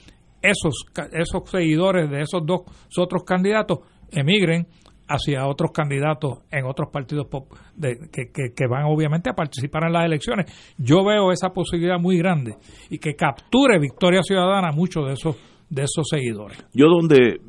[0.43, 2.61] esos, esos seguidores de esos dos
[2.99, 3.79] otros candidatos
[4.13, 4.67] emigren
[5.09, 7.29] hacia otros candidatos en otros partidos
[7.75, 10.47] de, que, que, van obviamente a participar en las elecciones.
[10.79, 12.57] Yo veo esa posibilidad muy grande
[12.91, 15.37] y que capture Victoria Ciudadana muchos de esos
[15.69, 16.65] de esos seguidores.
[16.73, 17.41] Yo donde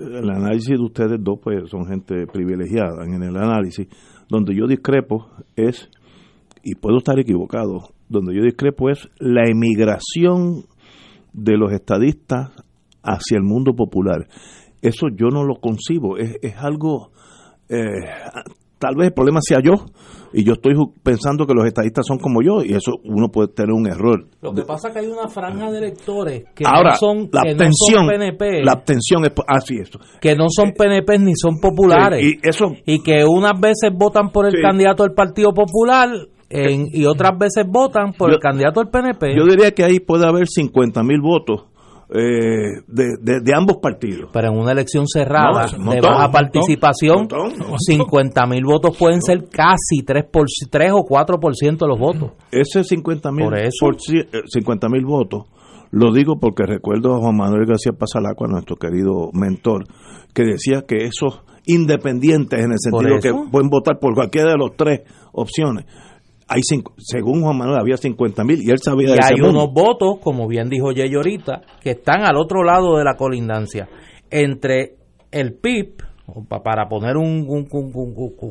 [0.00, 3.86] el análisis de ustedes dos pues son gente privilegiada en el análisis,
[4.28, 5.88] donde yo discrepo es
[6.64, 10.64] y puedo estar equivocado, donde yo discrepo es la emigración
[11.32, 12.50] de los estadistas
[13.02, 14.26] hacia el mundo popular
[14.82, 16.16] eso yo no lo concibo.
[16.16, 17.10] Es, es algo,
[17.68, 17.84] eh,
[18.78, 19.86] tal vez el problema sea yo,
[20.32, 23.72] y yo estoy pensando que los estadistas son como yo, y eso uno puede tener
[23.72, 24.26] un error.
[24.40, 27.50] Lo que pasa es que hay una franja de electores que no son, la que
[27.50, 28.64] abstención, no son PNP.
[28.64, 29.98] La abstención es así esto.
[30.20, 32.22] Que no son PNP ni son populares.
[32.22, 36.10] y, eso, y que unas veces votan por el candidato del Partido Popular
[36.50, 39.36] y otras veces votan por el candidato del PNP.
[39.36, 41.69] Yo diría que ahí puede haber 50 mil votos
[42.12, 44.30] eh, de, ambos partidos.
[44.32, 47.28] Pero en una elección cerrada de baja participación,
[47.78, 52.32] 50 mil votos pueden ser casi 3, por, 3 o 4% de los votos.
[52.50, 53.48] Ese 50 mil
[54.46, 55.44] 50 mil votos,
[55.92, 59.84] lo digo porque recuerdo a Juan Manuel García Pasalacua, nuestro querido mentor,
[60.34, 64.76] que decía que esos independientes, en el sentido que pueden votar por cualquiera de las
[64.76, 65.00] tres
[65.32, 65.86] opciones,
[66.50, 66.62] hay
[66.98, 70.68] según Juan Manuel había 50 mil y él sabía y hay unos votos, como bien
[70.68, 73.88] dijo Jay ahorita, que están al otro lado de la colindancia
[74.30, 74.96] entre
[75.30, 75.94] el PIB,
[76.48, 77.46] para poner un,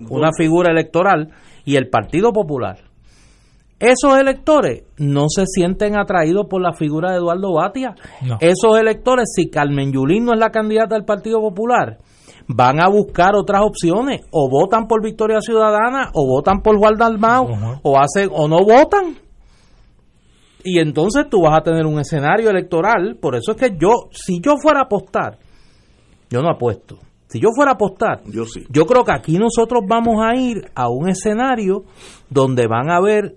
[0.09, 1.29] una figura electoral,
[1.65, 2.77] y el Partido Popular.
[3.79, 7.95] Esos electores no se sienten atraídos por la figura de Eduardo Batia.
[8.39, 11.97] Esos electores, si Carmen Yulín no es la candidata del Partido Popular,
[12.51, 17.79] van a buscar otras opciones, o votan por Victoria Ciudadana, o votan por Juan Dalmau,
[17.83, 19.15] o hacen, o no votan.
[20.63, 24.41] Y entonces tú vas a tener un escenario electoral, por eso es que yo, si
[24.41, 25.37] yo fuera a apostar,
[26.29, 26.97] yo no apuesto.
[27.27, 28.65] Si yo fuera a apostar, yo, sí.
[28.69, 31.83] yo creo que aquí nosotros vamos a ir a un escenario
[32.31, 33.35] donde van a haber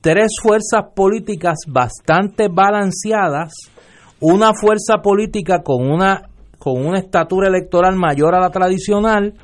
[0.00, 3.52] tres fuerzas políticas bastante balanceadas,
[4.18, 6.31] una fuerza política con una
[6.62, 9.34] con una estatura electoral mayor a la tradicional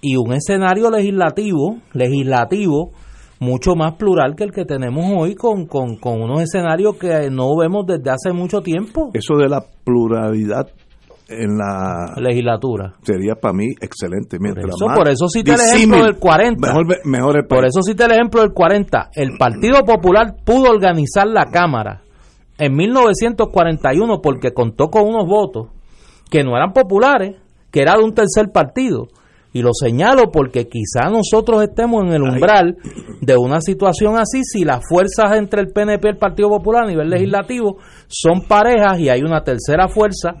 [0.00, 2.92] y un escenario legislativo, legislativo
[3.38, 7.84] mucho más plural que el que tenemos hoy con, con, unos escenarios que no vemos
[7.86, 9.10] desde hace mucho tiempo.
[9.12, 10.68] Eso de la pluralidad
[11.28, 14.38] en la legislatura sería para mí excelente.
[14.40, 16.74] Mientras por, eso, por eso el ejemplo del 40.
[17.04, 19.10] Mejor, por eso cité el ejemplo del 40.
[19.14, 22.00] El Partido Popular pudo organizar la Cámara
[22.56, 25.68] en 1941 porque contó con unos votos
[26.32, 27.36] que no eran populares,
[27.70, 29.08] que era de un tercer partido.
[29.52, 32.78] Y lo señalo porque quizá nosotros estemos en el umbral
[33.20, 36.86] de una situación así si las fuerzas entre el PNP y el Partido Popular a
[36.86, 37.76] nivel legislativo
[38.08, 40.36] son parejas y hay una tercera fuerza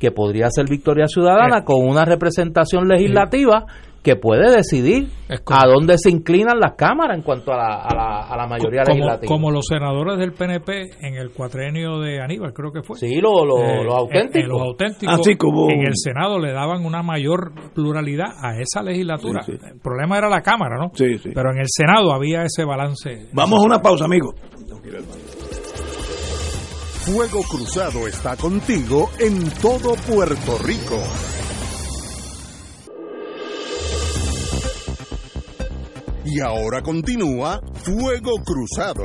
[0.00, 1.64] que podría ser Victoria Ciudadana eh.
[1.64, 3.66] con una representación legislativa
[4.06, 8.20] que puede decidir a dónde se inclinan las cámaras en cuanto a la, a la,
[8.20, 9.28] a la mayoría como, legislativa.
[9.28, 12.96] Como los senadores del PNP en el cuatrenio de Aníbal, creo que fue.
[13.00, 14.42] Sí, lo, lo, Eh, los auténticos.
[14.44, 18.80] en los auténticos Así como- en el Senado le daban una mayor pluralidad a esa
[18.84, 19.42] legislatura.
[19.42, 19.66] Sí, sí.
[19.72, 20.92] El problema era la Cámara, ¿no?
[20.94, 21.30] Sí, sí.
[21.34, 23.26] Pero en el Senado había ese balance.
[23.32, 24.36] Vamos a una pausa, amigos.
[27.04, 30.96] Fuego Cruzado está contigo en todo Puerto Rico.
[36.26, 39.04] Y ahora continúa Fuego Cruzado.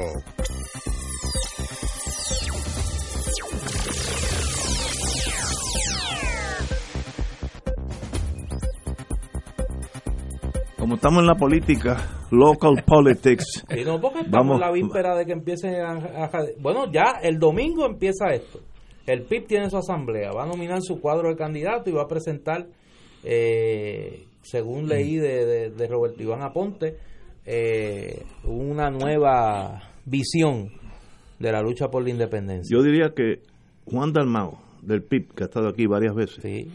[10.77, 14.55] Como estamos en la política, local politics, Sí, no, porque estamos Vamos.
[14.55, 18.59] en la víspera de que empiece a, a- Bueno, ya el domingo empieza esto.
[19.05, 22.07] El PIB tiene su asamblea, va a nominar su cuadro de candidato y va a
[22.07, 22.65] presentar,
[23.23, 26.97] eh, según leí de, de, de Roberto Iván Aponte,
[27.45, 30.69] eh, una nueva visión
[31.39, 32.75] de la lucha por la independencia.
[32.75, 33.41] yo diría que
[33.85, 36.67] Juan Dalmao, del PIB, que ha estado aquí varias veces, Sí.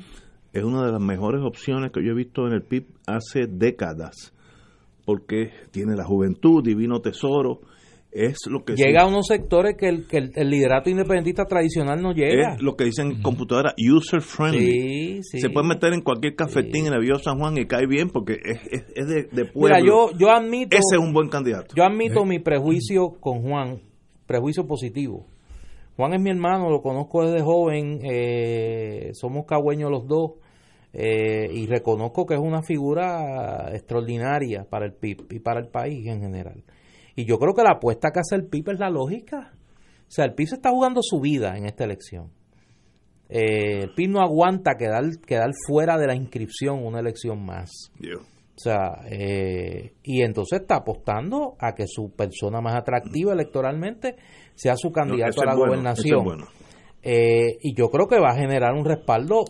[0.53, 4.33] es una de las mejores opciones que yo he visto en el PIB hace décadas,
[5.05, 7.61] porque tiene la juventud, divino tesoro,
[8.17, 12.01] es lo que Llega a unos sectores que el, que el, el liderato independentista tradicional
[12.03, 12.55] no llega.
[12.55, 15.23] es lo que dicen en computadora user friendly.
[15.23, 15.41] Sí, sí.
[15.41, 18.35] Se puede meter en cualquier cafetín en el Viejo San Juan y cae bien porque
[18.45, 19.77] es, es- es de, de pueblo.
[19.77, 20.77] Mira, yo, yo admito...
[20.77, 21.75] Ese es un buen candidato.
[21.77, 23.81] Yo admito mi prejuicio con Juan,
[24.27, 25.27] prejuicio positivo.
[25.97, 30.33] Juan es mi hermano, lo conozco desde joven, eh, somos cagüeños los dos,
[30.93, 36.07] eh, y reconozco que es una figura extraordinaria para el PIB y para el país
[36.07, 36.63] en general.
[37.17, 39.53] Y yo creo que la apuesta que hace el PIB es la lógica.
[40.03, 42.31] O sea, el PIB se está jugando su vida en esta elección.
[43.29, 47.91] Eh, el PIB no aguanta quedar, quedar fuera de la inscripción una elección más.
[48.57, 54.17] O sea, eh, y entonces está apostando a que su persona más atractiva electoralmente
[54.55, 56.07] sea su candidato a la es bueno, gobernación.
[56.07, 56.47] ese es bueno.
[57.03, 59.45] Eh, y yo creo que va a generar un respaldo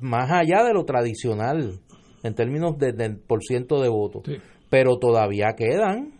[0.00, 1.80] más allá de lo tradicional
[2.22, 4.22] en términos de, del por ciento de votos.
[4.26, 4.36] Sí.
[4.70, 6.19] Pero todavía quedan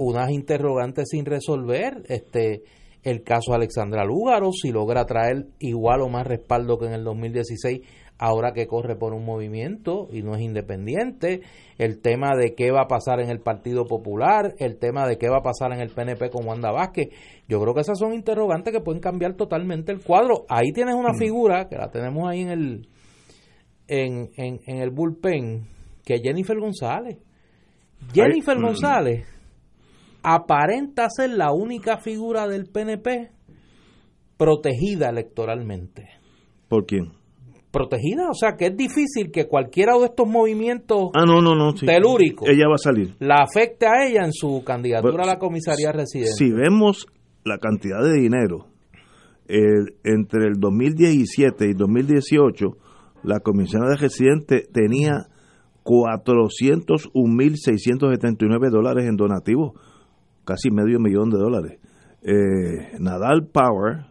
[0.00, 2.02] unas interrogantes sin resolver.
[2.08, 2.62] Este,
[3.02, 7.04] el caso de Alexandra Lúgaro, si logra traer igual o más respaldo que en el
[7.04, 7.80] 2016,
[8.18, 11.42] ahora que corre por un movimiento y no es independiente,
[11.78, 15.28] el tema de qué va a pasar en el Partido Popular, el tema de qué
[15.28, 17.08] va a pasar en el PNP con Wanda Vázquez,
[17.48, 20.44] yo creo que esas son interrogantes que pueden cambiar totalmente el cuadro.
[20.48, 22.88] Ahí tienes una figura que la tenemos ahí en el
[23.88, 25.66] en, en, en el bullpen,
[26.04, 27.18] que es Jennifer González.
[28.14, 28.62] Jennifer mm.
[28.62, 29.39] González
[30.22, 33.30] aparenta ser la única figura del PNP
[34.36, 36.08] protegida electoralmente.
[36.68, 37.12] ¿Por quién?
[37.70, 41.76] Protegida, o sea que es difícil que cualquiera de estos movimientos Ah, no, no, no.
[41.76, 41.86] sí.
[41.86, 42.44] Telúrico.
[42.48, 43.14] Ella va a salir.
[43.20, 46.32] la afecte a ella en su candidatura a la comisaría residente.
[46.32, 47.06] Si vemos
[47.44, 48.66] la cantidad de dinero
[49.46, 49.60] eh,
[50.04, 52.66] entre el 2017 y 2018,
[53.22, 55.26] la de residente tenía
[55.84, 59.72] 401.679 dólares en donativos,
[60.50, 61.78] casi medio millón de dólares.
[62.22, 64.06] Eh, Nadal Power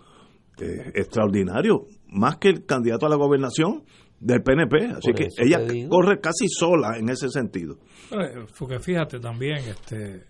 [0.60, 3.84] eh, extraordinario, más que el candidato a la gobernación
[4.20, 4.86] del PNP.
[4.86, 5.60] Así Por que ella
[5.90, 7.78] corre casi sola en ese sentido.
[8.12, 10.26] Eh, Porque fíjate también, este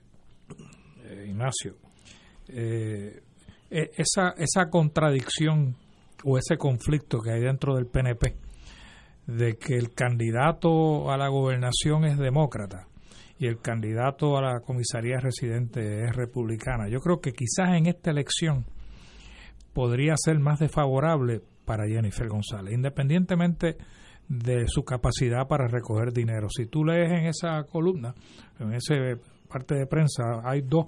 [1.03, 1.75] eh, Ignacio,
[2.47, 3.21] eh,
[3.69, 5.75] eh, esa, esa contradicción
[6.23, 8.44] o ese conflicto que hay dentro del PNP
[9.27, 12.87] de que el candidato a la gobernación es demócrata
[13.37, 16.87] y el candidato a la comisaría residente es republicana.
[16.87, 18.65] Yo creo que quizás en esta elección
[19.73, 23.77] podría ser más desfavorable para Jennifer González, independientemente
[24.27, 26.47] de su capacidad para recoger dinero.
[26.49, 28.13] Si tú lees en esa columna,
[28.59, 28.95] en esa
[29.49, 30.87] parte de prensa, hay dos,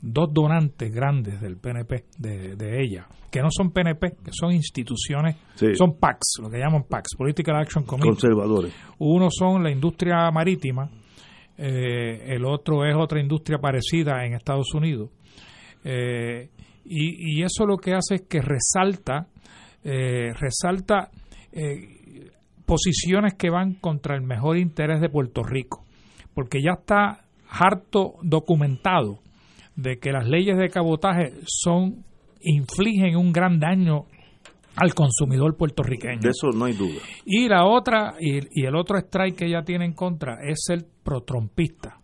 [0.00, 5.36] dos donantes grandes del PNP, de, de ella, que no son PNP, que son instituciones,
[5.54, 5.74] Sí.
[5.74, 8.08] son PACs, lo que llaman PACs, Political Action Committee.
[8.10, 8.72] Conservadores.
[8.98, 10.88] Uno son la industria marítima,
[11.56, 15.10] eh, el otro es otra industria parecida en Estados Unidos.
[15.84, 16.50] Eh,
[16.84, 19.26] y, y eso lo que hace es que resalta,
[19.84, 21.10] eh, resalta
[21.52, 22.30] eh,
[22.64, 25.84] posiciones que van contra el mejor interés de Puerto Rico,
[26.34, 29.18] porque ya está harto documentado
[29.78, 32.04] de que las leyes de cabotaje son
[32.40, 34.06] infligen un gran daño
[34.74, 36.20] al consumidor puertorriqueño.
[36.20, 37.00] De eso no hay duda.
[37.24, 40.84] Y la otra, y, y el otro strike que ella tiene en contra es el
[41.04, 42.00] protrompista.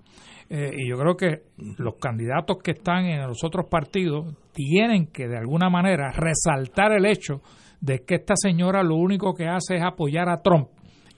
[0.49, 1.43] Eh, y yo creo que
[1.79, 7.07] los candidatos que están en los otros partidos tienen que de alguna manera resaltar el
[7.07, 7.41] hecho
[7.81, 10.69] de que esta señora lo único que hace es apoyar a Trump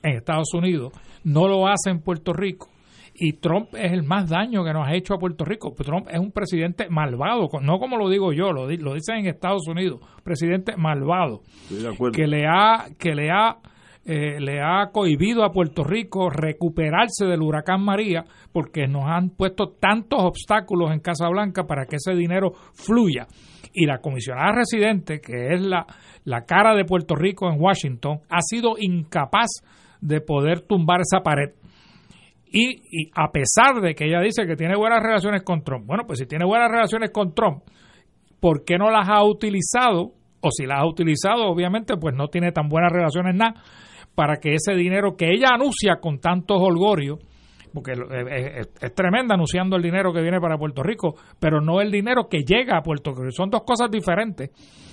[0.03, 0.93] en Estados Unidos,
[1.25, 2.69] no lo hace en Puerto Rico.
[3.19, 5.73] Y Trump es el más daño que nos ha hecho a Puerto Rico.
[5.73, 9.67] Trump es un presidente malvado, no como lo digo yo, lo, lo dicen en Estados
[9.69, 11.41] Unidos, presidente malvado,
[12.13, 13.57] que le ha, que le ha
[14.09, 19.73] eh, le ha cohibido a Puerto Rico recuperarse del huracán María porque nos han puesto
[19.81, 23.27] tantos obstáculos en Casa Blanca para que ese dinero fluya.
[23.73, 25.87] Y la comisionada residente, que es la,
[26.23, 29.49] la cara de Puerto Rico en Washington, ha sido incapaz
[30.01, 31.51] de poder tumbar esa pared.
[32.49, 36.05] Y, y, a pesar de que ella dice que tiene buenas relaciones con Trump, bueno,
[36.07, 37.63] pues si tiene buenas relaciones con Trump,
[38.41, 40.13] ¿por qué no las ha utilizado?
[40.41, 43.55] O si las ha utilizado, obviamente, pues no tiene tan buenas relaciones nada
[44.17, 47.19] para que ese dinero que ella anuncia con tantos holgorios,
[47.73, 52.27] porque es, tremenda anunciando el dinero que viene para Puerto Rico, pero no el dinero
[52.29, 53.31] que llega a Puerto Rico.
[53.31, 54.51] Son dos cosas diferentes.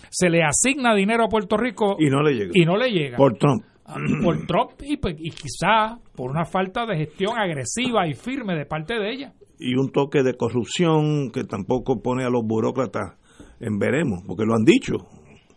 [0.10, 2.52] Se le asigna dinero a Puerto Rico y no le llega.
[2.54, 3.18] Y no le llega.
[3.18, 3.64] Por Trump.
[4.24, 8.66] Por Trump y, pues, y quizá por una falta de gestión agresiva y firme de
[8.66, 9.34] parte de ella.
[9.60, 13.18] Y un toque de corrupción que tampoco pone a los burócratas
[13.60, 14.94] en veremos, porque lo han dicho.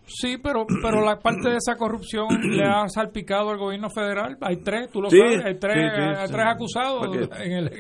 [0.09, 4.37] Sí, pero pero la parte de esa corrupción le ha salpicado al gobierno federal.
[4.41, 5.93] Hay tres, tú lo sabes, hay tres,
[6.31, 7.07] tres acusados.
[7.41, 7.71] en el,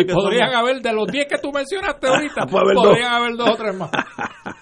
[0.00, 3.76] y podrían haber, de los diez que tú mencionaste ahorita, podrían haber dos o tres
[3.76, 3.90] más.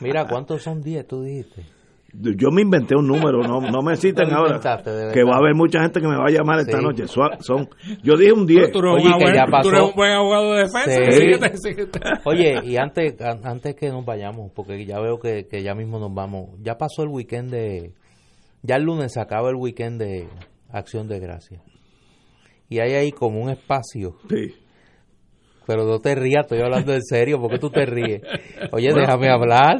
[0.00, 1.77] Mira, ¿cuántos son diez tú dijiste?
[2.12, 4.58] Yo me inventé un número, no, no me citen ahora.
[5.12, 7.06] Que va a haber mucha gente que me va a llamar esta noche.
[7.06, 7.68] Son,
[8.02, 8.72] yo dije un 10.
[8.72, 9.68] Tú, Oye, que ya pasó.
[9.68, 12.20] tú eres un buen abogado de defensa.
[12.24, 16.14] Oye, y antes, antes que nos vayamos, porque ya veo que, que ya mismo nos
[16.14, 17.92] vamos, ya pasó el weekend de.
[18.62, 20.28] Ya el lunes se acaba el weekend de
[20.70, 21.60] Acción de Gracia.
[22.70, 24.16] Y hay ahí como un espacio.
[24.30, 24.54] Sí
[25.68, 28.22] pero no te rías, estoy hablando en serio, porque tú te ríes?
[28.72, 29.76] Oye, déjame hablar.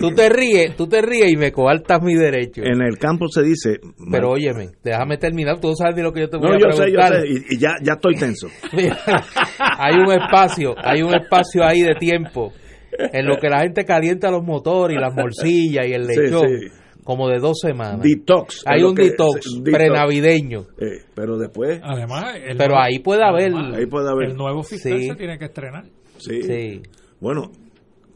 [0.00, 2.62] Tú te ríes, tú te ríes y me coartas mi derecho.
[2.64, 3.78] En el campo se dice...
[4.10, 6.80] Pero óyeme, déjame terminar, tú no sabes de lo que yo te voy a preguntar.
[6.80, 8.48] No, yo sé, yo sé, y, ya, ya estoy tenso.
[9.58, 12.52] hay un espacio, hay un espacio ahí de tiempo
[12.98, 16.48] en lo que la gente calienta los motores y las morcillas y el lechón.
[16.48, 18.00] Sí, sí como de dos semanas.
[18.02, 18.62] Detox.
[18.66, 20.66] Hay un detox, prenavideño.
[20.78, 21.80] Eh, pero después.
[21.82, 22.24] Además,
[22.56, 23.52] pero ahí puede haber.
[23.54, 24.30] Ahí puede haber.
[24.30, 25.84] El nuevo fiscal se tiene que estrenar.
[26.18, 26.82] Sí.
[27.20, 27.50] Bueno,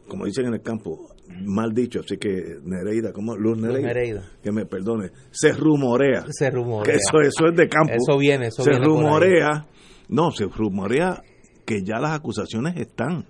[0.07, 1.09] como dicen en el campo,
[1.45, 6.25] mal dicho, así que Nereida, como Luz Nereida, que me perdone, se rumorea.
[6.29, 6.83] Se rumorea.
[6.91, 7.93] Que eso, eso es de campo.
[7.93, 9.65] Eso viene, eso se viene rumorea.
[10.09, 11.21] No, se rumorea
[11.65, 13.27] que ya las acusaciones están.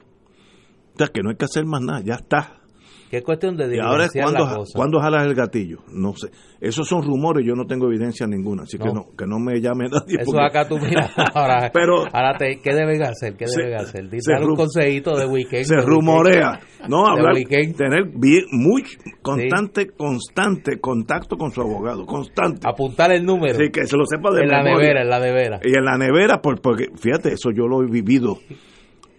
[0.94, 2.62] O sea, que no hay que hacer más nada, ya está.
[3.10, 4.08] Que es cuestión de y ahora
[4.76, 5.80] ¿cuándo, jalas el gatillo?
[5.92, 6.30] No sé.
[6.62, 9.88] Esos son rumores, yo no tengo evidencia ninguna, así que no que no me llame
[9.92, 10.18] nadie.
[10.20, 11.12] Eso acá tú miras.
[11.34, 13.36] Ahora, Pero, ahora te, ¿qué deben hacer?
[13.36, 14.10] ¿Qué deben hacer?
[14.10, 15.66] Dile un consejito de weekend.
[15.66, 16.60] Se rumorea.
[16.88, 17.34] No, hablar,
[17.76, 18.84] tener bien, muy
[19.22, 22.62] constante, constante contacto con su abogado, constante.
[22.68, 23.56] Apuntar el número.
[23.56, 25.60] Sí, que se lo sepa de En la nevera, en la nevera.
[25.64, 28.38] Y en la nevera, porque fíjate, eso yo lo he vivido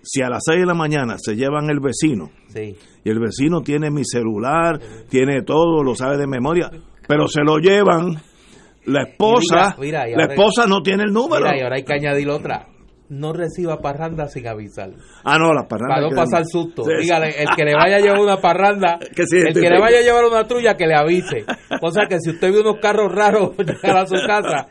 [0.03, 3.91] si a las 6 de la mañana se llevan el vecino y el vecino tiene
[3.91, 4.79] mi celular,
[5.09, 6.71] tiene todo, lo sabe de memoria,
[7.07, 8.21] pero se lo llevan,
[8.87, 11.47] la esposa, la esposa no tiene el número.
[11.55, 12.70] y ahora hay que añadir otra
[13.11, 14.91] no reciba parranda sin avisar.
[15.25, 15.97] Ah, no, las parrandas.
[15.97, 16.85] Para no pasar susto.
[16.85, 20.25] Dígale, el que le vaya a llevar una parranda, el que le vaya a llevar
[20.25, 21.45] una trulla, que le avise.
[21.81, 24.69] Cosa que si usted ve unos carros raros llegar a su casa,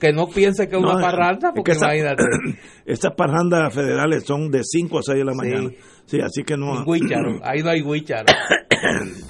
[0.00, 2.24] que no piense que es una parranda, porque imagínate.
[2.86, 5.70] Estas parrandas federales son de 5 a 6 de la mañana.
[6.06, 6.84] Sí, así que no.
[6.84, 8.26] Guícharo, ahí no hay guícharo.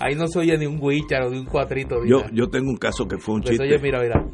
[0.01, 1.97] Ahí no se oye ni un guícharo, ni un cuatrito.
[2.07, 3.65] Yo, yo tengo un caso que fue un pues chiste.
[3.67, 4.25] Oye, mira, mira.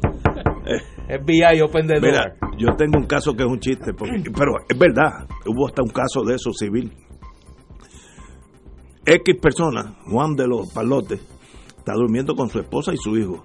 [1.07, 5.27] FBI Open the Mira, yo tengo un caso que es un chiste, pero es verdad,
[5.45, 6.91] hubo hasta un caso de eso civil.
[9.05, 11.19] X persona, Juan de los Palotes,
[11.77, 13.43] está durmiendo con su esposa y su hijo.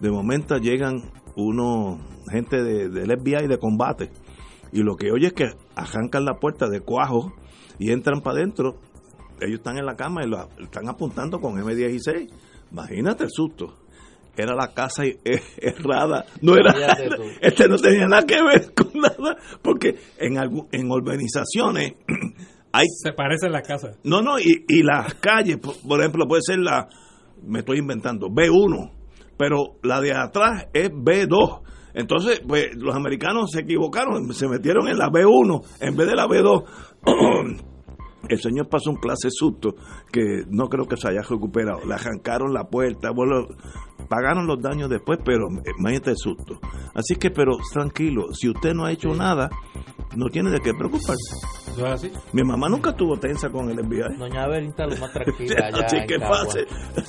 [0.00, 1.02] De momento llegan
[1.36, 2.00] unos
[2.30, 4.10] gente de, del FBI de combate
[4.72, 7.32] y lo que oye es que arrancan la puerta de cuajo
[7.78, 8.76] y entran para adentro.
[9.40, 12.28] Ellos están en la cama y lo están apuntando con M16.
[12.72, 13.83] Imagínate el susto
[14.36, 15.18] era la casa e-,
[15.58, 16.24] errada.
[16.40, 16.72] No era,
[17.40, 20.36] este no tenía nada que ver con nada, porque en,
[20.72, 21.94] en urbanizaciones
[22.72, 22.86] hay...
[23.02, 23.98] Se parecen las casas.
[24.04, 26.88] No, no, y, y las calles, por, ejemplo, puede ser la,
[27.42, 28.90] me estoy inventando, B1,
[29.36, 31.62] pero la de atrás es B2.
[31.94, 36.26] Entonces, pues los americanos se equivocaron, se metieron en la B1 en vez de la
[36.26, 36.64] B2.
[38.28, 39.74] El señor pasó un clase susto
[40.12, 41.84] que no creo que se haya recuperado.
[41.86, 43.46] Le arrancaron la puerta, bueno,
[44.08, 45.46] pagaron los daños después, pero
[45.78, 46.58] imagínate el susto.
[46.94, 49.50] Así que, pero tranquilo, si usted no ha hecho nada,
[50.16, 51.36] no tiene de qué preocuparse.
[51.76, 52.12] ¿No es así?
[52.32, 54.16] Mi mamá nunca estuvo tensa con el FBI.
[54.16, 56.38] Doña Abel está lo más tranquila allá Así en que Cagua.
[56.44, 56.66] pase.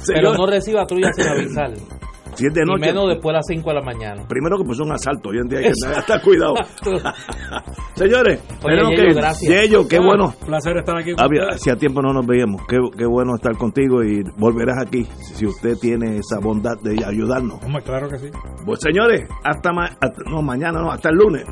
[0.08, 1.74] Pero no reciba tuya sin avisar.
[2.36, 4.28] si es de Y noche, menos después de las 5 de la mañana.
[4.28, 6.54] primero que pues un asalto, hoy en día hay que estar cuidado.
[7.96, 9.52] Señores, Oye, Yello, que gracias.
[9.54, 10.34] Yello, qué Ah, bueno.
[10.46, 12.62] Placer estar aquí con Había, hacía tiempo no nos veíamos.
[12.68, 17.64] Qué, qué bueno estar contigo y volverás aquí si usted tiene esa bondad de ayudarnos.
[17.64, 18.28] Hombre, claro que sí.
[18.66, 21.46] Pues señores, hasta, ma- hasta- no, mañana, no, hasta el lunes.